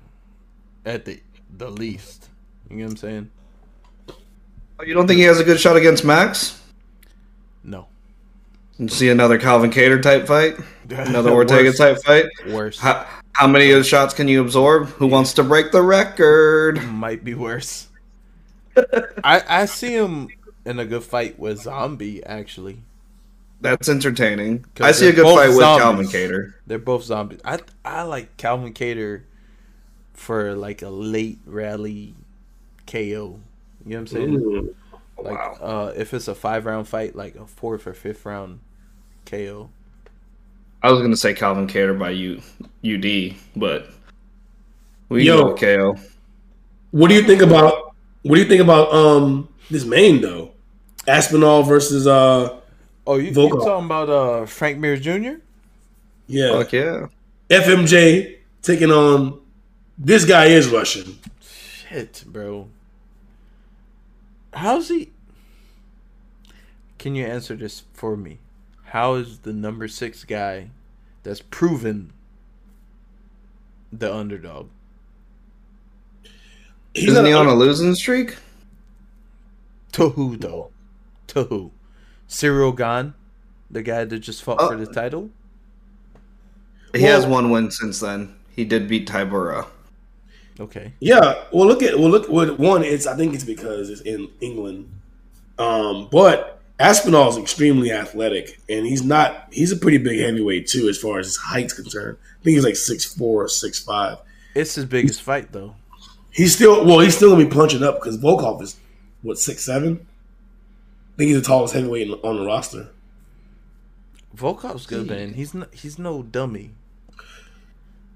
at 0.86 1.06
the 1.06 1.20
the 1.58 1.70
least. 1.70 2.28
You 2.70 2.78
know 2.78 2.84
what 2.86 2.92
I'm 2.92 2.98
saying? 2.98 3.30
Oh, 4.80 4.84
you 4.86 4.94
don't 4.94 5.06
think 5.08 5.18
he 5.20 5.26
has 5.26 5.40
a 5.40 5.44
good 5.44 5.60
shot 5.60 5.76
against 5.76 6.04
Max? 6.06 6.60
No. 7.64 7.88
And 8.78 8.92
see 8.92 9.10
another 9.10 9.38
Calvin 9.38 9.70
Kattar 9.70 10.02
type 10.02 10.26
fight, 10.28 10.56
another 10.92 11.32
Ortega 11.34 11.70
Worse. 11.70 11.78
type 11.78 11.98
fight. 12.04 12.26
Worse. 12.48 12.80
How, 12.80 13.06
how 13.34 13.48
many 13.48 13.72
of 13.72 13.78
the 13.78 13.84
shots 13.84 14.14
can 14.14 14.28
you 14.28 14.42
absorb? 14.42 14.88
Who 14.90 15.08
wants 15.08 15.34
to 15.34 15.44
break 15.44 15.72
the 15.72 15.82
record? 15.82 16.84
Might 16.84 17.24
be 17.24 17.34
worse. 17.34 17.88
I 19.24 19.42
I 19.48 19.66
see 19.66 19.94
him 19.94 20.30
in 20.66 20.80
a 20.80 20.86
good 20.86 21.04
fight 21.04 21.38
with 21.38 21.60
Zombie. 21.62 22.24
Actually, 22.26 22.80
That's 23.60 23.90
entertaining. 23.90 24.66
I 24.80 24.92
see 24.94 25.10
a 25.10 25.14
good 25.14 25.24
both 25.24 25.38
fight 25.40 25.50
with. 25.50 25.60
Calvin 25.60 26.06
Kattar. 26.08 26.54
they're 26.68 26.80
both 26.80 27.04
zombies. 27.04 27.42
I 27.44 27.60
I 27.84 28.04
like 28.04 28.38
Calvin 28.38 28.74
Kattar 28.74 29.24
for 30.14 30.54
like 30.56 30.82
a 30.82 30.90
late 30.90 31.40
rally 31.46 32.16
KO. 32.88 32.98
You 33.00 33.40
know 33.86 33.96
what 33.96 33.98
I'm 33.98 34.08
saying? 34.08 34.36
Ooh. 34.36 34.76
Like 35.18 35.38
Wow. 35.38 35.58
uh, 35.62 35.94
if 35.96 36.14
it's 36.14 36.28
a 36.28 36.36
five 36.36 36.66
round 36.66 36.88
fight, 36.88 37.16
like 37.16 37.36
a 37.36 37.46
fourth 37.46 37.86
or 37.88 37.94
fifth 37.94 38.26
round 38.26 38.60
KO. 39.26 39.70
I 40.84 40.92
was 40.92 41.02
gonna 41.02 41.16
say 41.18 41.34
Calvin 41.34 41.68
Kattar 41.68 41.98
by 41.98 42.12
U, 42.12 42.42
UD, 42.84 43.36
but 43.56 43.90
we 45.10 45.24
Yo. 45.24 45.38
go 45.38 45.52
with 45.52 45.60
KO. 45.62 45.96
What 46.92 47.10
do 47.10 47.16
you 47.16 47.24
think 47.24 47.42
about 47.42 47.96
what 48.24 48.36
do 48.36 48.42
you 48.42 48.48
think 48.48 48.62
about 48.62 48.92
um 48.94 49.48
this 49.70 49.86
main 49.86 50.22
though? 50.22 50.52
Aspinall 51.08 51.64
versus 51.64 52.08
uh 52.08 52.58
Oh, 53.08 53.16
you, 53.16 53.30
you 53.30 53.34
talking 53.34 53.86
about 53.86 54.10
uh 54.10 54.46
Frank 54.46 54.78
Mir 54.80 54.98
Jr.? 54.98 55.40
yeah 56.28 56.52
Fuck 56.52 56.74
yeah. 56.74 57.08
FMJ 57.50 58.38
taking 58.62 58.92
on 58.92 59.40
this 59.98 60.26
guy 60.26 60.46
is 60.46 60.68
Russian. 60.68 61.18
Shit, 61.42 62.24
bro. 62.26 62.70
How's 64.54 64.90
he? 64.90 65.12
Can 66.98 67.16
you 67.16 67.26
answer 67.26 67.56
this 67.56 67.84
for 67.94 68.16
me? 68.16 68.40
How 68.92 69.14
is 69.14 69.40
the 69.40 69.54
number 69.54 69.88
six 69.88 70.26
guy 70.26 70.70
that's 71.24 71.42
proven 71.42 72.12
the 73.92 74.14
underdog? 74.14 74.68
He's 76.94 77.10
Isn't 77.12 77.26
he 77.26 77.32
a- 77.32 77.38
on 77.38 77.48
a 77.48 77.54
losing 77.54 77.96
streak? 77.96 78.36
To 79.94 80.10
who 80.10 80.36
though? 80.36 80.72
To 81.28 81.44
who? 81.46 81.72
Ciryl 82.28 82.76
Gane, 82.76 83.14
the 83.70 83.82
guy 83.82 84.04
that 84.04 84.20
just 84.20 84.44
fought 84.44 84.60
for 84.60 84.74
Oh. 84.76 84.78
the 84.78 84.86
title. 84.92 85.30
He 86.94 87.04
has 87.04 87.26
one 87.26 87.50
win 87.50 87.72
since 87.72 88.02
then. 88.02 88.36
He 88.54 88.66
did 88.66 88.90
beat 88.90 89.08
Tybura. 89.08 89.68
Okay. 90.60 90.92
Yeah, 91.00 91.46
well, 91.54 91.66
look 91.66 91.82
at 91.82 91.98
well, 91.98 92.10
look. 92.10 92.28
Well, 92.30 92.56
one, 92.58 92.84
it's 92.84 93.08
I 93.08 93.16
think 93.16 93.34
it's 93.34 93.46
because 93.46 93.90
it's 93.90 94.02
in 94.02 94.30
England, 94.42 94.92
um, 95.58 96.10
but 96.12 96.61
Aspinall 96.82 97.30
is 97.30 97.38
extremely 97.38 97.92
athletic, 97.92 98.60
and 98.68 98.86
he's 98.86 99.04
not. 99.04 99.48
He's 99.52 99.72
a 99.72 99.78
pretty 99.78 100.00
big 100.00 100.20
heavyweight 100.20 100.68
too, 100.68 100.88
as 100.90 100.98
far 100.98 101.20
as 101.20 101.28
his 101.28 101.38
height's 101.38 101.74
concerned. 101.74 102.18
I 102.40 102.44
think 102.44 102.56
he's 102.56 102.64
like 102.66 102.76
six 102.76 103.06
four 103.06 103.44
or 103.44 103.48
six 103.48 103.80
five. 103.80 104.18
It's 104.56 104.76
his 104.76 104.86
biggest 104.86 105.22
fight 105.22 105.52
though. 105.52 105.76
He's 106.32 106.56
still 106.56 106.84
well. 106.86 107.00
He's 107.00 107.16
still 107.16 107.32
gonna 107.32 107.46
be 107.46 107.52
punching 107.52 107.84
up 107.84 108.00
because 108.00 108.18
Volkov 108.18 108.62
is 108.62 108.78
what 109.22 109.38
six 109.38 109.64
seven. 109.64 110.08
I 111.14 111.18
think 111.18 111.28
he's 111.30 111.40
the 111.40 111.46
tallest 111.48 111.74
heavyweight 111.76 112.08
in- 112.08 112.14
on 112.24 112.38
the 112.38 112.46
roster. 112.46 112.88
Volkov's 114.36 114.86
good, 114.86 115.08
man. 115.08 115.34
He's 115.34 115.54
not, 115.54 115.74
he's 115.74 116.00
no 116.00 116.24
dummy. 116.24 116.72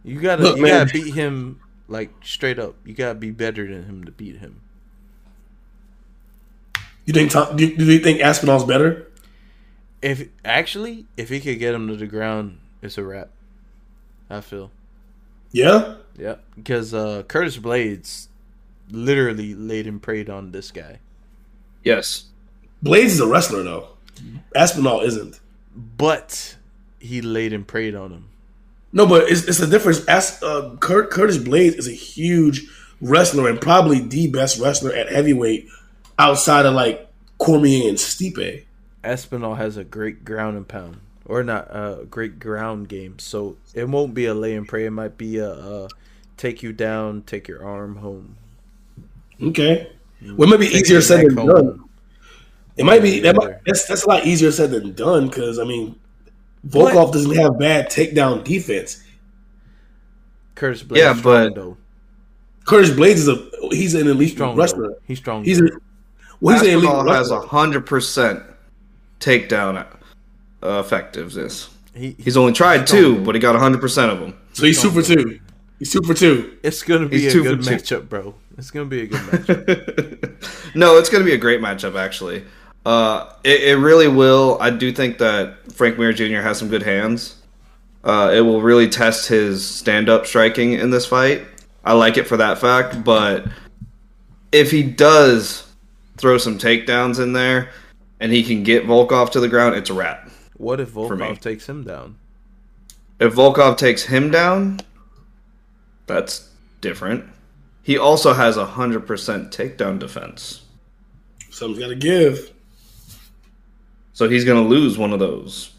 You 0.04 0.20
gotta 0.20 0.44
Look, 0.44 0.58
you 0.58 0.64
man. 0.64 0.86
gotta 0.88 0.94
beat 0.94 1.14
him 1.14 1.60
like 1.88 2.10
straight 2.24 2.58
up. 2.58 2.76
You 2.86 2.94
gotta 2.94 3.16
be 3.16 3.32
better 3.32 3.68
than 3.68 3.84
him 3.86 4.06
to 4.06 4.12
beat 4.12 4.38
him. 4.38 4.62
You 7.06 7.14
think? 7.14 7.32
Tom, 7.32 7.56
do, 7.56 7.76
do 7.76 7.86
you 7.86 8.00
think 8.00 8.20
Aspinall's 8.22 8.64
better? 8.66 9.08
If 10.02 10.28
actually, 10.44 11.06
if 11.18 11.30
he 11.30 11.40
could 11.40 11.60
get 11.60 11.74
him 11.74 11.88
to 11.88 11.96
the 11.96 12.08
ground, 12.08 12.60
it's 12.82 12.98
a 12.98 13.04
wrap. 13.04 13.30
I 14.30 14.42
feel. 14.42 14.72
Yeah. 15.52 15.96
Yeah, 16.18 16.36
because 16.56 16.94
uh, 16.94 17.24
Curtis 17.28 17.58
Blaydes 17.58 18.28
literally 18.90 19.54
laid 19.54 19.86
and 19.88 20.02
preyed 20.02 20.30
on 20.30 20.52
this 20.52 20.72
guy, 20.72 21.00
Yes. 21.84 22.26
Blaydes 22.84 23.06
is 23.06 23.20
a 23.20 23.28
wrestler 23.28 23.64
though. 23.64 23.90
Aspinall 24.56 25.02
isn't. 25.02 25.40
but 25.76 26.56
he 27.00 27.22
laid 27.22 27.52
and 27.54 27.68
preyed 27.68 27.96
on 27.96 28.12
him. 28.12 28.30
No, 28.94 29.06
but 29.06 29.30
it's, 29.30 29.44
it's 29.44 29.60
a 29.60 29.68
difference. 29.68 30.06
As 30.06 30.42
uh, 30.42 30.78
Kurt, 30.80 31.12
Curtis 31.12 31.38
Blaydes 31.38 31.76
is 31.78 31.88
a 31.88 31.92
huge 31.92 32.66
wrestler 33.02 33.50
and 33.50 33.60
probably 33.60 34.00
the 34.00 34.28
best 34.28 34.58
wrestler 34.60 34.94
at 34.94 35.12
heavyweight 35.12 35.68
outside 36.18 36.66
of 36.66 36.74
like 36.74 37.08
Cormier 37.38 37.90
and 37.90 37.98
Stipe. 37.98 38.66
Aspinall 39.04 39.56
has 39.56 39.78
a 39.78 39.84
great 39.84 40.26
ground 40.26 40.58
and 40.58 40.68
pound, 40.68 41.00
or 41.26 41.44
not 41.44 41.68
a 41.68 41.74
uh, 41.76 42.04
great 42.06 42.40
ground 42.40 42.90
game. 42.90 43.20
So 43.20 43.56
it 43.76 43.88
won't 43.88 44.14
be 44.16 44.26
a 44.26 44.34
lay 44.34 44.56
and 44.56 44.68
pray. 44.68 44.86
It 44.86 44.92
might 44.92 45.16
be 45.18 45.38
a, 45.38 45.52
a 45.52 45.90
take 46.38 46.64
you 46.64 46.74
down, 46.74 47.22
take 47.22 47.48
your 47.48 47.64
arm 47.64 47.98
home. 47.98 48.36
Okay, 49.42 49.92
well, 50.22 50.48
it 50.48 50.50
might 50.50 50.60
be 50.60 50.68
Take 50.70 50.82
easier 50.84 51.02
said 51.02 51.26
than 51.28 51.38
home. 51.38 51.48
done. 51.48 51.84
It 52.78 52.84
might 52.86 53.02
be 53.04 53.20
that 53.20 53.36
might, 53.36 53.64
that's 53.66 53.86
that's 53.86 54.04
a 54.06 54.10
lot 54.10 54.26
easier 54.26 54.52
said 54.52 54.72
than 54.72 54.94
done 54.94 55.28
because 55.28 55.60
I 55.60 55.66
mean, 55.66 56.00
Volkov 56.68 57.14
doesn't 57.14 57.36
have 57.36 57.60
bad 57.60 57.90
takedown 57.92 58.44
defense. 58.44 59.04
Curtis 60.56 60.84
Blaydes, 60.84 60.98
Yeah, 60.98 61.14
strong, 61.16 61.24
but- 61.50 61.56
though. 61.56 61.78
Curtis 62.66 62.90
Blaydes 62.90 63.16
is 63.16 63.28
a 63.28 63.50
he's 63.70 63.94
an 63.94 64.08
elite 64.08 64.32
strong 64.32 64.56
wrestler. 64.56 64.88
Though. 64.88 64.96
He's 65.06 65.20
strong. 65.20 65.44
He's 65.44 65.62
a 65.62 65.68
well, 66.46 66.60
he's 66.64 66.74
an 66.74 66.80
elite 66.80 67.08
has 67.16 67.30
wrestler. 67.32 67.48
hundred 67.48 67.86
percent 67.86 68.44
takedown 69.20 69.86
uh, 70.64 70.80
effectiveness. 70.86 71.70
He, 71.94 72.16
He's 72.20 72.36
only 72.38 72.54
tried 72.54 72.88
strong, 72.88 73.02
two, 73.02 73.24
but 73.24 73.36
he 73.36 73.42
got 73.42 73.56
hundred 73.56 73.82
percent 73.82 74.12
of 74.12 74.20
them. 74.20 74.38
So 74.54 74.66
he's 74.66 74.82
two 74.82 74.92
for 74.92 75.02
two. 75.02 75.40
He's 75.80 75.92
two 75.92 76.02
for 76.04 76.14
two. 76.14 76.58
It's 76.64 76.84
gonna 76.84 77.08
be 77.08 77.20
He's 77.22 77.34
a 77.34 77.38
two 77.38 77.44
good 77.44 77.64
for 77.66 77.72
two. 77.72 77.76
matchup, 78.02 78.10
bro. 78.10 78.36
It's 78.58 78.72
gonna 78.72 78.86
be 78.86 79.02
a 79.04 79.08
good 79.08 79.20
matchup. 79.22 80.76
no, 80.76 80.98
it's 80.98 81.10
going 81.10 81.22
to 81.24 81.26
be 81.26 81.34
a 81.34 81.38
great 81.38 81.60
matchup, 81.62 81.98
actually. 82.00 82.46
Uh, 82.86 83.32
it, 83.44 83.62
it 83.64 83.76
really 83.78 84.08
will. 84.08 84.58
I 84.62 84.70
do 84.70 84.92
think 84.94 85.18
that 85.18 85.72
Frank 85.74 85.98
Mir 85.98 86.14
Jr. 86.14 86.42
has 86.42 86.58
some 86.58 86.70
good 86.70 86.84
hands. 86.84 87.36
Uh, 88.04 88.32
it 88.34 88.42
will 88.42 88.62
really 88.62 88.88
test 88.88 89.28
his 89.28 89.66
stand 89.68 90.08
up 90.08 90.26
striking 90.26 90.74
in 90.74 90.90
this 90.92 91.06
fight. 91.06 91.46
I 91.84 91.94
like 91.94 92.18
it 92.18 92.28
for 92.28 92.38
that 92.38 92.60
fact, 92.60 93.04
but 93.04 93.46
if 94.52 94.72
he 94.72 94.84
does 94.84 95.65
throw 96.18 96.38
some 96.38 96.58
takedowns 96.58 97.22
in 97.22 97.34
there 97.34 97.72
and 98.20 98.32
he 98.32 98.44
can 98.44 98.64
get 98.64 98.86
Volkov 98.86 99.32
to 99.32 99.40
the 99.40 99.48
ground, 99.48 99.76
it's 99.76 99.90
a 99.90 99.94
wrap. 99.94 100.30
what 100.58 100.80
if 100.80 100.96
me. 100.96 101.04
Volkov 101.04 101.40
takes 101.40 101.68
him 101.68 101.84
down? 101.84 102.18
If 103.20 103.34
Volkov 103.34 103.78
takes 103.78 104.04
him 104.04 104.32
down, 104.32 104.80
that's 106.08 106.50
different. 106.82 107.26
He 107.82 107.98
also 107.98 108.34
has 108.34 108.58
a 108.58 108.66
100% 108.66 109.06
takedown 109.06 110.00
defense. 110.00 110.64
Something's 111.50 111.80
got 111.80 111.90
to 111.90 111.96
give. 111.96 112.52
So 114.14 114.28
he's 114.28 114.44
going 114.44 114.62
to 114.62 114.68
lose 114.68 114.98
one 114.98 115.14
of 115.14 115.20
those. 115.20 115.74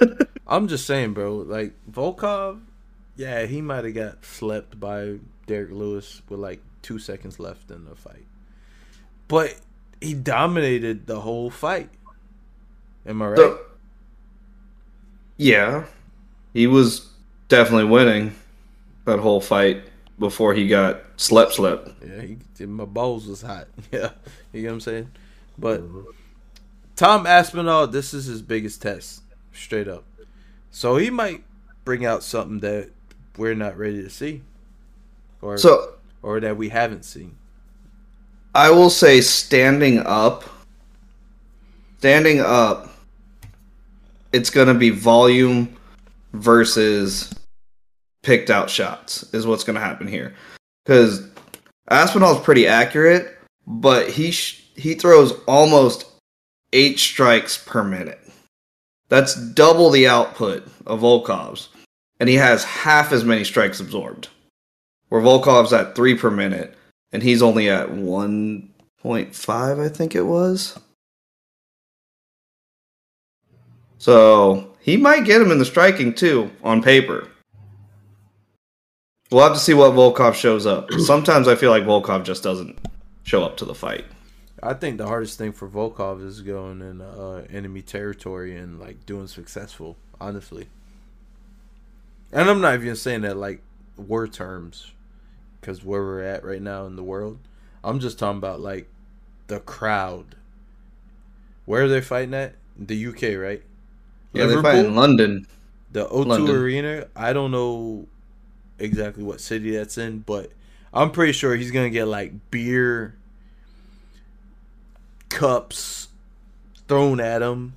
I'm 0.46 0.68
just 0.68 0.86
saying, 0.86 1.12
bro. 1.12 1.36
Like 1.36 1.72
Volkov, 1.90 2.60
yeah, 3.16 3.46
he 3.46 3.60
might 3.60 3.84
have 3.84 3.94
got 3.94 4.24
slept 4.24 4.78
by 4.78 5.16
Derrick 5.46 5.70
Lewis 5.70 6.22
with 6.28 6.40
like 6.40 6.60
two 6.82 6.98
seconds 6.98 7.38
left 7.38 7.70
in 7.70 7.84
the 7.84 7.94
fight, 7.94 8.26
but 9.28 9.56
he 10.00 10.14
dominated 10.14 11.06
the 11.06 11.20
whole 11.20 11.50
fight. 11.50 11.90
Am 13.06 13.22
I 13.22 13.28
right? 13.28 13.36
So, 13.36 13.60
yeah, 15.36 15.84
he 16.52 16.66
was 16.66 17.08
definitely 17.48 17.84
winning 17.84 18.34
that 19.04 19.18
whole 19.18 19.40
fight 19.40 19.84
before 20.18 20.54
he 20.54 20.66
got 20.66 21.00
slept 21.16 21.54
slept. 21.54 21.90
yeah, 22.04 22.34
he, 22.58 22.66
my 22.66 22.84
balls 22.84 23.26
was 23.26 23.42
hot. 23.42 23.68
Yeah, 23.92 24.10
you 24.52 24.62
know 24.62 24.68
what 24.68 24.74
I'm 24.74 24.80
saying. 24.80 25.10
But 25.58 25.82
mm-hmm. 25.82 26.10
Tom 26.96 27.26
Aspinall, 27.26 27.86
this 27.86 28.12
is 28.14 28.26
his 28.26 28.42
biggest 28.42 28.82
test, 28.82 29.22
straight 29.52 29.88
up. 29.88 30.04
So 30.70 30.96
he 30.96 31.10
might 31.10 31.44
bring 31.84 32.04
out 32.04 32.22
something 32.22 32.60
that 32.60 32.90
we're 33.36 33.54
not 33.54 33.76
ready 33.76 34.02
to 34.02 34.10
see, 34.10 34.42
or 35.40 35.58
So 35.58 35.94
or 36.22 36.40
that 36.40 36.56
we 36.56 36.70
haven't 36.70 37.04
seen. 37.04 37.36
I 38.56 38.70
will 38.70 38.88
say, 38.88 39.20
standing 39.20 39.98
up, 39.98 40.44
standing 41.98 42.40
up, 42.40 42.88
it's 44.32 44.48
going 44.48 44.68
to 44.68 44.74
be 44.74 44.88
volume 44.88 45.76
versus 46.32 47.34
picked 48.22 48.48
out 48.48 48.70
shots 48.70 49.24
is 49.34 49.46
what's 49.46 49.62
going 49.62 49.74
to 49.74 49.82
happen 49.82 50.06
here. 50.06 50.34
Because 50.82 51.28
Aspinall's 51.90 52.40
pretty 52.40 52.66
accurate, 52.66 53.36
but 53.66 54.08
he 54.08 54.30
sh- 54.30 54.64
he 54.74 54.94
throws 54.94 55.32
almost 55.46 56.06
eight 56.72 56.98
strikes 56.98 57.62
per 57.62 57.84
minute. 57.84 58.20
That's 59.10 59.34
double 59.34 59.90
the 59.90 60.08
output 60.08 60.66
of 60.86 61.00
Volkov's, 61.00 61.68
and 62.18 62.26
he 62.26 62.36
has 62.36 62.64
half 62.64 63.12
as 63.12 63.22
many 63.22 63.44
strikes 63.44 63.80
absorbed. 63.80 64.28
Where 65.10 65.20
Volkov's 65.20 65.74
at 65.74 65.94
three 65.94 66.14
per 66.16 66.30
minute, 66.30 66.74
and 67.12 67.22
he's 67.22 67.42
only 67.42 67.68
at 67.68 67.88
1.5 67.88 69.84
i 69.84 69.88
think 69.88 70.14
it 70.14 70.22
was. 70.22 70.78
So 73.98 74.74
he 74.80 74.96
might 74.96 75.24
get 75.24 75.40
him 75.40 75.50
in 75.50 75.58
the 75.58 75.64
striking 75.64 76.14
too 76.14 76.50
on 76.62 76.82
paper. 76.82 77.28
We'll 79.30 79.42
have 79.42 79.54
to 79.54 79.58
see 79.58 79.74
what 79.74 79.92
volkov 79.92 80.34
shows 80.34 80.66
up. 80.66 80.92
Sometimes 80.98 81.48
i 81.48 81.54
feel 81.54 81.70
like 81.70 81.84
volkov 81.84 82.24
just 82.24 82.42
doesn't 82.42 82.78
show 83.24 83.42
up 83.42 83.56
to 83.56 83.64
the 83.64 83.74
fight. 83.74 84.04
I 84.62 84.74
think 84.74 84.98
the 84.98 85.06
hardest 85.06 85.36
thing 85.36 85.52
for 85.52 85.68
Volkov 85.68 86.24
is 86.24 86.40
going 86.40 86.80
in 86.80 87.00
uh, 87.00 87.46
enemy 87.50 87.82
territory 87.82 88.56
and 88.56 88.80
like 88.80 89.04
doing 89.04 89.26
successful, 89.26 89.96
honestly. 90.20 90.68
And 92.32 92.48
I'm 92.48 92.60
not 92.60 92.74
even 92.74 92.96
saying 92.96 93.20
that 93.22 93.36
like 93.36 93.62
word 93.96 94.32
terms, 94.32 94.92
because 95.66 95.84
where 95.84 96.00
we're 96.00 96.22
at 96.22 96.44
right 96.44 96.62
now 96.62 96.86
in 96.86 96.94
the 96.94 97.02
world, 97.02 97.40
I'm 97.82 97.98
just 97.98 98.20
talking 98.20 98.38
about 98.38 98.60
like 98.60 98.88
the 99.48 99.58
crowd. 99.58 100.36
Where 101.64 101.82
are 101.82 101.88
they 101.88 102.00
fighting 102.00 102.34
at? 102.34 102.54
The 102.78 103.06
UK, 103.06 103.36
right? 103.36 103.62
yeah 104.32 104.46
they 104.46 104.60
fight 104.60 104.84
in 104.84 104.94
london 104.94 105.46
The 105.90 106.06
O2 106.06 106.26
London. 106.26 106.56
Arena, 106.56 107.06
I 107.16 107.32
don't 107.32 107.50
know 107.50 108.06
exactly 108.78 109.24
what 109.24 109.40
city 109.40 109.74
that's 109.74 109.98
in, 109.98 110.20
but 110.20 110.52
I'm 110.92 111.10
pretty 111.10 111.32
sure 111.32 111.56
he's 111.56 111.72
gonna 111.72 111.90
get 111.90 112.04
like 112.04 112.32
beer 112.52 113.16
cups 115.30 116.08
thrown 116.86 117.18
at 117.18 117.42
him. 117.42 117.74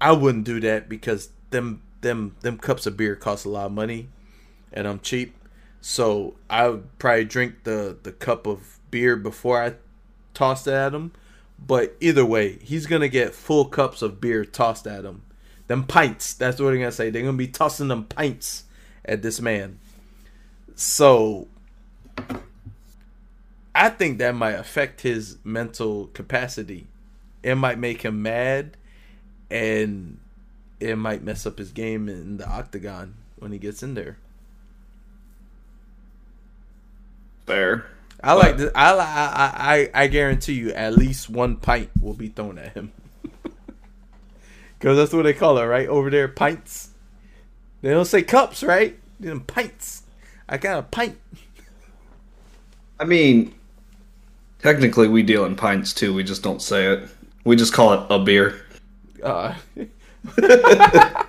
I 0.00 0.12
wouldn't 0.12 0.44
do 0.44 0.60
that 0.60 0.90
because 0.90 1.30
them 1.50 1.80
them 2.02 2.36
them 2.40 2.58
cups 2.58 2.86
of 2.86 2.98
beer 2.98 3.16
cost 3.16 3.46
a 3.46 3.48
lot 3.48 3.66
of 3.66 3.72
money, 3.72 4.08
and 4.72 4.86
I'm 4.86 5.00
cheap. 5.00 5.34
So 5.86 6.36
I 6.48 6.66
would 6.66 6.98
probably 6.98 7.26
drink 7.26 7.64
the 7.64 7.94
the 8.02 8.10
cup 8.10 8.46
of 8.46 8.80
beer 8.90 9.16
before 9.16 9.62
I 9.62 9.74
tossed 10.32 10.66
it 10.66 10.72
at 10.72 10.94
him. 10.94 11.12
But 11.58 11.94
either 12.00 12.24
way, 12.24 12.56
he's 12.62 12.86
gonna 12.86 13.10
get 13.10 13.34
full 13.34 13.66
cups 13.66 14.00
of 14.00 14.18
beer 14.18 14.46
tossed 14.46 14.86
at 14.86 15.04
him. 15.04 15.20
Them 15.66 15.84
pints. 15.84 16.32
That's 16.32 16.58
what 16.58 16.70
they're 16.70 16.78
gonna 16.78 16.90
say. 16.90 17.10
They're 17.10 17.20
gonna 17.20 17.36
be 17.36 17.48
tossing 17.48 17.88
them 17.88 18.04
pints 18.04 18.64
at 19.04 19.20
this 19.20 19.42
man. 19.42 19.78
So 20.74 21.48
I 23.74 23.90
think 23.90 24.16
that 24.16 24.34
might 24.34 24.52
affect 24.52 25.02
his 25.02 25.36
mental 25.44 26.06
capacity. 26.14 26.86
It 27.42 27.56
might 27.56 27.78
make 27.78 28.00
him 28.06 28.22
mad 28.22 28.78
and 29.50 30.16
it 30.80 30.96
might 30.96 31.22
mess 31.22 31.44
up 31.44 31.58
his 31.58 31.72
game 31.72 32.08
in 32.08 32.38
the 32.38 32.48
octagon 32.48 33.16
when 33.36 33.52
he 33.52 33.58
gets 33.58 33.82
in 33.82 33.92
there. 33.92 34.16
Fair 37.46 37.86
I 38.22 38.32
like 38.32 38.56
this. 38.56 38.70
I, 38.74 38.92
I 38.94 39.90
I 39.94 40.04
I 40.04 40.06
guarantee 40.06 40.54
you, 40.54 40.70
at 40.72 40.94
least 40.96 41.28
one 41.28 41.56
pint 41.56 41.90
will 42.00 42.14
be 42.14 42.28
thrown 42.28 42.58
at 42.58 42.72
him. 42.72 42.92
Because 44.78 44.96
that's 44.98 45.12
what 45.14 45.22
they 45.22 45.32
call 45.32 45.56
it, 45.58 45.64
right? 45.64 45.88
Over 45.88 46.10
there, 46.10 46.28
pints. 46.28 46.90
They 47.80 47.90
don't 47.90 48.04
say 48.04 48.22
cups, 48.22 48.62
right? 48.62 48.98
Them 49.18 49.40
pints. 49.40 50.02
I 50.48 50.58
got 50.58 50.78
a 50.78 50.82
pint. 50.82 51.18
i 53.00 53.04
mean 53.04 53.54
technically 54.62 55.08
we 55.08 55.22
deal 55.22 55.44
in 55.46 55.56
pints 55.56 55.92
too 55.92 56.14
we 56.14 56.22
just 56.22 56.42
don't 56.42 56.62
say 56.62 56.86
it 56.86 57.08
we 57.44 57.56
just 57.56 57.72
call 57.72 57.92
it 57.94 58.06
a 58.10 58.18
beer 58.18 58.60
Uh, 59.22 59.54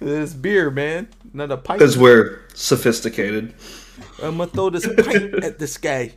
this 0.00 0.32
beer, 0.34 0.70
man, 0.70 1.08
not 1.32 1.50
a 1.50 1.56
pint. 1.56 1.78
because 1.78 1.98
we're 1.98 2.40
sophisticated 2.54 3.54
I'm 4.22 4.36
gonna 4.38 4.46
throw 4.50 4.70
this 4.70 4.86
pint 4.86 5.34
at 5.44 5.58
this 5.58 5.76
guy. 5.76 6.12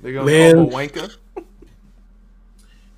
They're 0.00 0.12
gonna 0.12 0.26
Man. 0.26 0.54
call 0.54 0.64
him 0.80 0.88
wanker. 0.88 1.16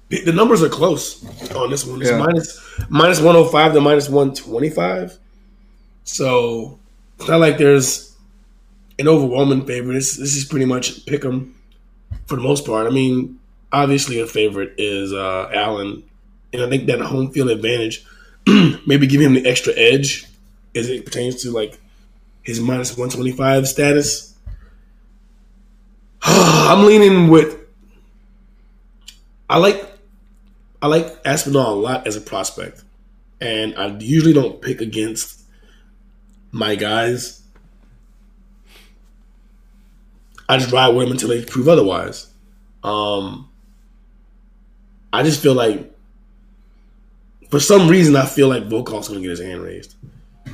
The 0.08 0.20
the 0.24 0.32
numbers 0.32 0.62
are 0.62 0.68
close 0.68 1.24
on 1.54 1.70
this 1.70 1.84
one. 1.84 2.00
It's 2.00 2.10
Yeah. 2.10 2.18
minus 2.18 2.60
minus 2.88 3.20
one 3.20 3.34
hundred 3.34 3.50
five 3.50 3.72
to 3.74 3.80
minus 3.80 4.08
one 4.08 4.34
twenty 4.34 4.70
five. 4.70 5.16
So 6.04 6.78
it's 7.18 7.28
not 7.28 7.40
like 7.40 7.58
there's 7.58 8.14
an 8.98 9.08
overwhelming 9.08 9.66
favorite. 9.66 9.94
This 9.94 10.16
this 10.16 10.36
is 10.36 10.44
pretty 10.44 10.64
much 10.66 11.04
pick 11.06 11.24
'em 11.24 11.54
for 12.26 12.36
the 12.36 12.42
most 12.42 12.64
part. 12.64 12.86
I 12.86 12.90
mean, 12.90 13.38
obviously 13.72 14.20
a 14.20 14.26
favorite 14.26 14.74
is 14.78 15.12
uh, 15.12 15.50
Allen, 15.52 16.02
and 16.52 16.62
I 16.62 16.68
think 16.68 16.86
that 16.86 17.00
home 17.00 17.32
field 17.32 17.50
advantage 17.50 18.04
maybe 18.86 19.06
give 19.08 19.20
him 19.20 19.34
the 19.34 19.44
extra 19.46 19.72
edge 19.76 20.26
as 20.76 20.88
it 20.88 21.04
pertains 21.04 21.42
to 21.42 21.50
like 21.50 21.78
his 22.42 22.60
minus 22.60 22.96
125 22.96 23.66
status. 23.66 24.34
I'm 26.22 26.86
leaning 26.86 27.28
with. 27.28 27.58
I 29.48 29.58
like, 29.58 29.84
I 30.80 30.86
like 30.86 31.18
Aspinall 31.24 31.74
a 31.74 31.80
lot 31.80 32.06
as 32.06 32.16
a 32.16 32.20
prospect, 32.20 32.82
and 33.40 33.76
I 33.76 33.96
usually 33.98 34.32
don't 34.32 34.60
pick 34.60 34.80
against 34.80 35.42
my 36.50 36.74
guys. 36.74 37.42
I 40.48 40.58
just 40.58 40.72
ride 40.72 40.88
with 40.88 41.06
them 41.06 41.12
until 41.12 41.28
they 41.28 41.44
prove 41.44 41.68
otherwise. 41.68 42.28
Um, 42.84 43.48
I 45.12 45.22
just 45.22 45.42
feel 45.42 45.54
like, 45.54 45.92
for 47.50 47.58
some 47.58 47.88
reason, 47.88 48.14
I 48.16 48.26
feel 48.26 48.48
like 48.48 48.64
Volkov's 48.64 49.08
going 49.08 49.20
to 49.20 49.28
get 49.28 49.30
his 49.30 49.40
hand 49.40 49.62
raised. 49.62 49.94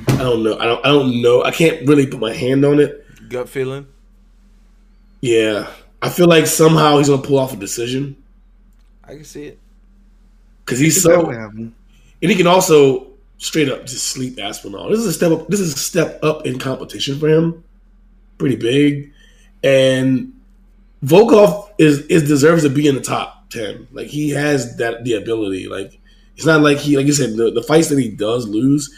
I 0.09 0.17
don't 0.19 0.43
know. 0.43 0.59
I 0.59 0.65
don't. 0.67 0.87
I 0.87 0.89
don't 0.89 1.23
know. 1.23 1.43
I 1.43 1.51
can't 1.51 1.87
really 1.87 2.07
put 2.07 2.21
my 2.21 2.33
hand 2.33 2.65
on 2.65 2.81
it. 2.81 3.05
Gut 3.29 3.49
feeling. 3.49 3.87
Yeah, 5.21 5.71
I 6.01 6.09
feel 6.09 6.27
like 6.27 6.47
somehow 6.47 6.99
he's 6.99 7.09
gonna 7.09 7.23
pull 7.23 7.39
off 7.39 7.53
a 7.53 7.57
decision 7.57 8.17
I 9.05 9.15
can 9.15 9.25
see 9.25 9.45
it. 9.45 9.59
because 10.65 10.79
he's 10.79 11.03
so, 11.03 11.31
and 11.31 11.75
he 12.21 12.35
can 12.35 12.47
also 12.47 13.09
straight 13.39 13.69
up 13.69 13.87
just 13.87 14.09
sleep 14.09 14.39
Aspinall. 14.41 14.89
This 14.91 15.01
is 15.01 15.07
a 15.07 15.13
step 15.13 15.33
up. 15.33 15.49
This 15.49 15.61
is 15.61 15.75
a 15.75 15.79
step 15.79 16.23
up 16.23 16.47
in 16.47 16.59
competition 16.59 17.19
for 17.19 17.29
him, 17.29 17.63
pretty 18.39 18.57
big, 18.57 19.13
and 19.63 20.33
Volkov 21.05 21.71
is 21.79 22.01
is 22.07 22.27
deserves 22.27 22.63
to 22.63 22.71
be 22.71 22.87
in 22.87 22.95
the 22.95 23.01
top 23.01 23.51
ten. 23.51 23.87
Like 23.93 24.09
he 24.09 24.31
has 24.31 24.77
that 24.79 25.05
the 25.05 25.15
ability. 25.15 25.69
Like 25.69 26.01
it's 26.37 26.47
not 26.47 26.63
like 26.63 26.79
he 26.79 26.97
like 26.97 27.07
you 27.07 27.13
said 27.13 27.37
the, 27.37 27.51
the 27.51 27.63
fights 27.63 27.89
that 27.89 27.99
he 27.99 28.09
does 28.09 28.49
lose. 28.49 28.91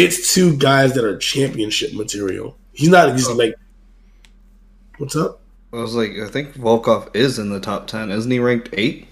It's 0.00 0.32
two 0.34 0.56
guys 0.56 0.94
that 0.94 1.04
are 1.04 1.16
championship 1.18 1.92
material. 1.92 2.56
He's 2.72 2.88
not 2.88 3.14
just 3.16 3.30
oh. 3.30 3.34
like, 3.34 3.54
what's 4.98 5.16
up? 5.16 5.40
I 5.72 5.76
was 5.76 5.94
like, 5.94 6.12
I 6.18 6.26
think 6.28 6.54
Volkov 6.54 7.14
is 7.14 7.38
in 7.38 7.50
the 7.50 7.60
top 7.60 7.86
ten. 7.86 8.10
Isn't 8.10 8.30
he 8.30 8.38
ranked 8.38 8.70
eight? 8.72 9.08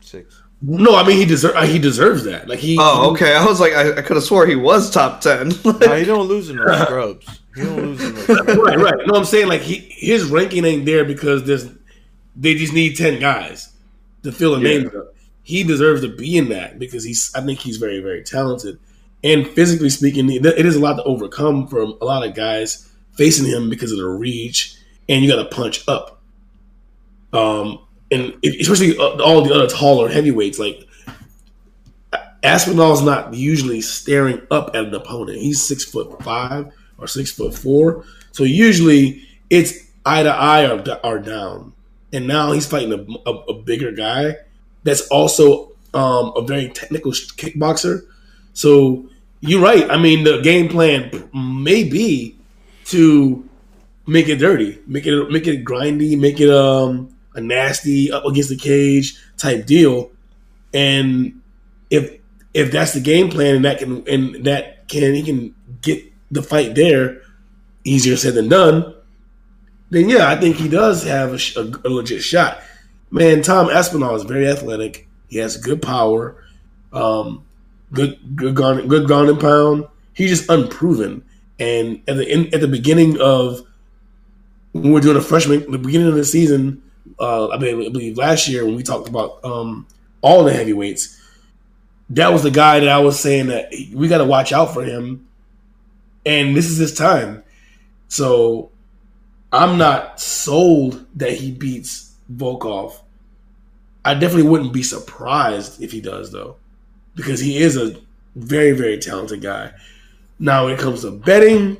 Six. 0.00 0.42
No, 0.62 0.94
I 0.94 1.06
mean 1.06 1.16
he 1.16 1.24
deserve 1.24 1.56
uh, 1.56 1.64
he 1.64 1.78
deserves 1.78 2.24
that. 2.24 2.46
Like 2.48 2.58
he. 2.58 2.76
Oh, 2.78 3.12
okay. 3.12 3.34
I 3.34 3.44
was 3.46 3.60
like, 3.60 3.72
I, 3.72 3.92
I 3.96 4.02
could 4.02 4.16
have 4.16 4.24
swore 4.24 4.46
he 4.46 4.56
was 4.56 4.90
top 4.90 5.20
ten. 5.20 5.52
No, 5.64 5.94
he 5.96 6.04
don't 6.04 6.28
lose 6.28 6.50
in 6.50 6.56
those 6.56 6.80
scrubs. 6.82 7.40
He 7.54 7.62
don't 7.62 7.76
lose 7.76 8.04
in 8.04 8.14
those 8.14 8.22
scrubs. 8.24 8.56
right, 8.56 8.78
right. 8.78 9.06
No, 9.06 9.14
I'm 9.14 9.24
saying 9.24 9.48
like 9.48 9.62
he 9.62 9.78
his 9.96 10.24
ranking 10.26 10.64
ain't 10.66 10.84
there 10.84 11.04
because 11.04 11.44
there's 11.44 11.66
they 12.36 12.54
just 12.54 12.74
need 12.74 12.96
ten 12.96 13.18
guys 13.18 13.72
to 14.22 14.32
fill 14.32 14.58
the 14.58 14.68
Yeah. 14.68 14.80
names 14.82 14.94
up. 14.94 15.14
He 15.42 15.64
deserves 15.64 16.02
to 16.02 16.08
be 16.08 16.36
in 16.36 16.50
that 16.50 16.78
because 16.78 17.04
he's 17.04 17.32
I 17.34 17.40
think 17.40 17.58
he's 17.60 17.78
very 17.78 18.00
very 18.00 18.22
talented 18.22 18.78
and 19.22 19.46
physically 19.46 19.90
speaking, 19.90 20.30
it 20.30 20.44
is 20.44 20.76
a 20.76 20.80
lot 20.80 20.94
to 20.94 21.02
overcome 21.04 21.66
from 21.66 21.96
a 22.00 22.04
lot 22.04 22.26
of 22.26 22.34
guys 22.34 22.90
facing 23.12 23.46
him 23.46 23.68
because 23.68 23.92
of 23.92 23.98
the 23.98 24.08
reach 24.08 24.76
and 25.08 25.22
you 25.22 25.30
got 25.30 25.42
to 25.42 25.54
punch 25.54 25.86
up. 25.88 26.22
Um, 27.32 27.80
and 28.10 28.34
especially 28.44 28.96
uh, 28.96 29.22
all 29.22 29.42
the 29.42 29.54
other 29.54 29.68
taller 29.68 30.08
heavyweights 30.08 30.58
like. 30.58 30.86
Aspinall's 32.42 33.02
not 33.02 33.34
usually 33.34 33.82
staring 33.82 34.40
up 34.50 34.70
at 34.74 34.86
an 34.86 34.94
opponent. 34.94 35.36
He's 35.36 35.62
six 35.62 35.84
foot 35.84 36.22
five 36.22 36.72
or 36.96 37.06
six 37.06 37.30
foot 37.30 37.54
four, 37.54 38.06
so 38.32 38.44
usually 38.44 39.28
it's 39.50 39.74
eye 40.06 40.22
to 40.22 40.30
eye 40.30 40.64
or, 40.66 40.82
or 41.04 41.18
down. 41.18 41.74
And 42.14 42.26
now 42.26 42.52
he's 42.52 42.66
fighting 42.66 42.94
a, 42.94 43.30
a, 43.30 43.34
a 43.50 43.62
bigger 43.62 43.92
guy 43.92 44.36
that's 44.84 45.06
also 45.08 45.72
um, 45.92 46.32
a 46.34 46.42
very 46.42 46.70
technical 46.70 47.12
kickboxer. 47.12 48.06
So 48.60 49.06
you're 49.40 49.62
right. 49.62 49.90
I 49.90 49.96
mean, 49.96 50.24
the 50.24 50.42
game 50.42 50.68
plan 50.68 51.30
may 51.32 51.82
be 51.82 52.36
to 52.86 53.48
make 54.06 54.28
it 54.28 54.36
dirty, 54.36 54.78
make 54.86 55.06
it 55.06 55.30
make 55.30 55.46
it 55.46 55.64
grindy, 55.64 56.18
make 56.18 56.40
it 56.40 56.50
um, 56.50 57.08
a 57.34 57.40
nasty 57.40 58.12
up 58.12 58.26
against 58.26 58.50
the 58.50 58.56
cage 58.56 59.18
type 59.38 59.64
deal. 59.64 60.10
And 60.74 61.40
if 61.88 62.20
if 62.52 62.70
that's 62.70 62.92
the 62.92 63.00
game 63.00 63.30
plan 63.30 63.56
and 63.56 63.64
that 63.64 63.78
can 63.78 64.06
and 64.06 64.44
that 64.44 64.86
can 64.88 65.14
he 65.14 65.22
can 65.22 65.54
get 65.80 66.04
the 66.30 66.42
fight 66.42 66.74
there 66.74 67.22
easier 67.84 68.16
said 68.16 68.34
than 68.34 68.48
done 68.48 68.94
then 69.88 70.08
yeah 70.08 70.28
i 70.28 70.36
think 70.36 70.56
he 70.56 70.68
does 70.68 71.02
have 71.04 71.32
a, 71.32 71.60
a, 71.60 71.88
a 71.88 71.88
legit 71.88 72.22
shot 72.22 72.60
man 73.10 73.40
tom 73.40 73.70
aspinall 73.70 74.14
is 74.14 74.24
very 74.24 74.46
athletic 74.46 75.08
he 75.28 75.38
has 75.38 75.56
good 75.56 75.80
power 75.80 76.44
um 76.92 77.42
good 77.92 78.18
good 78.36 78.54
ground, 78.54 78.88
good 78.88 79.06
ground 79.06 79.28
and 79.28 79.40
pound 79.40 79.86
he's 80.12 80.30
just 80.30 80.48
unproven 80.50 81.24
and 81.58 82.02
at 82.08 82.16
the 82.16 82.32
in, 82.32 82.54
at 82.54 82.60
the 82.60 82.68
beginning 82.68 83.20
of 83.20 83.60
when 84.72 84.84
we 84.84 84.90
were 84.90 85.00
doing 85.00 85.16
a 85.16 85.20
freshman 85.20 85.70
the 85.70 85.78
beginning 85.78 86.08
of 86.08 86.14
the 86.14 86.24
season 86.24 86.82
uh 87.18 87.48
i 87.48 87.56
believe, 87.56 87.88
I 87.88 87.90
believe 87.90 88.16
last 88.16 88.48
year 88.48 88.64
when 88.64 88.76
we 88.76 88.82
talked 88.82 89.08
about 89.08 89.44
um 89.44 89.86
all 90.22 90.44
the 90.44 90.52
heavyweights 90.52 91.20
that 92.10 92.32
was 92.32 92.42
the 92.42 92.50
guy 92.50 92.80
that 92.80 92.88
I 92.88 92.98
was 92.98 93.18
saying 93.18 93.46
that 93.46 93.72
we 93.92 94.08
got 94.08 94.18
to 94.18 94.24
watch 94.24 94.52
out 94.52 94.74
for 94.74 94.82
him, 94.82 95.28
and 96.26 96.56
this 96.56 96.68
is 96.68 96.76
his 96.76 96.92
time. 96.92 97.42
So 98.08 98.70
I'm 99.52 99.78
not 99.78 100.20
sold 100.20 101.06
that 101.16 101.32
he 101.32 101.52
beats 101.52 102.14
Volkov. 102.32 103.00
I 104.04 104.14
definitely 104.14 104.50
wouldn't 104.50 104.72
be 104.72 104.82
surprised 104.82 105.80
if 105.80 105.92
he 105.92 106.00
does, 106.00 106.32
though, 106.32 106.56
because 107.14 107.40
he 107.40 107.58
is 107.58 107.76
a 107.76 107.96
very, 108.36 108.72
very 108.72 108.98
talented 108.98 109.42
guy. 109.42 109.72
Now, 110.38 110.64
when 110.64 110.74
it 110.74 110.78
comes 110.80 111.02
to 111.02 111.10
betting, 111.10 111.76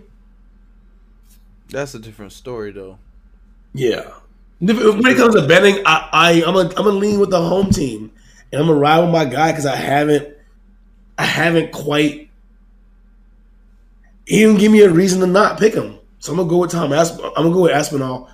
That's 1.68 1.94
a 1.94 1.98
different 1.98 2.32
story, 2.32 2.72
though. 2.72 2.98
yeah. 3.72 4.10
When 4.58 5.06
it 5.06 5.16
comes 5.16 5.34
to 5.36 5.46
betting, 5.48 5.76
I, 5.86 6.08
I 6.12 6.30
I'm 6.46 6.52
gonna 6.54 6.68
I'm 6.68 6.84
gonna 6.84 6.90
lean 6.90 7.18
with 7.18 7.30
the 7.30 7.40
home 7.40 7.70
team, 7.70 8.10
and 8.52 8.60
I'm 8.60 8.66
gonna 8.68 8.78
ride 8.78 8.98
with 9.00 9.08
my 9.10 9.24
guy 9.24 9.52
because 9.52 9.64
I 9.64 9.74
haven't 9.76 10.36
I 11.16 11.24
haven't 11.24 11.72
quite. 11.72 12.28
He 14.26 14.40
didn't 14.40 14.58
give 14.58 14.70
me 14.70 14.80
a 14.82 14.90
reason 14.90 15.20
to 15.20 15.26
not 15.26 15.58
pick 15.58 15.72
him, 15.74 15.98
so 16.18 16.32
I'm 16.32 16.36
gonna 16.38 16.48
go 16.50 16.58
with 16.58 16.70
Tom. 16.72 16.92
Asp- 16.92 17.20
I'm 17.24 17.44
gonna 17.44 17.54
go 17.54 17.62
with 17.62 17.72
Aspinall, 17.72 18.28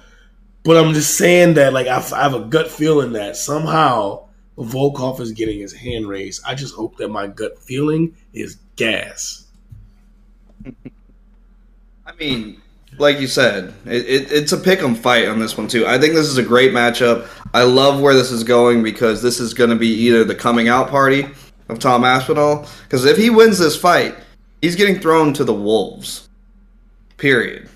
but 0.65 0.77
I'm 0.77 0.93
just 0.95 1.17
saying 1.17 1.55
that 1.55 1.73
like 1.73 1.87
I, 1.87 1.99
I 1.99 2.23
have 2.25 2.35
a 2.35 2.41
gut 2.41 2.69
feeling 2.73 3.13
that 3.13 3.37
somehow 3.37 4.26
Volkov 4.59 5.21
is 5.21 5.33
getting 5.33 5.59
his 5.61 5.73
hand 5.73 6.09
raised. 6.09 6.43
I 6.47 6.55
just 6.55 6.75
hope 6.75 6.97
that 6.97 7.09
my 7.09 7.27
gut 7.27 7.59
feeling 7.59 8.15
is 8.33 8.57
gas. 8.77 9.45
I 12.07 12.13
mean, 12.19 12.61
like 12.99 13.21
you 13.21 13.27
said, 13.27 13.75
it, 13.85 14.05
it, 14.07 14.33
it's 14.33 14.53
a 14.53 14.57
pick 14.57 14.81
'em 14.83 14.95
fight 14.95 15.29
on 15.29 15.39
this 15.39 15.57
one 15.57 15.69
too. 15.69 15.87
I 15.87 15.99
think 15.99 16.15
this 16.15 16.27
is 16.27 16.39
a 16.39 16.43
great 16.43 16.73
matchup. 16.73 17.29
I 17.53 17.63
love 17.65 18.01
where 18.01 18.15
this 18.15 18.31
is 18.31 18.45
going 18.45 18.83
because 18.83 19.23
this 19.23 19.41
is 19.41 19.53
going 19.55 19.71
to 19.71 19.77
be 19.77 19.89
either 19.89 20.25
the 20.25 20.35
coming 20.35 20.69
out 20.69 20.89
party 20.89 21.27
of 21.69 21.79
Tom 21.79 22.05
Aspinall. 22.05 22.67
Because 22.85 23.05
if 23.05 23.17
he 23.17 23.29
wins 23.31 23.59
this 23.59 23.77
fight, 23.77 24.15
he's 24.63 24.77
getting 24.77 24.99
thrown 25.01 25.33
to 25.35 25.45
the 25.45 25.55
wolves. 25.55 26.29
Period. 27.19 27.69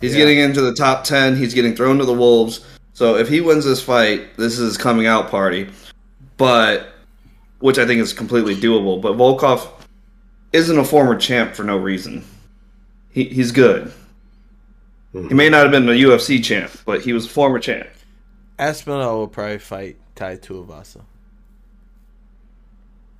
He's 0.00 0.12
Yeah. 0.12 0.18
getting 0.18 0.38
into 0.38 0.60
the 0.60 0.74
top 0.74 1.04
ten. 1.04 1.36
He's 1.36 1.54
getting 1.54 1.74
thrown 1.74 1.98
to 1.98 2.04
the 2.04 2.12
wolves. 2.12 2.60
So 2.94 3.16
if 3.16 3.28
he 3.28 3.40
wins 3.40 3.64
this 3.64 3.82
fight, 3.82 4.36
this 4.36 4.54
is 4.54 4.60
his 4.60 4.76
coming 4.78 5.06
out 5.06 5.30
party. 5.30 5.68
But 6.36 6.94
which 7.64 7.78
I 7.78 7.86
think 7.86 8.00
is 8.00 8.12
completely 8.12 8.54
doable. 8.54 9.00
But 9.00 9.16
Volkov 9.16 9.68
isn't 10.52 10.78
a 10.78 10.84
former 10.84 11.16
champ 11.16 11.54
for 11.54 11.64
no 11.64 11.78
reason. 11.78 12.22
He, 13.10 13.24
he's 13.24 13.52
good. 13.52 13.90
He 15.12 15.18
mm-hmm. 15.18 15.34
may 15.34 15.48
not 15.48 15.62
have 15.62 15.70
been 15.70 15.88
a 15.88 15.92
UFC 15.92 16.44
champ, 16.44 16.72
but 16.84 17.00
he 17.00 17.14
was 17.14 17.24
a 17.24 17.28
former 17.30 17.58
champ. 17.58 17.88
Aspinall 18.58 19.18
will 19.18 19.28
probably 19.28 19.58
fight 19.58 19.96
Tai 20.14 20.36
Tuivasa. 20.36 21.06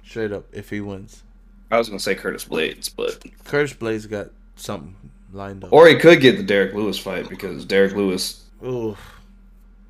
Straight 0.04 0.32
up, 0.32 0.44
if 0.52 0.68
he 0.68 0.82
wins. 0.82 1.22
I 1.70 1.78
was 1.78 1.88
gonna 1.88 1.98
say 1.98 2.14
Curtis 2.14 2.44
Blaydes, 2.44 2.90
but 2.94 3.24
Curtis 3.44 3.72
Blaydes 3.72 4.08
got 4.08 4.28
something 4.56 4.94
lined 5.32 5.64
up. 5.64 5.72
or 5.72 5.88
he 5.88 5.96
could 5.96 6.20
get 6.20 6.36
the 6.36 6.42
Derrick 6.42 6.74
Lewis 6.74 6.98
fight 6.98 7.30
because 7.30 7.64
Derrick 7.64 7.94
Lewis. 7.94 8.44
Ooh, 8.62 8.96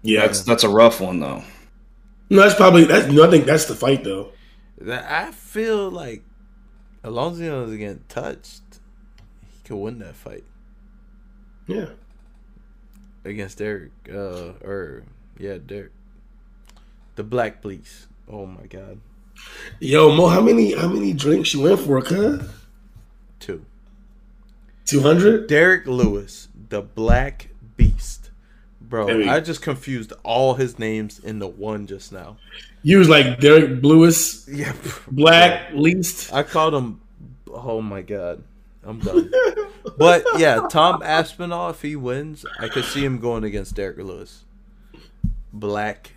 Yeah, 0.05 0.21
That's 0.27 0.43
that's 0.43 0.63
a 0.65 0.69
rough 0.69 1.01
one 1.01 1.19
though. 1.21 1.43
no, 2.31 2.43
that's 2.43 2.55
probably 2.55 2.85
that's. 2.85 3.11
No, 3.11 3.27
I 3.27 3.31
think 3.31 3.47
that's 3.47 3.65
the 3.65 3.75
fight 3.75 4.05
though. 4.05 4.31
I 4.87 5.31
feel 5.33 5.91
like 5.91 6.23
as 7.03 7.11
long 7.11 7.33
as 7.33 7.39
he 7.39 7.47
doesn't 7.47 7.79
get 7.79 8.09
touched, 8.09 8.63
he 9.51 9.67
could 9.69 9.77
win 9.77 9.99
that 10.01 10.15
fight 10.15 10.45
Yeah. 11.67 11.87
against 13.25 13.59
Derrick. 13.59 13.93
Uh, 14.09 14.53
or 14.63 15.05
yeah, 15.39 15.57
Derrick. 15.65 15.93
The 17.17 17.25
Black 17.25 17.63
Police. 17.63 18.07
Oh 18.31 18.45
my 18.47 18.67
God, 18.67 19.01
Yo, 19.81 20.15
Mo, 20.15 20.27
how 20.29 20.41
many 20.43 20.75
how 20.75 20.89
many 20.89 21.13
drinks 21.15 21.55
you 21.55 21.63
went 21.63 21.81
for, 21.81 22.03
huh? 22.05 22.39
two. 23.41 23.65
Two 24.85 25.01
hundred? 25.01 25.47
Derrick 25.47 25.87
Lewis, 25.87 26.49
the 26.69 26.83
Black 26.83 27.49
Beast, 27.49 27.54
Bro, 28.95 29.09
Maybe. 29.09 29.29
I 29.29 29.41
just 29.41 29.61
confused 29.61 30.13
all 30.23 30.55
his 30.55 30.79
names 30.79 31.19
into 31.19 31.49
one 31.49 31.89
just 31.89 32.13
now. 32.13 32.37
You 32.85 32.99
was 32.99 33.09
like 33.09 33.41
Derrick 33.41 33.83
Lewis, 33.83 34.47
Yeah. 34.49 34.73
Black, 35.11 35.73
least. 35.73 36.33
I 36.33 36.45
called 36.45 36.75
him. 36.75 37.01
Oh 37.51 37.83
my 37.83 38.03
god, 38.03 38.45
I'm 38.85 39.01
done. 39.01 39.33
but 39.99 40.25
yeah, 40.37 40.69
Tom 40.71 41.03
Aspinall, 41.03 41.71
if 41.71 41.83
he 41.83 41.97
wins, 41.97 42.47
I 42.61 42.69
could 42.69 42.85
see 42.85 43.05
him 43.05 43.19
going 43.19 43.43
against 43.43 43.75
Derrick 43.75 43.97
Lewis. 43.97 44.45
Black 45.53 46.13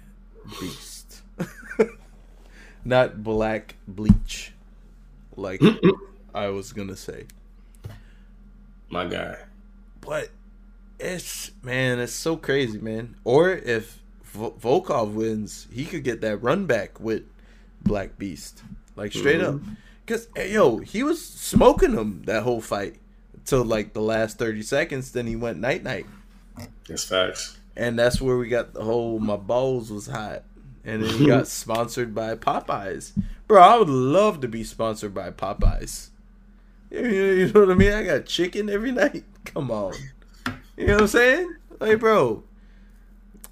Beast, 0.59 1.23
not 2.85 3.23
Black 3.23 3.73
Bleach, 3.87 4.53
like 5.35 5.63
I 6.31 6.49
was 6.49 6.73
gonna 6.73 6.95
say. 6.95 7.25
My 8.91 9.07
guy. 9.07 9.37
But 9.99 10.29
it's 10.99 11.51
man, 11.63 11.99
it's 11.99 12.13
so 12.13 12.35
crazy, 12.37 12.79
man. 12.79 13.15
Or 13.23 13.51
if 13.51 14.01
Vo- 14.23 14.51
Volkov 14.59 15.13
wins, 15.13 15.67
he 15.71 15.85
could 15.85 16.03
get 16.03 16.21
that 16.21 16.37
run 16.37 16.65
back 16.65 16.99
with 16.99 17.23
Black 17.83 18.17
Beast, 18.17 18.61
like 18.95 19.13
straight 19.13 19.41
up. 19.41 19.55
Mm-hmm. 19.55 19.73
Cause 20.05 20.27
hey, 20.35 20.53
yo, 20.53 20.77
he 20.77 21.03
was 21.03 21.23
smoking 21.23 21.93
him 21.93 22.23
that 22.25 22.43
whole 22.43 22.61
fight 22.61 22.95
till 23.45 23.63
like 23.65 23.93
the 23.93 24.01
last 24.01 24.37
thirty 24.37 24.61
seconds. 24.61 25.11
Then 25.11 25.27
he 25.27 25.35
went 25.35 25.59
night 25.59 25.83
night, 25.83 26.05
That's 26.87 27.03
facts. 27.03 27.57
and 27.75 27.97
that's 27.99 28.21
where 28.21 28.37
we 28.37 28.47
got 28.47 28.73
the 28.73 28.83
whole 28.83 29.19
my 29.19 29.35
balls 29.35 29.91
was 29.91 30.07
hot, 30.07 30.43
and 30.85 31.03
then 31.03 31.19
we 31.19 31.27
got 31.27 31.47
sponsored 31.47 32.15
by 32.15 32.35
Popeyes. 32.35 33.11
Bro, 33.47 33.61
I 33.61 33.77
would 33.77 33.89
love 33.89 34.41
to 34.41 34.47
be 34.47 34.63
sponsored 34.63 35.13
by 35.13 35.29
Popeyes. 35.31 36.09
You 36.89 37.51
know 37.53 37.61
what 37.61 37.71
I 37.71 37.75
mean? 37.75 37.91
I 37.91 38.03
got 38.03 38.25
chicken 38.25 38.69
every 38.69 38.91
night. 38.93 39.25
Come 39.45 39.71
on. 39.71 39.93
You 40.77 40.87
know 40.87 40.93
what 40.93 41.01
I'm 41.03 41.07
saying? 41.07 41.55
Like, 41.79 41.99
bro, 41.99 42.43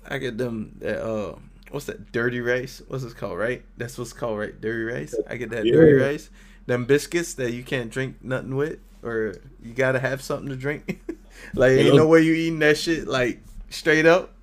I 0.08 0.18
get 0.20 0.38
them. 0.38 0.76
That, 0.80 1.04
uh, 1.04 1.36
what's 1.72 1.86
that? 1.88 2.12
Dirty 2.12 2.40
rice. 2.42 2.82
What's 2.88 3.04
this 3.04 3.14
called? 3.14 3.38
Right? 3.38 3.64
That's 3.78 3.98
what's 3.98 4.14
called, 4.14 4.38
right? 4.40 4.60
Dirty 4.60 4.84
rice. 4.84 5.16
I 5.30 5.38
get 5.38 5.50
that 5.50 5.66
Yeah. 5.66 5.74
dirty 5.74 5.94
rice. 5.94 6.30
Them 6.68 6.86
biscuits 6.86 7.34
that 7.36 7.52
you 7.54 7.64
can't 7.64 7.90
drink 7.92 8.18
nothing 8.24 8.56
with, 8.56 8.80
or 9.04 9.36
you 9.62 9.74
gotta 9.74 10.00
have 10.00 10.22
something 10.22 10.50
to 10.50 10.56
drink. 10.56 11.00
like, 11.54 11.72
ain't 11.74 11.96
no 11.96 12.08
way 12.08 12.22
you 12.22 12.34
eating 12.34 12.60
that 12.60 12.78
shit 12.78 13.08
like 13.08 13.42
straight 13.70 14.06
up. 14.06 14.34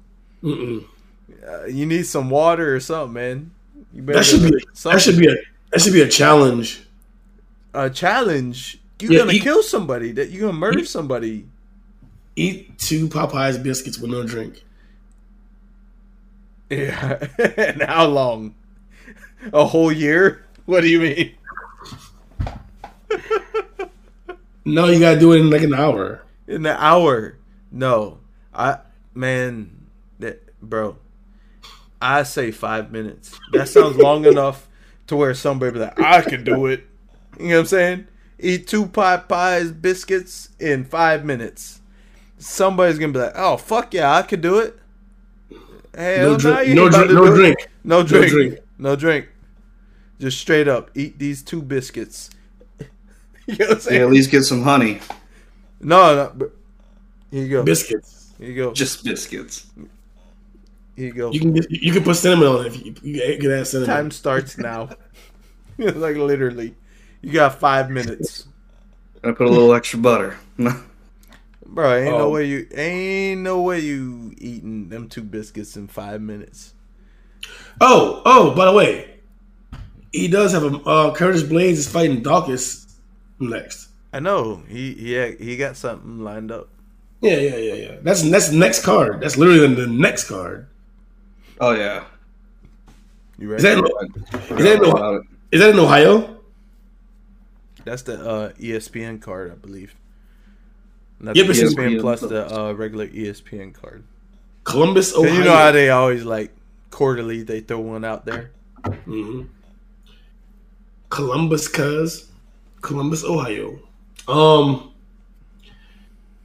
Mm-mm. 0.43 0.85
Uh, 1.47 1.64
you 1.66 1.87
need 1.87 2.07
some 2.07 2.30
water 2.30 2.74
or 2.74 2.80
something, 2.80 3.12
man. 3.14 3.51
You 3.93 4.03
better 4.03 4.18
That 4.18 4.24
should 4.24 4.43
be 4.43 4.59
something. 4.74 4.97
that 4.97 5.01
should 5.03 5.18
be 5.18 5.26
a 5.28 5.37
that 5.70 5.80
should 5.80 5.93
be 5.93 6.03
a 6.03 6.09
challenge. 6.09 6.83
a 7.74 7.89
challenge. 7.91 8.78
You're 9.01 9.12
Yeah, 9.12 9.18
gonna 9.20 9.33
eat- 9.33 9.43
kill 9.43 9.62
somebody. 9.62 10.12
That 10.12 10.30
you're 10.30 10.43
gonna 10.43 10.53
murder 10.59 10.85
somebody. 10.85 11.49
Eat 12.35 12.78
two 12.78 13.09
Popeyes 13.09 13.62
biscuits 13.62 13.99
with 13.99 14.11
no 14.11 14.24
drink. 14.24 14.64
Yeah. 16.70 17.26
and 17.57 17.83
how 17.83 18.07
long? 18.07 18.55
A 19.53 19.64
whole 19.64 19.93
year? 19.93 20.47
What 20.64 20.83
do 20.83 20.89
you 20.89 21.01
mean? 21.01 21.35
No, 24.64 24.87
you 24.87 25.01
gotta 25.01 25.18
do 25.18 25.33
it 25.33 25.41
in 25.41 25.51
like 25.51 25.62
an 25.62 25.74
hour. 25.74 26.22
In 26.47 26.64
an 26.64 26.76
hour? 26.78 27.37
No. 27.70 28.20
I 28.55 28.78
man, 29.14 29.87
that 30.20 30.41
bro. 30.62 30.97
I 32.01 32.22
say 32.22 32.51
five 32.51 32.93
minutes. 32.93 33.39
That 33.53 33.68
sounds 33.68 33.97
long 33.97 34.24
enough 34.24 34.68
to 35.09 35.16
where 35.16 35.35
somebody 35.35 35.72
be 35.72 35.78
like, 35.80 36.01
I 36.01 36.22
can 36.22 36.45
do 36.45 36.66
it. 36.66 36.87
You 37.39 37.49
know 37.49 37.55
what 37.55 37.61
I'm 37.61 37.66
saying? 37.66 38.07
Eat 38.39 38.66
two 38.66 38.87
pie 38.87 39.18
pies, 39.18 39.72
biscuits 39.72 40.49
in 40.59 40.85
five 40.85 41.24
minutes. 41.24 41.80
Somebody's 42.43 42.99
gonna 42.99 43.12
be 43.12 43.18
like, 43.20 43.32
Oh 43.36 43.57
fuck 43.57 43.95
yeah, 43.95 44.12
I 44.14 44.22
could 44.22 44.40
do 44.40 44.59
it. 44.59 44.78
Hell 45.95 46.30
No 46.30 46.36
no, 46.36 46.36
drink. 46.36 46.61
you 46.61 46.74
No 46.74 46.82
ain't 46.82 46.88
about 46.88 47.09
drink. 47.09 47.12
No 47.12 47.26
do 47.26 47.34
it. 47.34 47.34
drink. 47.34 47.68
No 47.84 48.03
drink. 48.03 48.28
drink. 48.28 48.59
No 48.78 48.97
drink. 48.97 49.28
Just 50.20 50.38
straight 50.38 50.68
up 50.68 50.90
eat 50.95 51.18
these 51.18 51.43
two 51.43 51.62
biscuits. 51.62 52.30
you 53.47 53.57
know 53.59 53.66
what 53.66 53.70
I'm 53.74 53.80
Yeah, 53.88 54.01
saying? 54.01 54.03
at 54.03 54.11
least 54.11 54.30
get 54.30 54.43
some 54.45 54.62
honey. 54.62 55.01
No, 55.80 56.32
no. 56.36 56.51
Here 57.30 57.43
you 57.45 57.49
go. 57.51 57.62
Biscuits. 57.64 58.34
Here 58.38 58.49
you 58.49 58.57
go. 58.57 58.72
Just 58.72 59.05
biscuits. 59.05 59.66
Here 60.97 61.07
you 61.07 61.12
go. 61.12 61.30
You 61.32 61.40
can 61.40 61.57
you 61.70 61.93
can 61.93 62.05
put 62.05 62.16
cinnamon 62.16 62.49
on 62.49 62.66
it 62.66 62.74
if 62.74 62.84
you, 62.86 62.95
you 63.03 63.38
can 63.38 63.51
add 63.51 63.66
cinnamon. 63.66 63.88
Time 63.95 64.11
starts 64.11 64.59
now. 64.59 64.90
like 65.78 66.16
literally, 66.16 66.74
you 67.22 67.32
got 67.32 67.59
five 67.59 67.90
minutes, 67.90 68.47
I 69.24 69.32
put 69.32 69.47
a 69.47 69.51
little 69.51 69.74
extra 69.74 69.99
butter. 69.99 70.38
bro. 71.75 71.95
Ain't 71.97 72.16
no 72.16 72.27
Oh. 72.27 72.31
way 72.31 72.45
you 72.47 72.66
ain't 72.75 73.41
no 73.41 73.61
way 73.62 73.81
you 73.81 74.33
eating 74.39 74.89
them 74.89 75.09
two 75.09 75.23
biscuits 75.23 75.77
in 75.77 75.89
five 75.89 76.20
minutes. 76.20 76.75
Oh, 77.81 78.23
oh, 78.25 78.55
by 78.55 78.66
the 78.66 78.73
way, 78.73 79.14
he 80.12 80.29
does 80.29 80.53
have 80.53 80.62
a 80.64 80.77
uh, 80.89 81.14
Curtis 81.14 81.43
Blaydes 81.43 81.73
is 81.73 81.89
fighting 81.89 82.23
Daukaus 82.23 82.93
next. 83.41 83.89
I 84.12 84.20
know 84.20 84.62
he 84.68 84.93
he 84.95 85.33
he 85.41 85.57
got 85.57 85.77
something 85.77 86.20
lined 86.23 86.53
up. 86.53 86.68
Yeah, 87.20 87.37
yeah, 87.37 87.57
yeah, 87.57 87.75
yeah. 87.75 87.97
That's 88.03 88.23
that's 88.31 88.49
the 88.51 88.57
next 88.57 88.85
card. 88.85 89.20
That's 89.20 89.37
literally 89.37 89.75
the 89.75 89.87
next 89.87 90.29
card. 90.29 90.66
oh 91.61 91.73
yeah. 91.73 92.05
You 93.39 93.53
Is 93.55 93.64
ready? 93.64 93.81
that 93.81 94.43
Forgot 94.43 94.59
that 94.62 94.83
no- 94.83 94.91
about 94.91 95.14
it. 95.14 95.27
is 95.51 95.61
that 95.61 95.70
in 95.70 95.79
Ohio? 95.79 96.37
That's 97.85 98.03
the 98.03 98.14
uh, 98.25 98.53
ESPN 98.53 99.20
card, 99.20 99.51
I 99.51 99.55
believe. 99.57 99.97
Not 101.23 101.37
Yeah, 101.37 101.45
the 101.45 101.49
but 101.49 101.57
ESPN 101.57 102.01
plus 102.01 102.20
the 102.20 102.53
uh, 102.53 102.73
regular 102.73 103.07
ESPN 103.07 103.73
card. 103.73 104.03
Columbus, 104.64 105.14
Ohio. 105.14 105.33
You 105.33 105.45
know 105.45 105.57
how 105.57 105.70
they 105.70 105.89
always 105.91 106.25
like 106.25 106.51
quarterly 106.91 107.43
they 107.43 107.61
throw 107.61 107.79
one 107.79 108.05
out 108.05 108.25
there. 108.27 108.51
Mhm. 108.85 109.49
Columbus, 111.09 111.68
cuz 111.68 112.29
Columbus, 112.81 113.25
Ohio. 113.25 113.79
Um, 114.27 114.91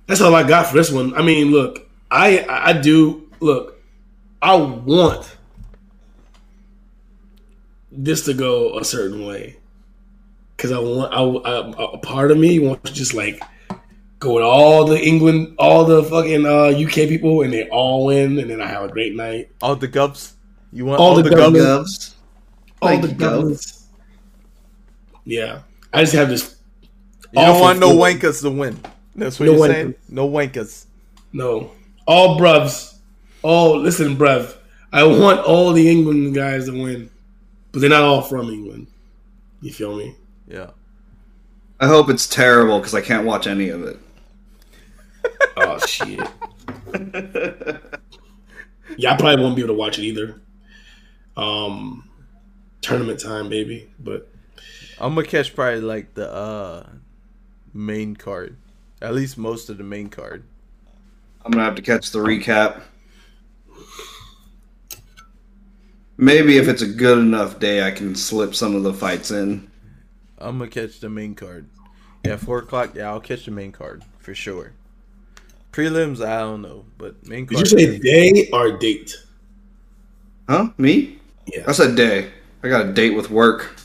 that's 0.05 0.21
all 0.21 0.36
I 0.36 0.47
got 0.47 0.67
for 0.67 0.78
this 0.78 0.91
one. 0.91 1.13
I 1.15 1.21
mean, 1.23 1.51
look, 1.51 1.89
I 2.11 2.45
I 2.47 2.73
do 2.73 3.28
look. 3.39 3.82
I 4.41 4.55
want 4.55 5.36
this 7.91 8.25
to 8.25 8.34
go 8.34 8.78
a 8.78 8.86
certain 8.86 9.25
way 9.25 9.57
because 10.55 10.71
I 10.71 10.78
want 10.80 11.11
I, 11.13 11.21
I 11.23 11.93
a 11.93 11.97
part 11.97 12.30
of 12.32 12.38
me 12.38 12.59
wants 12.59 12.89
to 12.89 12.95
just 12.95 13.13
like 13.15 13.41
go 14.20 14.36
with 14.36 14.43
all 14.43 14.86
the 14.86 14.99
England, 14.99 15.55
all 15.59 15.86
the 15.86 16.03
fucking 16.03 16.45
uh, 16.45 16.68
UK 16.78 17.07
people, 17.09 17.41
and 17.41 17.53
they 17.53 17.68
all 17.70 18.05
win, 18.05 18.39
and 18.39 18.49
then 18.49 18.61
I 18.61 18.68
have 18.68 18.84
a 18.84 18.88
great 18.89 19.15
night. 19.15 19.51
All 19.61 19.76
the 19.76 19.88
gubs. 19.88 20.36
You 20.74 20.86
want 20.86 20.99
All 20.99 21.09
all, 21.09 21.15
the 21.15 21.24
the, 21.24 21.36
gubs. 21.36 21.57
gubs? 21.57 22.15
All 22.82 22.89
Thank 22.89 23.01
the 23.03 23.07
you, 23.09 23.15
Gov. 23.15 23.84
Yeah, 25.26 25.61
I 25.93 26.01
just 26.01 26.13
have 26.13 26.30
this. 26.30 26.55
You 27.32 27.41
don't 27.41 27.59
want 27.59 27.80
no 27.80 27.89
feeling. 27.89 28.18
wankers 28.20 28.41
to 28.41 28.49
win. 28.51 28.80
That's 29.15 29.39
what 29.39 29.47
No 29.47 29.51
you're 29.53 29.68
saying. 29.68 29.95
No 30.09 30.30
wankers. 30.30 30.86
No, 31.34 31.72
all 32.05 32.39
bruvs. 32.39 32.97
All 33.41 33.80
listen, 33.80 34.15
bruv. 34.15 34.55
I 34.93 35.03
want 35.03 35.39
all 35.41 35.74
the 35.74 35.89
England 35.89 36.34
guys 36.34 36.65
to 36.65 36.72
win, 36.72 37.09
but 37.72 37.82
they're 37.82 37.89
not 37.89 38.03
all 38.03 38.22
from 38.22 38.49
England. 38.49 38.88
You 39.61 39.74
feel 39.74 39.95
me? 39.97 40.15
Yeah. 40.47 40.70
I 41.80 41.88
hope 41.88 42.09
it's 42.09 42.28
terrible 42.28 42.80
because 42.80 42.93
I 42.95 43.01
can't 43.01 43.26
watch 43.26 43.47
any 43.47 43.70
of 43.70 43.84
it. 43.84 43.99
Oh 45.60 45.80
shit. 45.88 46.20
yeah, 48.97 49.14
I 49.14 49.18
probably 49.18 49.43
won't 49.43 49.55
be 49.55 49.64
able 49.64 49.74
to 49.74 49.80
watch 49.80 49.97
it 49.97 50.03
either. 50.03 50.39
Um, 51.36 52.08
tournament 52.82 53.20
time, 53.20 53.49
baby. 53.49 53.89
But 53.99 54.30
I'm 54.99 55.16
gonna 55.16 55.26
catch 55.26 55.55
probably 55.55 55.82
like 55.82 56.14
the 56.14 56.32
uh 56.32 56.88
main 57.74 58.16
card. 58.16 58.58
At 59.01 59.16
least 59.16 59.38
most 59.38 59.70
of 59.70 59.78
the 59.78 59.84
main 59.84 60.10
card. 60.10 60.43
I'm 61.43 61.51
gonna 61.51 61.64
have 61.64 61.76
to 61.76 61.82
catch 61.82 62.12
the 62.12 62.20
recap. 62.20 62.82
Maybe 66.18 66.58
if 66.58 66.68
it's 66.68 66.82
a 66.82 66.88
good 66.88 67.18
enough 67.20 67.60
day, 67.60 67.84
I 67.86 67.91
can 67.91 68.16
slip 68.16 68.53
some 68.53 68.76
of 68.76 68.84
the 68.84 68.93
fights 68.93 69.32
in. 69.32 69.70
I'm 70.38 70.60
gonna 70.60 70.70
catch 70.70 70.99
the 70.99 71.10
main 71.10 71.34
card. 71.34 71.68
Yeah, 72.24 72.38
four 72.38 72.60
o'clock. 72.60 72.93
Yeah, 72.93 73.10
I'll 73.10 73.22
catch 73.22 73.45
the 73.45 73.51
main 73.51 73.72
card 73.72 74.03
for 74.20 74.36
sure. 74.36 74.74
Prelims, 75.78 76.25
I 76.25 76.39
don't 76.39 76.63
know, 76.63 76.86
but 76.97 77.28
main 77.28 77.45
did 77.45 77.59
you 77.59 77.65
say 77.67 77.99
day 77.99 78.49
or 78.51 78.80
date? 78.80 79.13
Huh? 80.49 80.69
Me? 80.80 81.19
Yeah, 81.45 81.65
I 81.67 81.71
said 81.71 81.95
day. 81.95 82.32
I 82.63 82.69
got 82.69 82.88
a 82.88 82.93
date 82.93 83.11
with 83.11 83.30
work. 83.30 83.75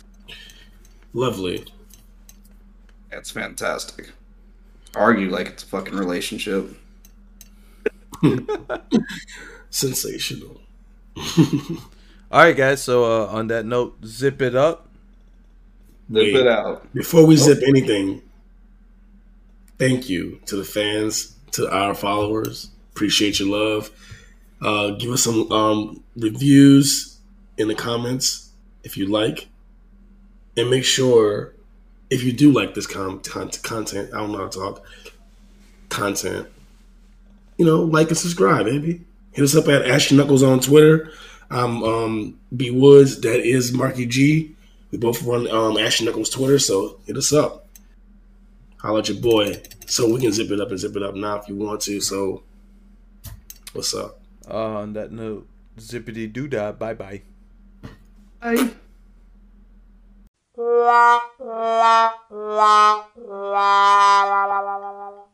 lovely. 1.12 1.66
That's 3.10 3.30
fantastic. 3.30 4.10
Argue 4.94 5.28
like 5.28 5.48
it's 5.48 5.64
a 5.64 5.66
fucking 5.66 5.94
relationship. 5.94 6.74
Sensational. 9.68 10.62
All 11.36 11.84
right, 12.32 12.56
guys. 12.56 12.82
So 12.82 13.04
uh, 13.04 13.26
on 13.26 13.48
that 13.48 13.66
note, 13.66 13.98
zip 14.06 14.40
it 14.40 14.56
up. 14.56 14.88
Zip 16.10 16.36
it 16.36 16.46
out. 16.46 16.90
Before 16.94 17.26
we 17.26 17.36
zip 17.36 17.62
anything, 17.68 18.22
thank 19.78 20.08
you 20.08 20.40
to 20.46 20.56
the 20.56 20.64
fans, 20.64 21.36
to 21.52 21.70
our 21.70 21.94
followers. 21.94 22.70
Appreciate 22.92 23.38
your 23.38 23.48
love. 23.48 23.90
Uh, 24.60 24.90
give 24.90 25.10
us 25.10 25.22
some 25.22 25.50
um, 25.50 26.04
reviews 26.16 27.18
in 27.56 27.68
the 27.68 27.74
comments 27.74 28.50
if 28.84 28.96
you 28.96 29.06
like, 29.06 29.48
and 30.56 30.70
make 30.70 30.84
sure 30.84 31.54
if 32.10 32.22
you 32.22 32.32
do 32.32 32.52
like 32.52 32.74
this 32.74 32.86
com- 32.86 33.20
con- 33.20 33.50
content. 33.62 34.10
I 34.14 34.18
don't 34.18 34.32
know 34.32 34.38
how 34.38 34.48
to 34.48 34.58
talk 34.58 34.86
content. 35.88 36.48
You 37.56 37.66
know, 37.66 37.82
like 37.82 38.08
and 38.08 38.16
subscribe, 38.16 38.66
baby. 38.66 39.02
Hit 39.32 39.44
us 39.44 39.56
up 39.56 39.68
at 39.68 39.86
Ashy 39.86 40.16
Knuckles 40.16 40.42
on 40.42 40.60
Twitter. 40.60 41.10
I'm 41.50 41.82
um, 41.82 42.40
B 42.54 42.70
Woods. 42.70 43.20
That 43.20 43.40
is 43.40 43.72
Marky 43.72 44.06
G. 44.06 44.54
We 44.90 44.98
both 44.98 45.22
run 45.22 45.48
um, 45.50 45.78
Ashy 45.78 46.04
Knuckles 46.04 46.30
Twitter, 46.30 46.58
so 46.58 46.98
hit 47.06 47.16
us 47.16 47.32
up 47.32 47.61
holler 48.82 49.00
at 49.00 49.08
your 49.08 49.18
boy. 49.18 49.62
So 49.86 50.12
we 50.12 50.20
can 50.20 50.32
zip 50.32 50.50
it 50.50 50.60
up 50.60 50.70
and 50.70 50.78
zip 50.78 50.96
it 50.96 51.02
up 51.02 51.14
now 51.14 51.36
if 51.38 51.48
you 51.48 51.56
want 51.56 51.80
to. 51.82 52.00
So 52.00 52.42
what's 53.72 53.94
up? 53.94 54.20
Uh, 54.48 54.82
on 54.82 54.92
that 54.94 55.12
note, 55.12 55.46
zippity 55.78 56.30
doo 56.32 56.48
dah, 56.48 56.72
bye 56.72 56.94
bye. 56.94 57.22
Bye. 58.40 58.70
La 60.58 61.18
la 61.38 62.12
la 62.30 63.06
la 63.16 64.24
la 64.28 64.44
la 64.44 64.60
la 64.60 65.08
la 65.08 65.31